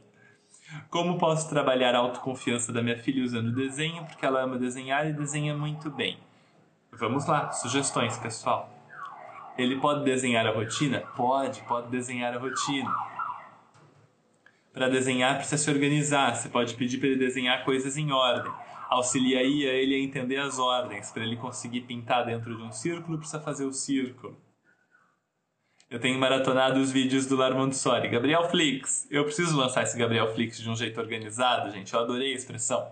Como 0.88 1.18
posso 1.18 1.51
trabalhar 1.51 1.95
a 1.95 1.99
autoconfiança 1.99 2.72
da 2.72 2.82
minha 2.82 2.97
filha 2.97 3.22
usando 3.22 3.55
desenho? 3.55 4.07
Porque 4.07 4.24
ela 4.24 4.43
ama 4.43 4.59
desenhar 4.59 5.07
e 5.07 5.12
desenha 5.12 5.55
muito 5.55 5.90
bem. 5.90 6.18
Vamos 6.90 7.26
lá, 7.26 7.53
sugestões, 7.53 8.16
pessoal. 8.16 8.70
Ele 9.59 9.78
pode 9.78 10.05
desenhar 10.05 10.47
a 10.47 10.51
rotina? 10.51 11.01
Pode, 11.14 11.61
pode 11.62 11.90
desenhar 11.90 12.34
a 12.34 12.38
rotina 12.38 12.90
para 14.72 14.88
desenhar 14.88 15.36
precisa 15.36 15.62
se 15.62 15.70
organizar. 15.70 16.34
Você 16.34 16.48
pode 16.48 16.74
pedir 16.74 16.98
para 16.98 17.08
ele 17.08 17.18
desenhar 17.18 17.64
coisas 17.64 17.96
em 17.96 18.10
ordem. 18.10 18.52
Auxiliaria 18.88 19.72
ele 19.72 19.94
a 19.94 19.98
entender 19.98 20.38
as 20.38 20.58
ordens. 20.58 21.10
Para 21.10 21.22
ele 21.22 21.36
conseguir 21.36 21.82
pintar 21.82 22.24
dentro 22.24 22.56
de 22.56 22.62
um 22.62 22.72
círculo, 22.72 23.18
precisa 23.18 23.40
fazer 23.40 23.64
o 23.64 23.72
círculo. 23.72 24.36
Eu 25.90 26.00
tenho 26.00 26.18
maratonado 26.18 26.80
os 26.80 26.90
vídeos 26.90 27.26
do 27.26 27.36
Lar 27.36 27.54
Montessori. 27.54 28.08
Gabriel 28.08 28.48
Flix. 28.48 29.06
Eu 29.10 29.24
preciso 29.24 29.54
lançar 29.56 29.82
esse 29.82 29.98
Gabriel 29.98 30.32
Flix 30.34 30.58
de 30.58 30.70
um 30.70 30.74
jeito 30.74 30.98
organizado, 30.98 31.70
gente. 31.70 31.92
Eu 31.92 32.00
adorei 32.00 32.32
a 32.32 32.34
expressão. 32.34 32.90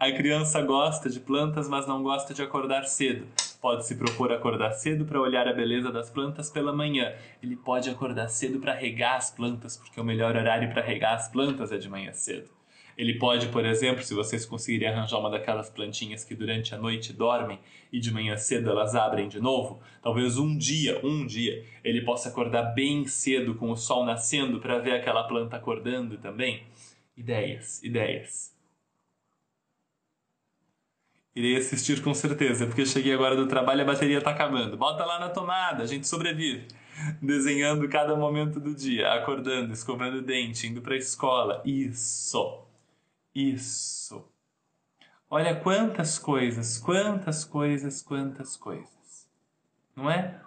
A 0.00 0.10
criança 0.10 0.60
gosta 0.60 1.08
de 1.08 1.20
plantas, 1.20 1.68
mas 1.68 1.86
não 1.86 2.02
gosta 2.02 2.34
de 2.34 2.42
acordar 2.42 2.84
cedo. 2.86 3.24
Pode 3.60 3.86
se 3.86 3.96
propor 3.96 4.32
acordar 4.32 4.72
cedo 4.72 5.04
para 5.04 5.20
olhar 5.20 5.46
a 5.46 5.52
beleza 5.52 5.92
das 5.92 6.08
plantas 6.08 6.48
pela 6.48 6.72
manhã. 6.72 7.12
Ele 7.42 7.56
pode 7.56 7.90
acordar 7.90 8.28
cedo 8.28 8.58
para 8.58 8.72
regar 8.72 9.16
as 9.16 9.30
plantas, 9.30 9.76
porque 9.76 10.00
o 10.00 10.04
melhor 10.04 10.34
horário 10.34 10.70
para 10.70 10.80
regar 10.80 11.14
as 11.14 11.28
plantas 11.28 11.70
é 11.70 11.76
de 11.76 11.88
manhã 11.88 12.12
cedo. 12.12 12.48
Ele 12.96 13.18
pode, 13.18 13.48
por 13.48 13.64
exemplo, 13.64 14.02
se 14.02 14.14
vocês 14.14 14.44
conseguirem 14.46 14.88
arranjar 14.88 15.18
uma 15.18 15.30
daquelas 15.30 15.70
plantinhas 15.70 16.24
que 16.24 16.34
durante 16.34 16.74
a 16.74 16.78
noite 16.78 17.12
dormem 17.12 17.58
e 17.92 18.00
de 18.00 18.10
manhã 18.10 18.36
cedo 18.36 18.70
elas 18.70 18.94
abrem 18.94 19.28
de 19.28 19.40
novo, 19.40 19.80
talvez 20.02 20.38
um 20.38 20.56
dia, 20.56 21.00
um 21.04 21.26
dia, 21.26 21.64
ele 21.84 22.02
possa 22.02 22.28
acordar 22.28 22.74
bem 22.74 23.06
cedo 23.06 23.54
com 23.54 23.70
o 23.70 23.76
sol 23.76 24.04
nascendo 24.04 24.60
para 24.60 24.78
ver 24.78 24.92
aquela 24.92 25.24
planta 25.24 25.56
acordando 25.56 26.18
também. 26.18 26.62
Ideias, 27.16 27.82
ideias. 27.82 28.49
Irei 31.34 31.56
assistir 31.56 32.02
com 32.02 32.12
certeza, 32.12 32.66
porque 32.66 32.84
cheguei 32.84 33.14
agora 33.14 33.36
do 33.36 33.46
trabalho 33.46 33.80
e 33.80 33.82
a 33.82 33.86
bateria 33.86 34.18
está 34.18 34.30
acabando. 34.30 34.76
Bota 34.76 35.04
lá 35.04 35.18
na 35.18 35.28
tomada, 35.28 35.82
a 35.84 35.86
gente 35.86 36.08
sobrevive. 36.08 36.66
Desenhando 37.22 37.88
cada 37.88 38.16
momento 38.16 38.58
do 38.58 38.74
dia, 38.74 39.12
acordando, 39.12 39.72
escovando 39.72 40.16
o 40.16 40.22
dente, 40.22 40.66
indo 40.66 40.82
para 40.82 40.94
a 40.94 40.98
escola. 40.98 41.62
Isso! 41.64 42.64
Isso! 43.34 44.28
Olha 45.30 45.54
quantas 45.54 46.18
coisas, 46.18 46.78
quantas 46.78 47.44
coisas, 47.44 48.02
quantas 48.02 48.56
coisas. 48.56 49.28
Não 49.94 50.10
é? 50.10 50.40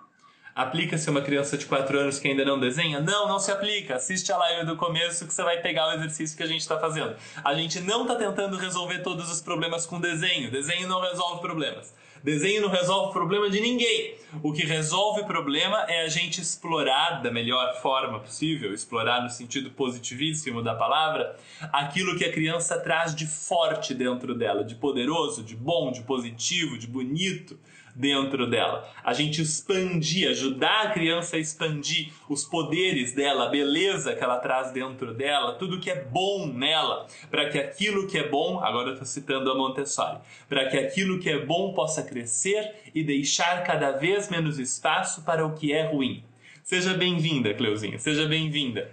Aplica-se 0.56 1.10
uma 1.10 1.22
criança 1.22 1.58
de 1.58 1.66
4 1.66 2.00
anos 2.00 2.20
que 2.20 2.28
ainda 2.28 2.46
não 2.46 2.60
desenha? 2.60 3.00
Não, 3.00 3.28
não 3.28 3.40
se 3.40 3.52
aplica. 3.52 3.96
Assiste 3.96 4.32
a 4.32 4.38
live 4.38 4.68
do 4.68 4.76
começo 4.76 5.26
que 5.26 5.34
você 5.34 5.42
vai 5.42 5.60
pegar 5.62 5.88
o 5.88 5.94
exercício 5.94 6.38
que 6.38 6.44
a 6.44 6.48
gente 6.48 6.62
está 6.62 6.78
fazendo. 6.78 7.16
A 7.44 7.56
gente 7.56 7.80
não 7.80 8.04
está 8.04 8.16
tentando 8.16 8.56
resolver 8.56 9.00
todos 9.00 9.32
os 9.32 9.42
problemas 9.42 9.88
com 9.88 10.00
desenho. 10.00 10.52
Desenho 10.52 10.88
não 10.88 11.02
resolve 11.02 11.42
problemas. 11.42 11.96
Desenho 12.24 12.62
não 12.62 12.70
resolve 12.70 13.12
problema 13.12 13.50
de 13.50 13.60
ninguém. 13.60 14.16
O 14.44 14.54
que 14.54 14.64
resolve 14.64 15.24
problema 15.24 15.86
é 15.90 16.04
a 16.04 16.08
gente 16.08 16.40
explorar 16.40 17.24
da 17.24 17.32
melhor 17.32 17.76
forma 17.82 18.20
possível, 18.20 18.74
explorar 18.74 19.24
no 19.24 19.32
sentido 19.32 19.72
positivíssimo 19.72 20.62
da 20.62 20.76
palavra, 20.76 21.36
aquilo 21.72 22.16
que 22.16 22.24
a 22.24 22.32
criança 22.32 22.80
traz 22.80 23.16
de 23.16 23.26
forte 23.26 23.94
dentro 23.94 24.36
dela, 24.36 24.64
de 24.64 24.76
poderoso, 24.76 25.44
de 25.44 25.56
bom, 25.56 25.92
de 25.92 26.04
positivo, 26.04 26.78
de 26.78 26.88
bonito 26.88 27.60
dentro 27.96 28.50
dela. 28.50 28.90
A 29.04 29.14
gente 29.14 29.42
expandir, 29.42 30.30
ajudar 30.30 30.84
a 30.84 30.90
criança 30.90 31.36
a 31.36 31.40
expandir 31.40 32.12
os 32.28 32.44
poderes 32.44 33.14
dela, 33.14 33.46
a 33.46 33.50
beleza 33.50 34.16
que 34.16 34.24
ela 34.24 34.38
traz 34.38 34.72
dentro 34.72 35.14
dela, 35.14 35.54
tudo 35.54 35.80
que 35.80 35.90
é 35.90 36.04
bom 36.04 36.48
nela, 36.48 37.08
para 37.30 37.50
que 37.50 37.58
aquilo 37.58 38.08
que 38.08 38.18
é 38.18 38.28
bom, 38.28 38.60
agora 38.64 38.90
eu 38.90 38.94
estou 38.94 39.08
citando 39.08 39.52
a 39.52 39.56
Montessori, 39.56 40.20
para 40.50 40.68
que 40.70 40.78
aquilo 40.78 41.20
que 41.20 41.30
é 41.30 41.46
bom 41.46 41.74
possa 41.74 42.04
crescer 42.04 42.76
e 42.94 43.04
deixar 43.04 43.64
cada 43.64 43.92
vez 43.92 44.30
menos 44.30 44.60
espaço 44.60 45.24
para 45.24 45.46
o 45.46 45.54
que 45.54 45.72
é 45.72 45.88
ruim. 45.88 46.24
Seja 46.64 46.94
bem-vinda, 46.94 47.54
Cleuzinha, 47.54 48.00
seja 48.00 48.26
bem-vinda. 48.26 48.90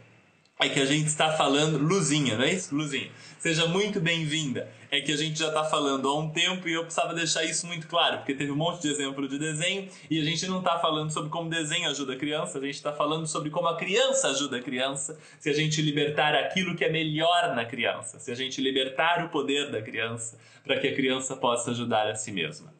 É 0.62 0.68
que 0.68 0.78
a 0.78 0.84
gente 0.84 1.06
está 1.06 1.32
falando. 1.32 1.78
Luzinha, 1.78 2.36
não 2.36 2.44
é 2.44 2.52
isso? 2.52 2.74
Luzinha. 2.74 3.10
Seja 3.40 3.66
muito 3.66 3.98
bem-vinda. 4.00 4.70
É 4.90 5.00
que 5.00 5.10
a 5.10 5.16
gente 5.16 5.38
já 5.38 5.48
está 5.48 5.64
falando 5.64 6.06
há 6.06 6.18
um 6.18 6.28
tempo 6.28 6.68
e 6.68 6.74
eu 6.74 6.82
precisava 6.82 7.14
deixar 7.14 7.42
isso 7.42 7.66
muito 7.66 7.86
claro, 7.86 8.18
porque 8.18 8.34
teve 8.34 8.52
um 8.52 8.56
monte 8.56 8.82
de 8.82 8.88
exemplo 8.88 9.26
de 9.26 9.38
desenho 9.38 9.88
e 10.10 10.20
a 10.20 10.22
gente 10.22 10.46
não 10.46 10.58
está 10.58 10.78
falando 10.78 11.10
sobre 11.10 11.30
como 11.30 11.48
desenho 11.48 11.88
ajuda 11.88 12.12
a 12.12 12.16
criança, 12.16 12.58
a 12.58 12.60
gente 12.60 12.74
está 12.74 12.92
falando 12.92 13.26
sobre 13.26 13.48
como 13.48 13.66
a 13.66 13.78
criança 13.78 14.28
ajuda 14.28 14.58
a 14.58 14.62
criança 14.62 15.18
se 15.38 15.48
a 15.48 15.54
gente 15.54 15.80
libertar 15.80 16.34
aquilo 16.34 16.76
que 16.76 16.84
é 16.84 16.92
melhor 16.92 17.54
na 17.54 17.64
criança, 17.64 18.18
se 18.18 18.30
a 18.30 18.34
gente 18.34 18.60
libertar 18.60 19.24
o 19.24 19.30
poder 19.30 19.70
da 19.70 19.80
criança 19.80 20.38
para 20.62 20.78
que 20.78 20.88
a 20.88 20.94
criança 20.94 21.34
possa 21.34 21.70
ajudar 21.70 22.10
a 22.10 22.14
si 22.14 22.30
mesma. 22.30 22.74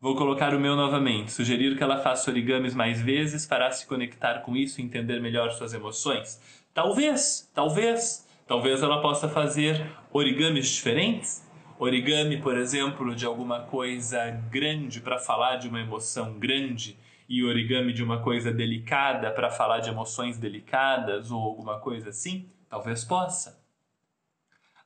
Vou 0.00 0.16
colocar 0.16 0.54
o 0.54 0.58
meu 0.58 0.74
novamente. 0.74 1.30
Sugerir 1.30 1.76
que 1.76 1.82
ela 1.82 1.98
faça 1.98 2.30
origamis 2.30 2.74
mais 2.74 3.02
vezes 3.02 3.44
fará 3.44 3.70
se 3.70 3.86
conectar 3.86 4.40
com 4.40 4.56
isso 4.56 4.80
e 4.80 4.84
entender 4.84 5.20
melhor 5.20 5.50
suas 5.50 5.74
emoções. 5.74 6.40
Talvez, 6.72 7.50
talvez, 7.54 8.21
talvez 8.46 8.82
ela 8.82 9.00
possa 9.00 9.28
fazer 9.28 9.86
origamis 10.12 10.68
diferentes. 10.68 11.48
Origami, 11.78 12.40
por 12.40 12.56
exemplo, 12.56 13.14
de 13.14 13.26
alguma 13.26 13.60
coisa 13.60 14.30
grande 14.50 15.00
para 15.00 15.18
falar 15.18 15.56
de 15.56 15.68
uma 15.68 15.80
emoção 15.80 16.38
grande 16.38 16.96
e 17.28 17.42
origami 17.42 17.92
de 17.92 18.04
uma 18.04 18.20
coisa 18.20 18.52
delicada 18.52 19.30
para 19.30 19.50
falar 19.50 19.80
de 19.80 19.88
emoções 19.88 20.38
delicadas 20.38 21.30
ou 21.30 21.40
alguma 21.40 21.78
coisa 21.80 22.10
assim. 22.10 22.48
Talvez 22.68 23.04
possa 23.04 23.62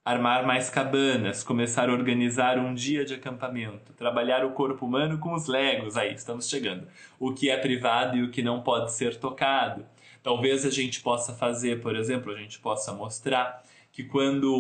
armar 0.06 0.46
mais 0.46 0.70
cabanas, 0.70 1.42
começar 1.42 1.90
a 1.90 1.92
organizar 1.92 2.56
um 2.60 2.72
dia 2.72 3.04
de 3.04 3.14
acampamento, 3.14 3.92
trabalhar 3.94 4.44
o 4.44 4.52
corpo 4.52 4.86
humano 4.86 5.18
com 5.18 5.34
os 5.34 5.48
legos, 5.48 5.96
aí 5.96 6.14
estamos 6.14 6.48
chegando. 6.48 6.86
O 7.18 7.34
que 7.34 7.50
é 7.50 7.56
privado 7.56 8.16
e 8.16 8.22
o 8.22 8.30
que 8.30 8.40
não 8.40 8.62
pode 8.62 8.92
ser 8.92 9.16
tocado. 9.16 9.84
Talvez 10.26 10.66
a 10.66 10.70
gente 10.70 11.02
possa 11.02 11.32
fazer, 11.32 11.80
por 11.80 11.94
exemplo, 11.94 12.32
a 12.32 12.36
gente 12.36 12.58
possa 12.58 12.92
mostrar 12.92 13.62
que 13.92 14.02
quando 14.02 14.52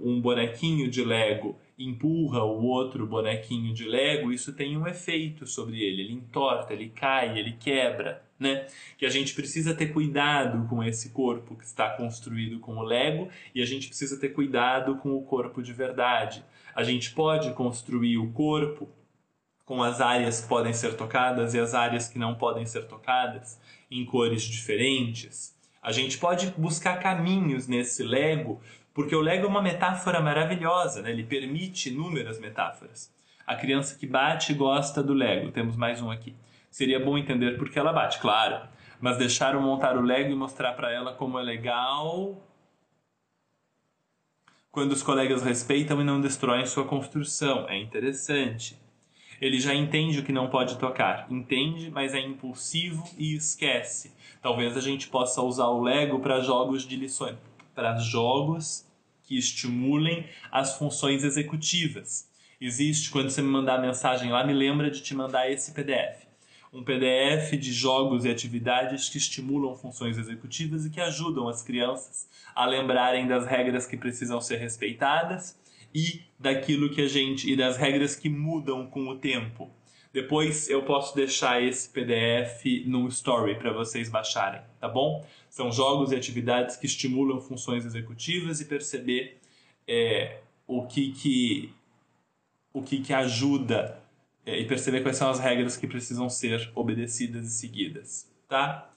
um 0.00 0.18
bonequinho 0.18 0.88
de 0.88 1.04
Lego 1.04 1.58
empurra 1.78 2.42
o 2.42 2.64
outro 2.64 3.06
bonequinho 3.06 3.74
de 3.74 3.84
Lego, 3.84 4.32
isso 4.32 4.54
tem 4.54 4.78
um 4.78 4.86
efeito 4.86 5.46
sobre 5.46 5.82
ele. 5.82 6.00
Ele 6.00 6.14
entorta, 6.14 6.72
ele 6.72 6.88
cai, 6.88 7.38
ele 7.38 7.52
quebra, 7.60 8.22
né? 8.40 8.66
Que 8.96 9.04
a 9.04 9.10
gente 9.10 9.34
precisa 9.34 9.74
ter 9.74 9.92
cuidado 9.92 10.66
com 10.70 10.82
esse 10.82 11.10
corpo 11.10 11.54
que 11.54 11.66
está 11.66 11.90
construído 11.90 12.58
com 12.58 12.78
o 12.78 12.82
Lego 12.82 13.28
e 13.54 13.60
a 13.60 13.66
gente 13.66 13.88
precisa 13.88 14.18
ter 14.18 14.30
cuidado 14.30 14.96
com 14.96 15.14
o 15.14 15.22
corpo 15.22 15.62
de 15.62 15.74
verdade. 15.74 16.42
A 16.74 16.82
gente 16.82 17.10
pode 17.10 17.52
construir 17.52 18.16
o 18.16 18.32
corpo 18.32 18.88
com 19.66 19.82
as 19.82 20.00
áreas 20.00 20.40
que 20.40 20.48
podem 20.48 20.72
ser 20.72 20.96
tocadas 20.96 21.52
e 21.52 21.60
as 21.60 21.74
áreas 21.74 22.08
que 22.08 22.18
não 22.18 22.36
podem 22.36 22.64
ser 22.64 22.86
tocadas 22.86 23.60
em 23.90 24.04
cores 24.04 24.42
diferentes. 24.42 25.56
A 25.82 25.92
gente 25.92 26.18
pode 26.18 26.52
buscar 26.56 27.00
caminhos 27.00 27.66
nesse 27.66 28.02
Lego 28.02 28.60
porque 28.92 29.14
o 29.14 29.20
Lego 29.20 29.46
é 29.46 29.48
uma 29.48 29.62
metáfora 29.62 30.20
maravilhosa, 30.20 31.02
né? 31.02 31.10
ele 31.10 31.22
permite 31.22 31.88
inúmeras 31.88 32.40
metáforas. 32.40 33.14
A 33.46 33.54
criança 33.54 33.96
que 33.96 34.06
bate 34.06 34.52
gosta 34.52 35.02
do 35.02 35.14
Lego, 35.14 35.52
temos 35.52 35.76
mais 35.76 36.02
um 36.02 36.10
aqui. 36.10 36.34
Seria 36.70 36.98
bom 36.98 37.16
entender 37.16 37.56
por 37.56 37.70
que 37.70 37.78
ela 37.78 37.92
bate, 37.92 38.18
claro, 38.18 38.68
mas 39.00 39.16
deixaram 39.16 39.62
montar 39.62 39.96
o 39.96 40.02
Lego 40.02 40.32
e 40.32 40.34
mostrar 40.34 40.72
para 40.72 40.90
ela 40.90 41.12
como 41.12 41.38
é 41.38 41.42
legal 41.42 42.36
quando 44.70 44.92
os 44.92 45.02
colegas 45.02 45.42
respeitam 45.42 46.00
e 46.00 46.04
não 46.04 46.20
destroem 46.20 46.66
sua 46.66 46.84
construção. 46.84 47.68
É 47.68 47.76
interessante. 47.76 48.78
Ele 49.40 49.60
já 49.60 49.74
entende 49.74 50.18
o 50.18 50.24
que 50.24 50.32
não 50.32 50.48
pode 50.48 50.78
tocar, 50.78 51.26
entende, 51.30 51.90
mas 51.90 52.12
é 52.12 52.20
impulsivo 52.20 53.04
e 53.16 53.36
esquece. 53.36 54.12
Talvez 54.42 54.76
a 54.76 54.80
gente 54.80 55.08
possa 55.08 55.40
usar 55.42 55.66
o 55.66 55.80
Lego 55.80 56.18
para 56.18 56.40
jogos 56.40 56.82
de 56.82 56.96
lições, 56.96 57.36
para 57.74 57.96
jogos 57.98 58.84
que 59.22 59.38
estimulem 59.38 60.26
as 60.50 60.76
funções 60.76 61.22
executivas. 61.22 62.28
Existe, 62.60 63.10
quando 63.10 63.30
você 63.30 63.40
me 63.40 63.48
mandar 63.48 63.80
mensagem 63.80 64.32
lá, 64.32 64.44
me 64.44 64.52
lembra 64.52 64.90
de 64.90 65.00
te 65.00 65.14
mandar 65.14 65.48
esse 65.48 65.72
PDF. 65.72 66.26
Um 66.72 66.82
PDF 66.82 67.52
de 67.52 67.72
jogos 67.72 68.24
e 68.24 68.30
atividades 68.30 69.08
que 69.08 69.18
estimulam 69.18 69.76
funções 69.76 70.18
executivas 70.18 70.84
e 70.84 70.90
que 70.90 71.00
ajudam 71.00 71.48
as 71.48 71.62
crianças 71.62 72.28
a 72.54 72.66
lembrarem 72.66 73.28
das 73.28 73.46
regras 73.46 73.86
que 73.86 73.96
precisam 73.96 74.40
ser 74.40 74.56
respeitadas 74.56 75.56
e 75.94 76.22
daquilo 76.38 76.90
que 76.90 77.02
a 77.02 77.08
gente 77.08 77.50
e 77.50 77.56
das 77.56 77.76
regras 77.76 78.14
que 78.14 78.28
mudam 78.28 78.86
com 78.86 79.08
o 79.08 79.16
tempo. 79.16 79.70
Depois 80.12 80.68
eu 80.70 80.82
posso 80.82 81.14
deixar 81.14 81.62
esse 81.62 81.88
PDF 81.90 82.64
no 82.86 83.06
story 83.08 83.56
para 83.56 83.72
vocês 83.72 84.08
baixarem, 84.08 84.60
tá 84.80 84.88
bom? 84.88 85.24
São 85.50 85.70
jogos 85.70 86.12
e 86.12 86.16
atividades 86.16 86.76
que 86.76 86.86
estimulam 86.86 87.40
funções 87.40 87.84
executivas 87.84 88.60
e 88.60 88.64
perceber 88.64 89.38
é, 89.86 90.40
o 90.66 90.86
que 90.86 91.12
que 91.12 91.72
o 92.72 92.82
que 92.82 93.00
que 93.00 93.12
ajuda 93.12 94.00
é, 94.46 94.58
e 94.58 94.66
perceber 94.66 95.02
quais 95.02 95.16
são 95.16 95.28
as 95.28 95.38
regras 95.38 95.76
que 95.76 95.86
precisam 95.86 96.28
ser 96.30 96.70
obedecidas 96.74 97.46
e 97.46 97.50
seguidas, 97.50 98.30
tá? 98.48 98.90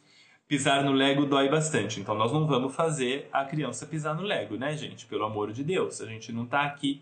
Pisar 0.51 0.83
no 0.83 0.91
Lego 0.91 1.25
dói 1.25 1.47
bastante, 1.47 2.01
então 2.01 2.13
nós 2.13 2.33
não 2.33 2.45
vamos 2.45 2.75
fazer 2.75 3.29
a 3.31 3.45
criança 3.45 3.85
pisar 3.85 4.13
no 4.13 4.21
Lego, 4.21 4.57
né, 4.57 4.75
gente? 4.75 5.05
Pelo 5.05 5.23
amor 5.23 5.53
de 5.53 5.63
Deus, 5.63 6.01
a 6.01 6.05
gente 6.05 6.33
não 6.33 6.43
está 6.43 6.63
aqui 6.63 7.01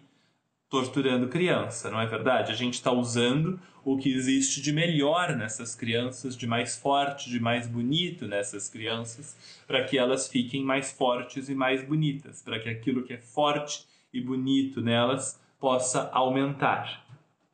torturando 0.69 1.27
criança, 1.29 1.89
não 1.89 1.99
é 1.99 2.05
verdade? 2.05 2.51
A 2.51 2.55
gente 2.55 2.75
está 2.75 2.91
usando 2.91 3.59
o 3.83 3.97
que 3.97 4.13
existe 4.13 4.61
de 4.61 4.71
melhor 4.71 5.35
nessas 5.35 5.73
crianças, 5.73 6.37
de 6.37 6.45
mais 6.45 6.77
forte, 6.77 7.27
de 7.27 7.39
mais 7.39 7.65
bonito 7.67 8.27
nessas 8.27 8.69
crianças, 8.69 9.35
para 9.65 9.83
que 9.83 9.97
elas 9.97 10.27
fiquem 10.27 10.63
mais 10.63 10.91
fortes 10.91 11.49
e 11.49 11.55
mais 11.55 11.83
bonitas, 11.83 12.43
para 12.43 12.59
que 12.59 12.69
aquilo 12.69 13.01
que 13.01 13.13
é 13.13 13.17
forte 13.17 13.83
e 14.13 14.21
bonito 14.21 14.79
nelas 14.79 15.41
possa 15.59 16.07
aumentar. 16.11 17.03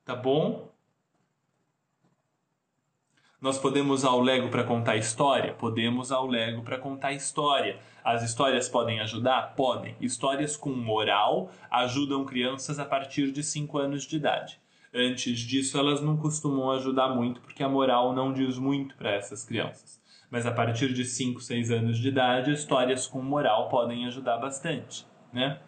Tá 0.04 0.14
bom? 0.14 0.74
Nós 3.46 3.60
podemos 3.60 4.00
usar 4.00 4.10
o 4.10 4.22
Lego 4.22 4.50
para 4.50 4.64
contar 4.64 4.98
história? 4.98 5.54
Podemos 5.54 6.08
usar 6.08 6.18
o 6.18 6.26
Lego 6.26 6.64
para 6.64 6.80
contar 6.80 7.14
história. 7.14 7.78
As 8.04 8.24
histórias 8.24 8.68
podem 8.68 9.00
ajudar? 9.02 9.54
Podem. 9.56 9.96
Histórias 10.02 10.58
com 10.58 10.72
moral 10.72 11.52
ajudam 11.70 12.26
crianças 12.26 12.80
a 12.80 12.86
partir 12.86 13.32
de 13.32 13.43
5 13.43 13.78
anos 13.78 14.04
de 14.04 14.16
idade. 14.16 14.60
Antes 14.91 15.38
disso, 15.38 15.78
elas 15.78 16.02
não 16.02 16.18
costumam 16.18 16.72
ajudar 16.72 17.10
muito, 17.10 17.39
porque 17.39 17.62
a 17.62 17.70
moral 17.70 18.14
não 18.14 18.34
diz 18.34 18.58
muito 18.58 18.96
para 18.96 19.12
essas 19.12 19.46
crianças. 19.46 20.02
Mas 20.32 20.48
a 20.48 20.52
partir 20.52 20.91
de 20.91 21.06
5, 21.06 21.39
6 21.39 21.70
anos 21.70 22.00
de 22.00 22.08
idade, 22.08 22.52
histórias 22.52 23.06
com 23.06 23.22
moral 23.22 23.70
podem 23.70 24.08
ajudar 24.08 24.38
bastante, 24.38 25.06
né? 25.32 25.60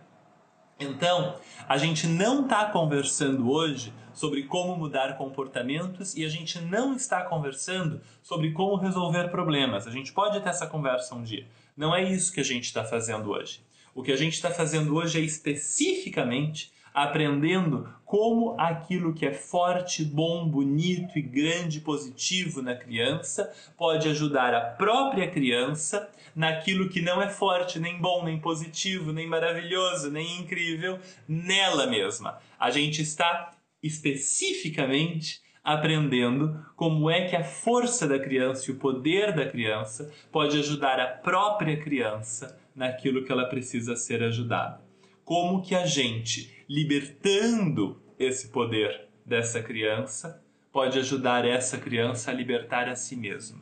Então, 0.79 1.35
a 1.67 1.77
gente 1.77 2.05
não 2.07 2.43
está 2.43 2.65
conversando 2.65 3.49
hoje 3.49 3.91
sobre 4.13 4.43
como 4.43 4.75
mudar 4.75 5.17
comportamentos 5.17 6.15
e 6.15 6.23
a 6.23 6.29
gente 6.29 6.59
não 6.59 6.95
está 6.95 7.23
conversando 7.23 8.01
sobre 8.21 8.51
como 8.51 8.75
resolver 8.75 9.29
problemas. 9.29 9.87
A 9.87 9.91
gente 9.91 10.11
pode 10.13 10.39
ter 10.39 10.49
essa 10.49 10.67
conversa 10.67 11.15
um 11.15 11.23
dia. 11.23 11.47
Não 11.75 11.95
é 11.95 12.03
isso 12.03 12.31
que 12.31 12.39
a 12.39 12.43
gente 12.43 12.65
está 12.65 12.83
fazendo 12.83 13.31
hoje. 13.31 13.61
O 13.93 14.03
que 14.03 14.11
a 14.11 14.15
gente 14.15 14.33
está 14.33 14.51
fazendo 14.51 14.95
hoje 14.95 15.19
é 15.19 15.23
especificamente 15.23 16.71
aprendendo 16.97 17.87
como 18.03 18.59
aquilo 18.59 19.13
que 19.13 19.23
é 19.23 19.31
forte, 19.31 20.03
bom, 20.03 20.47
bonito 20.47 21.19
e 21.19 21.21
grande, 21.21 21.79
positivo 21.79 22.59
na 22.59 22.73
criança 22.73 23.53
pode 23.77 24.09
ajudar 24.09 24.51
a 24.55 24.61
própria 24.61 25.29
criança 25.29 26.09
naquilo 26.35 26.89
que 26.89 26.99
não 26.99 27.21
é 27.21 27.29
forte, 27.29 27.79
nem 27.79 27.99
bom, 27.99 28.23
nem 28.23 28.39
positivo, 28.39 29.13
nem 29.13 29.27
maravilhoso, 29.27 30.09
nem 30.09 30.39
incrível 30.39 30.97
nela 31.27 31.85
mesma. 31.85 32.39
A 32.59 32.71
gente 32.71 33.03
está 33.03 33.53
especificamente 33.83 35.39
aprendendo 35.63 36.65
como 36.75 37.11
é 37.11 37.27
que 37.27 37.35
a 37.35 37.43
força 37.43 38.07
da 38.07 38.17
criança 38.17 38.71
e 38.71 38.73
o 38.73 38.79
poder 38.79 39.35
da 39.35 39.45
criança 39.45 40.11
pode 40.31 40.57
ajudar 40.57 40.99
a 40.99 41.05
própria 41.05 41.77
criança 41.77 42.59
naquilo 42.75 43.23
que 43.23 43.31
ela 43.31 43.45
precisa 43.45 43.95
ser 43.95 44.23
ajudada. 44.23 44.86
Como 45.27 45.61
que 45.61 45.75
a 45.75 45.85
gente, 45.85 46.63
libertando 46.69 48.01
esse 48.17 48.47
poder 48.47 49.09
dessa 49.25 49.61
criança, 49.61 50.41
pode 50.71 50.97
ajudar 50.99 51.43
essa 51.43 51.77
criança 51.77 52.31
a 52.31 52.33
libertar 52.33 52.87
a 52.87 52.95
si 52.95 53.13
mesma 53.17 53.59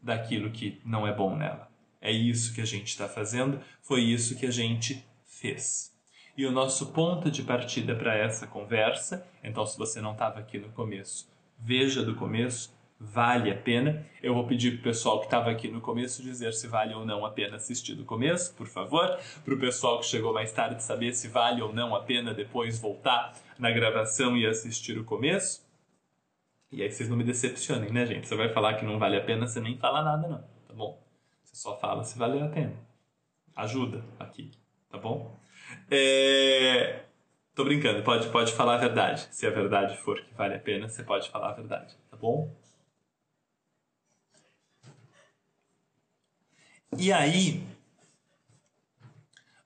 daquilo 0.00 0.52
que 0.52 0.80
não 0.84 1.04
é 1.04 1.12
bom 1.12 1.34
nela. 1.34 1.68
É 2.00 2.12
isso 2.12 2.54
que 2.54 2.60
a 2.60 2.64
gente 2.64 2.90
está 2.90 3.08
fazendo, 3.08 3.60
foi 3.82 4.02
isso 4.02 4.38
que 4.38 4.46
a 4.46 4.52
gente 4.52 5.04
fez. 5.26 5.92
E 6.36 6.46
o 6.46 6.52
nosso 6.52 6.92
ponto 6.92 7.28
de 7.28 7.42
partida 7.42 7.96
para 7.96 8.16
essa 8.16 8.46
conversa, 8.46 9.26
então 9.42 9.66
se 9.66 9.76
você 9.76 10.00
não 10.00 10.12
estava 10.12 10.38
aqui 10.38 10.58
no 10.58 10.68
começo, 10.68 11.28
veja 11.58 12.04
do 12.04 12.14
começo, 12.14 12.72
vale 13.12 13.50
a 13.50 13.56
pena. 13.56 14.04
Eu 14.22 14.34
vou 14.34 14.46
pedir 14.46 14.72
para 14.72 14.80
o 14.80 14.82
pessoal 14.84 15.20
que 15.20 15.26
estava 15.26 15.50
aqui 15.50 15.68
no 15.68 15.80
começo 15.80 16.22
dizer 16.22 16.52
se 16.52 16.66
vale 16.66 16.94
ou 16.94 17.04
não 17.04 17.24
a 17.24 17.30
pena 17.30 17.56
assistir 17.56 17.94
do 17.94 18.04
começo, 18.04 18.54
por 18.54 18.66
favor. 18.66 19.18
Para 19.44 19.54
o 19.54 19.58
pessoal 19.58 20.00
que 20.00 20.06
chegou 20.06 20.32
mais 20.32 20.52
tarde 20.52 20.82
saber 20.82 21.12
se 21.14 21.28
vale 21.28 21.60
ou 21.60 21.72
não 21.72 21.94
a 21.94 22.02
pena 22.02 22.32
depois 22.32 22.78
voltar 22.78 23.32
na 23.58 23.70
gravação 23.70 24.36
e 24.36 24.46
assistir 24.46 24.98
o 24.98 25.04
começo. 25.04 25.64
E 26.72 26.82
aí 26.82 26.90
vocês 26.90 27.08
não 27.08 27.16
me 27.16 27.24
decepcionem, 27.24 27.92
né, 27.92 28.06
gente? 28.06 28.26
Você 28.26 28.34
vai 28.34 28.48
falar 28.48 28.74
que 28.74 28.84
não 28.84 28.98
vale 28.98 29.16
a 29.16 29.24
pena, 29.24 29.46
você 29.46 29.60
nem 29.60 29.76
fala 29.76 30.02
nada, 30.02 30.26
não, 30.26 30.42
tá 30.66 30.74
bom? 30.74 31.00
Você 31.44 31.54
só 31.54 31.78
fala 31.78 32.02
se 32.02 32.18
valeu 32.18 32.44
a 32.44 32.48
pena. 32.48 32.74
Ajuda 33.54 34.04
aqui, 34.18 34.50
tá 34.90 34.98
bom? 34.98 35.38
É... 35.88 37.04
Tô 37.54 37.62
brincando, 37.62 38.02
pode, 38.02 38.28
pode 38.30 38.52
falar 38.52 38.74
a 38.74 38.78
verdade. 38.78 39.28
Se 39.30 39.46
a 39.46 39.50
verdade 39.50 39.96
for 39.98 40.20
que 40.20 40.34
vale 40.34 40.54
a 40.54 40.58
pena, 40.58 40.88
você 40.88 41.04
pode 41.04 41.30
falar 41.30 41.50
a 41.50 41.54
verdade, 41.54 41.96
tá 42.10 42.16
bom? 42.16 42.52
E 46.98 47.12
aí, 47.12 47.62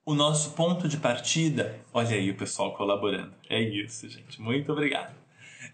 o 0.05 0.14
nosso 0.14 0.53
ponto 0.53 0.89
de 0.89 0.97
partida, 0.97 1.79
olha 1.93 2.16
aí 2.16 2.31
o 2.31 2.37
pessoal 2.37 2.74
colaborando. 2.74 3.35
É 3.49 3.61
isso, 3.61 4.09
gente. 4.09 4.41
Muito 4.41 4.72
obrigado. 4.72 5.14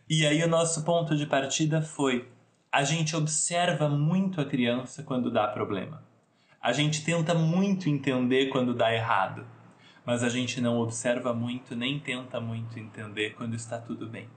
E 0.08 0.26
aí 0.26 0.42
o 0.42 0.48
nosso 0.48 0.84
ponto 0.84 1.16
de 1.16 1.26
partida 1.26 1.80
foi: 1.80 2.28
a 2.70 2.82
gente 2.82 3.16
observa 3.16 3.88
muito 3.88 4.40
a 4.40 4.44
criança 4.44 5.02
quando 5.02 5.30
dá 5.30 5.46
problema. 5.48 6.02
A 6.60 6.72
gente 6.72 7.04
tenta 7.04 7.34
muito 7.34 7.88
entender 7.88 8.48
quando 8.48 8.74
dá 8.74 8.92
errado 8.92 9.46
mas 10.04 10.22
a 10.22 10.28
gente 10.28 10.60
não 10.60 10.78
observa 10.78 11.32
muito 11.32 11.74
nem 11.74 11.98
tenta 11.98 12.40
muito 12.40 12.78
entender 12.78 13.34
quando 13.34 13.54
está 13.54 13.78
tudo 13.78 14.06
bem. 14.06 14.28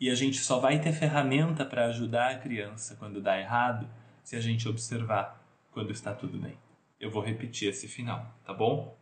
E 0.00 0.10
a 0.10 0.14
gente 0.14 0.38
só 0.38 0.58
vai 0.58 0.80
ter 0.80 0.92
ferramenta 0.92 1.64
para 1.64 1.86
ajudar 1.86 2.32
a 2.32 2.38
criança 2.38 2.96
quando 2.96 3.20
dá 3.20 3.38
errado 3.38 3.88
se 4.22 4.36
a 4.36 4.40
gente 4.40 4.68
observar 4.68 5.35
quando 5.76 5.92
está 5.92 6.14
tudo 6.14 6.38
bem. 6.38 6.56
Eu 6.98 7.10
vou 7.10 7.22
repetir 7.22 7.68
esse 7.68 7.86
final, 7.86 8.34
tá 8.46 8.54
bom? 8.54 8.96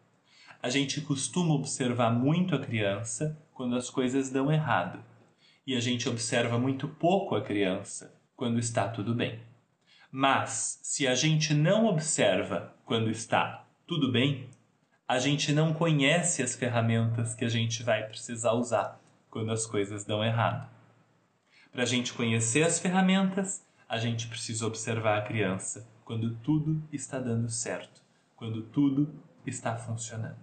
A 0.60 0.68
gente 0.68 1.00
costuma 1.02 1.54
observar 1.54 2.10
muito 2.10 2.52
a 2.52 2.58
criança 2.58 3.40
quando 3.52 3.76
as 3.76 3.88
coisas 3.88 4.28
dão 4.28 4.50
errado. 4.50 5.00
E 5.64 5.76
a 5.76 5.80
gente 5.80 6.08
observa 6.08 6.58
muito 6.58 6.88
pouco 6.88 7.36
a 7.36 7.42
criança 7.42 8.20
quando 8.34 8.58
está 8.58 8.88
tudo 8.88 9.14
bem. 9.14 9.38
Mas, 10.10 10.80
se 10.82 11.06
a 11.06 11.14
gente 11.14 11.54
não 11.54 11.86
observa 11.86 12.74
quando 12.84 13.08
está 13.08 13.68
tudo 13.86 14.10
bem, 14.10 14.48
a 15.06 15.20
gente 15.20 15.52
não 15.52 15.72
conhece 15.72 16.42
as 16.42 16.56
ferramentas 16.56 17.36
que 17.36 17.44
a 17.44 17.48
gente 17.48 17.84
vai 17.84 18.02
precisar 18.02 18.54
usar 18.54 19.00
quando 19.30 19.52
as 19.52 19.64
coisas 19.64 20.04
dão 20.04 20.24
errado. 20.24 20.68
Para 21.70 21.84
a 21.84 21.86
gente 21.86 22.12
conhecer 22.12 22.64
as 22.64 22.80
ferramentas, 22.80 23.63
a 23.88 23.98
gente 23.98 24.26
precisa 24.28 24.66
observar 24.66 25.18
a 25.18 25.22
criança 25.22 25.88
quando 26.04 26.34
tudo 26.36 26.82
está 26.92 27.18
dando 27.18 27.48
certo, 27.48 28.02
quando 28.36 28.62
tudo 28.62 29.12
está 29.46 29.76
funcionando. 29.76 30.38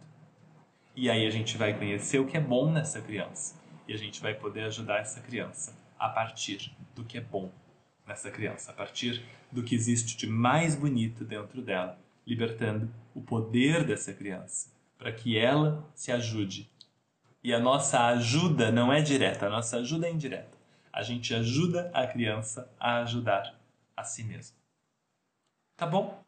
E 0.96 1.10
aí 1.10 1.26
a 1.26 1.30
gente 1.30 1.58
vai 1.58 1.78
conhecer 1.78 2.20
o 2.20 2.28
que 2.28 2.38
é 2.38 2.42
bom 2.42 2.72
nessa 2.72 3.02
criança 3.02 3.60
e 3.88 3.94
a 3.94 3.98
gente 3.98 4.22
vai 4.22 4.34
poder 4.34 4.64
ajudar 4.64 5.00
essa 5.00 5.22
criança 5.22 5.78
a 5.98 6.10
partir 6.10 6.76
do 6.96 7.04
que 7.04 7.18
é 7.18 7.22
bom 7.22 7.52
nessa 8.06 8.30
criança, 8.30 8.72
a 8.72 8.74
partir 8.74 9.24
do 9.52 9.64
que 9.64 9.76
existe 9.76 10.18
de 10.18 10.28
mais 10.28 10.76
bonito 10.76 11.24
dentro 11.24 11.62
dela 11.62 12.00
libertando 12.26 12.90
o 13.14 13.22
poder 13.22 13.86
dessa 13.86 14.14
criança, 14.14 14.70
para 14.98 15.12
que 15.12 15.38
ela 15.38 15.90
se 15.96 16.12
ajude. 16.12 16.70
E 17.44 17.54
a 17.54 17.60
nossa 17.60 18.06
ajuda 18.08 18.72
não 18.72 18.94
é 18.94 19.02
direta, 19.02 19.48
a 19.48 19.50
nossa 19.50 19.78
ajuda 19.78 20.08
é 20.08 20.12
indireta. 20.12 20.61
A 20.92 21.02
gente 21.02 21.34
ajuda 21.34 21.90
a 21.94 22.06
criança 22.06 22.72
a 22.80 22.98
ajudar 23.02 23.56
a 23.96 24.04
si 24.04 24.24
mesma. 24.24 24.58
Tá 25.76 25.86
bom? 25.86 26.24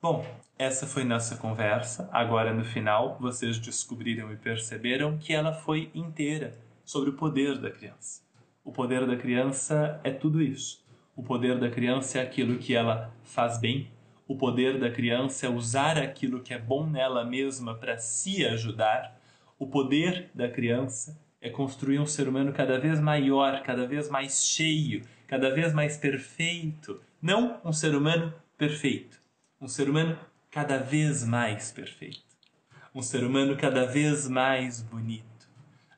Bom, 0.00 0.24
essa 0.58 0.86
foi 0.86 1.04
nossa 1.04 1.36
conversa. 1.36 2.08
Agora 2.12 2.52
no 2.52 2.64
final, 2.64 3.16
vocês 3.18 3.58
descobriram 3.58 4.32
e 4.32 4.36
perceberam 4.36 5.18
que 5.18 5.32
ela 5.32 5.52
foi 5.52 5.90
inteira 5.94 6.58
sobre 6.84 7.10
o 7.10 7.16
poder 7.16 7.58
da 7.58 7.70
criança. 7.70 8.22
O 8.62 8.72
poder 8.72 9.06
da 9.06 9.16
criança 9.16 10.00
é 10.04 10.10
tudo 10.10 10.40
isso. 10.42 10.84
O 11.16 11.22
poder 11.22 11.58
da 11.58 11.70
criança 11.70 12.18
é 12.18 12.22
aquilo 12.22 12.58
que 12.58 12.74
ela 12.74 13.12
faz 13.22 13.58
bem 13.58 13.90
o 14.26 14.36
poder 14.36 14.78
da 14.78 14.90
criança 14.90 15.46
é 15.46 15.50
usar 15.50 15.98
aquilo 15.98 16.40
que 16.40 16.54
é 16.54 16.58
bom 16.58 16.86
nela 16.86 17.24
mesma 17.24 17.74
para 17.74 17.98
se 17.98 18.44
ajudar. 18.46 19.20
O 19.58 19.66
poder 19.66 20.30
da 20.34 20.48
criança 20.48 21.20
é 21.44 21.50
construir 21.50 22.00
um 22.00 22.06
ser 22.06 22.26
humano 22.26 22.52
cada 22.52 22.78
vez 22.78 22.98
maior, 22.98 23.62
cada 23.62 23.86
vez 23.86 24.08
mais 24.08 24.44
cheio, 24.44 25.02
cada 25.28 25.54
vez 25.54 25.72
mais 25.72 25.96
perfeito. 25.96 27.00
Não 27.20 27.60
um 27.64 27.72
ser 27.72 27.94
humano 27.94 28.34
perfeito, 28.58 29.20
um 29.60 29.68
ser 29.68 29.88
humano 29.88 30.18
cada 30.50 30.78
vez 30.78 31.24
mais 31.24 31.70
perfeito. 31.70 32.24
Um 32.94 33.02
ser 33.02 33.22
humano 33.22 33.56
cada 33.56 33.84
vez 33.84 34.26
mais 34.26 34.80
bonito, 34.80 35.48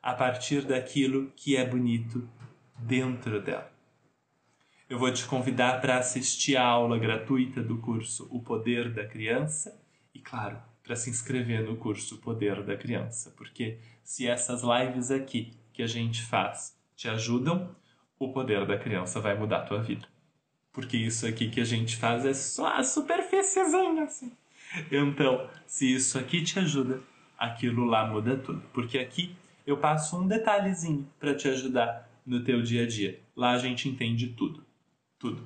a 0.03 0.13
partir 0.13 0.63
daquilo 0.63 1.31
que 1.35 1.55
é 1.55 1.65
bonito 1.65 2.27
dentro 2.77 3.41
dela 3.41 3.77
eu 4.89 4.97
vou 4.97 5.11
te 5.11 5.25
convidar 5.25 5.81
para 5.81 5.97
assistir 5.97 6.55
a 6.55 6.65
aula 6.65 6.97
gratuita 6.97 7.61
do 7.61 7.77
curso 7.77 8.25
O 8.31 8.41
Poder 8.41 8.93
da 8.93 9.05
Criança 9.05 9.77
e, 10.13 10.19
claro, 10.19 10.57
para 10.81 10.95
se 10.95 11.09
inscrever 11.09 11.61
no 11.61 11.75
curso 11.75 12.15
O 12.15 12.17
Poder 12.19 12.63
da 12.63 12.77
Criança, 12.77 13.33
porque 13.35 13.79
se 14.07 14.25
essas 14.25 14.61
lives 14.63 15.11
aqui 15.11 15.51
que 15.73 15.83
a 15.83 15.87
gente 15.87 16.23
faz 16.23 16.73
te 16.95 17.09
ajudam, 17.09 17.75
o 18.17 18.31
poder 18.31 18.65
da 18.65 18.77
criança 18.77 19.19
vai 19.19 19.37
mudar 19.37 19.57
a 19.57 19.65
tua 19.65 19.81
vida. 19.81 20.07
Porque 20.71 20.95
isso 20.95 21.27
aqui 21.27 21.49
que 21.49 21.59
a 21.59 21.65
gente 21.65 21.97
faz 21.97 22.25
é 22.25 22.33
só 22.33 22.67
a 22.67 22.83
superfíciezinha, 22.85 24.03
assim. 24.03 24.31
Então, 24.89 25.49
se 25.65 25.93
isso 25.93 26.17
aqui 26.17 26.41
te 26.41 26.57
ajuda, 26.57 27.01
aquilo 27.37 27.83
lá 27.83 28.07
muda 28.07 28.37
tudo. 28.37 28.63
Porque 28.71 28.97
aqui 28.97 29.35
eu 29.65 29.75
passo 29.75 30.17
um 30.17 30.25
detalhezinho 30.25 31.05
para 31.19 31.35
te 31.35 31.49
ajudar 31.49 32.09
no 32.25 32.41
teu 32.45 32.61
dia 32.61 32.83
a 32.83 32.87
dia. 32.87 33.19
Lá 33.35 33.51
a 33.51 33.57
gente 33.57 33.89
entende 33.89 34.29
tudo 34.29 34.65
tudo. 35.19 35.45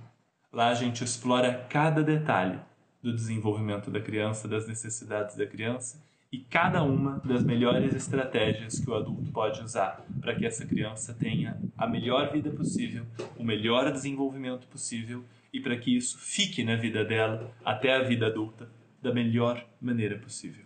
Lá 0.54 0.68
a 0.68 0.74
gente 0.76 1.04
explora 1.04 1.66
cada 1.68 2.04
detalhe 2.04 2.60
do 3.02 3.12
desenvolvimento 3.12 3.90
da 3.90 4.00
criança, 4.00 4.48
das 4.48 4.68
necessidades 4.68 5.36
da 5.36 5.48
criança 5.48 6.00
e 6.32 6.40
cada 6.40 6.82
uma 6.82 7.20
das 7.26 7.44
melhores 7.44 7.94
estratégias 7.94 8.80
que 8.80 8.90
o 8.90 8.96
adulto 8.96 9.32
pode 9.32 9.62
usar 9.62 10.06
para 10.22 10.34
que 10.34 10.46
essa 10.46 10.66
criança 10.66 11.14
tenha 11.14 11.62
a 11.78 11.86
melhor 11.86 12.32
vida 12.32 12.50
possível, 12.50 13.06
o 13.38 13.44
melhor 13.44 13.92
desenvolvimento 13.92 14.66
possível 14.68 15.26
e 15.52 15.60
para 15.60 15.76
que 15.76 15.96
isso 15.96 16.18
fique 16.18 16.64
na 16.64 16.78
vida 16.78 17.04
dela 17.04 17.54
até 17.66 17.94
a 17.94 18.04
vida 18.04 18.28
adulta 18.28 18.70
da 19.02 19.14
melhor 19.14 19.66
maneira 19.82 20.18
possível. 20.18 20.64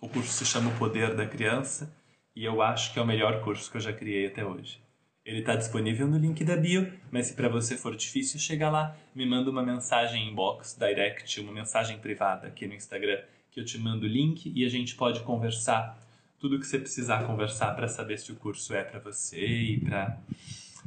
O 0.00 0.08
curso 0.08 0.32
se 0.32 0.46
chama 0.46 0.70
O 0.70 0.78
Poder 0.78 1.14
da 1.14 1.26
Criança 1.26 1.94
e 2.34 2.44
eu 2.44 2.62
acho 2.62 2.92
que 2.92 2.98
é 2.98 3.02
o 3.02 3.06
melhor 3.06 3.42
curso 3.42 3.70
que 3.70 3.76
eu 3.76 3.80
já 3.80 3.92
criei 3.92 4.26
até 4.26 4.44
hoje. 4.44 4.80
Ele 5.24 5.40
está 5.40 5.56
disponível 5.56 6.06
no 6.06 6.16
link 6.16 6.44
da 6.44 6.56
bio, 6.56 6.92
mas 7.10 7.26
se 7.26 7.34
para 7.34 7.48
você 7.48 7.76
for 7.76 7.96
difícil 7.96 8.38
chegar 8.38 8.70
lá, 8.70 8.96
me 9.12 9.26
manda 9.26 9.50
uma 9.50 9.62
mensagem 9.62 10.28
inbox, 10.28 10.76
direct, 10.78 11.40
uma 11.40 11.52
mensagem 11.52 11.98
privada 11.98 12.46
aqui 12.46 12.66
no 12.66 12.74
Instagram, 12.74 13.20
que 13.56 13.60
eu 13.60 13.64
te 13.64 13.78
mando 13.78 14.04
o 14.04 14.08
link 14.08 14.52
e 14.54 14.66
a 14.66 14.68
gente 14.68 14.94
pode 14.94 15.20
conversar 15.20 15.98
tudo 16.38 16.60
que 16.60 16.66
você 16.66 16.78
precisar 16.78 17.24
conversar 17.24 17.74
para 17.74 17.88
saber 17.88 18.18
se 18.18 18.30
o 18.30 18.36
curso 18.36 18.74
é 18.74 18.84
para 18.84 19.00
você 19.00 19.40
e 19.40 19.80
para 19.80 20.20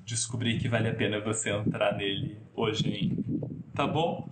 descobrir 0.06 0.60
que 0.60 0.70
vale 0.70 0.88
a 0.88 0.94
pena 0.94 1.20
você 1.20 1.50
entrar 1.50 1.98
nele 1.98 2.38
hoje 2.54 2.88
ainda. 2.88 3.24
Tá 3.74 3.88
bom? 3.88 4.30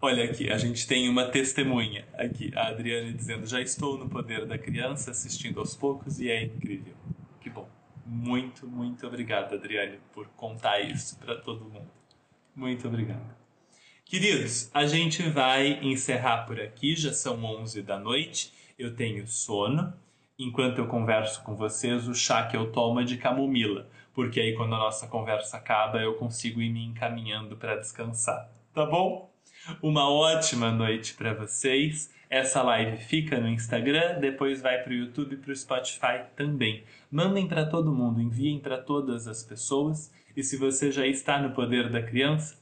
Olha 0.00 0.24
aqui, 0.24 0.50
a 0.50 0.58
gente 0.58 0.84
tem 0.84 1.08
uma 1.08 1.26
testemunha 1.26 2.04
aqui, 2.14 2.50
a 2.56 2.70
Adriane 2.70 3.12
dizendo: 3.12 3.46
já 3.46 3.60
estou 3.60 3.96
no 3.96 4.08
poder 4.08 4.44
da 4.44 4.58
criança 4.58 5.12
assistindo 5.12 5.60
aos 5.60 5.76
poucos 5.76 6.18
e 6.18 6.28
é 6.28 6.42
incrível. 6.42 6.94
Que 7.40 7.48
bom. 7.48 7.68
Muito, 8.04 8.66
muito 8.66 9.06
obrigado, 9.06 9.54
Adriane, 9.54 10.00
por 10.12 10.26
contar 10.30 10.80
isso 10.80 11.16
para 11.20 11.36
todo 11.36 11.64
mundo. 11.66 11.88
Muito 12.56 12.88
obrigado. 12.88 13.41
Queridos, 14.12 14.70
a 14.74 14.84
gente 14.84 15.22
vai 15.22 15.80
encerrar 15.82 16.44
por 16.44 16.60
aqui, 16.60 16.94
já 16.94 17.14
são 17.14 17.42
11 17.42 17.80
da 17.80 17.98
noite, 17.98 18.52
eu 18.78 18.94
tenho 18.94 19.26
sono. 19.26 19.90
Enquanto 20.38 20.80
eu 20.80 20.86
converso 20.86 21.42
com 21.42 21.56
vocês, 21.56 22.06
o 22.06 22.14
chá 22.14 22.46
que 22.46 22.54
eu 22.54 22.70
tomo 22.70 23.00
é 23.00 23.04
de 23.04 23.16
camomila, 23.16 23.88
porque 24.12 24.38
aí 24.38 24.54
quando 24.54 24.74
a 24.74 24.78
nossa 24.78 25.06
conversa 25.06 25.56
acaba, 25.56 25.98
eu 25.98 26.12
consigo 26.16 26.60
ir 26.60 26.68
me 26.68 26.84
encaminhando 26.84 27.56
para 27.56 27.76
descansar. 27.76 28.50
Tá 28.74 28.84
bom? 28.84 29.32
Uma 29.80 30.06
ótima 30.10 30.70
noite 30.70 31.14
para 31.14 31.32
vocês. 31.32 32.12
Essa 32.28 32.60
live 32.62 32.98
fica 32.98 33.40
no 33.40 33.48
Instagram, 33.48 34.20
depois 34.20 34.60
vai 34.60 34.82
para 34.82 34.92
o 34.92 34.94
YouTube 34.94 35.36
e 35.36 35.38
para 35.38 35.52
o 35.52 35.56
Spotify 35.56 36.20
também. 36.36 36.84
Mandem 37.10 37.48
para 37.48 37.64
todo 37.64 37.94
mundo, 37.94 38.20
enviem 38.20 38.60
para 38.60 38.76
todas 38.76 39.26
as 39.26 39.42
pessoas. 39.42 40.12
E 40.36 40.42
se 40.42 40.58
você 40.58 40.92
já 40.92 41.06
está 41.06 41.40
no 41.40 41.54
poder 41.54 41.88
da 41.88 42.02
criança, 42.02 42.61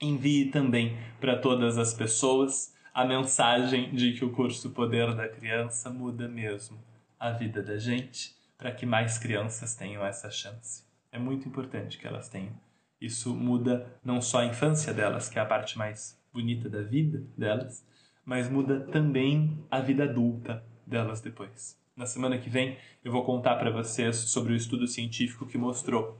envie 0.00 0.50
também 0.50 0.96
para 1.20 1.38
todas 1.38 1.78
as 1.78 1.94
pessoas 1.94 2.74
a 2.92 3.04
mensagem 3.04 3.94
de 3.94 4.12
que 4.12 4.24
o 4.24 4.32
curso 4.32 4.70
Poder 4.70 5.14
da 5.14 5.28
Criança 5.28 5.90
muda 5.90 6.28
mesmo 6.28 6.78
a 7.18 7.30
vida 7.30 7.62
da 7.62 7.78
gente, 7.78 8.34
para 8.58 8.72
que 8.72 8.86
mais 8.86 9.18
crianças 9.18 9.74
tenham 9.74 10.04
essa 10.04 10.30
chance. 10.30 10.84
É 11.12 11.18
muito 11.18 11.48
importante 11.48 11.98
que 11.98 12.06
elas 12.06 12.28
tenham. 12.28 12.52
Isso 13.00 13.34
muda 13.34 13.86
não 14.02 14.20
só 14.20 14.40
a 14.40 14.46
infância 14.46 14.92
delas, 14.92 15.28
que 15.28 15.38
é 15.38 15.42
a 15.42 15.46
parte 15.46 15.76
mais 15.76 16.18
bonita 16.32 16.68
da 16.68 16.82
vida 16.82 17.22
delas, 17.36 17.86
mas 18.24 18.48
muda 18.48 18.80
também 18.80 19.62
a 19.70 19.80
vida 19.80 20.04
adulta 20.04 20.64
delas 20.86 21.20
depois. 21.20 21.78
Na 21.94 22.06
semana 22.06 22.38
que 22.38 22.50
vem 22.50 22.76
eu 23.04 23.12
vou 23.12 23.24
contar 23.24 23.56
para 23.56 23.70
vocês 23.70 24.16
sobre 24.16 24.52
o 24.52 24.56
estudo 24.56 24.86
científico 24.86 25.46
que 25.46 25.56
mostrou 25.56 26.18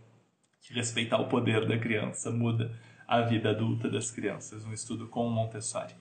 que 0.61 0.72
respeitar 0.72 1.18
o 1.18 1.29
poder 1.29 1.66
da 1.66 1.79
criança 1.79 2.31
muda 2.31 2.74
a 3.07 3.23
vida 3.23 3.51
adulta 3.51 3.89
das 3.89 4.11
crianças, 4.11 4.65
um 4.65 4.73
estudo 4.73 5.07
com 5.07 5.27
o 5.27 5.31
Montessori. 5.31 5.95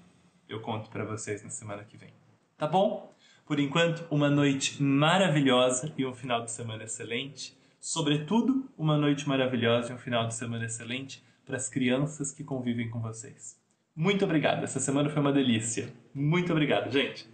Eu 0.48 0.62
conto 0.62 0.90
para 0.90 1.06
vocês 1.06 1.44
na 1.44 1.50
semana 1.50 1.84
que 1.84 1.98
vem. 1.98 2.14
Tá 2.58 2.68
bom? 2.68 3.14
Por 3.46 3.60
enquanto, 3.60 4.06
uma 4.10 4.30
noite 4.30 4.82
maravilhosa 4.82 5.94
e 5.98 6.06
um 6.06 6.14
final 6.14 6.44
de 6.44 6.52
semana 6.52 6.84
excelente. 6.84 7.56
Sobretudo, 7.80 8.68
uma 8.78 8.98
noite 8.98 9.28
maravilhosa 9.28 9.92
e 9.92 9.96
um 9.96 10.00
final 10.00 10.28
de 10.28 10.34
semana 10.34 10.66
excelente 10.66 11.24
para 11.46 11.58
as 11.58 11.70
crianças 11.70 12.32
que 12.32 12.44
convivem 12.44 12.90
com 12.90 13.00
vocês. 13.00 13.60
Muito 13.96 14.26
obrigado. 14.26 14.64
Essa 14.64 14.80
semana 14.80 15.10
foi 15.10 15.22
uma 15.22 15.32
delícia. 15.32 15.94
Muito 16.14 16.52
obrigado, 16.52 16.92
gente. 16.92 17.30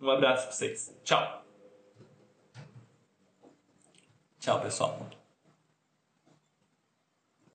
Um 0.00 0.08
abraço 0.08 0.44
para 0.44 0.52
vocês. 0.52 0.96
Tchau. 1.02 1.44
Tchau, 4.38 4.60
pessoal. 4.60 5.15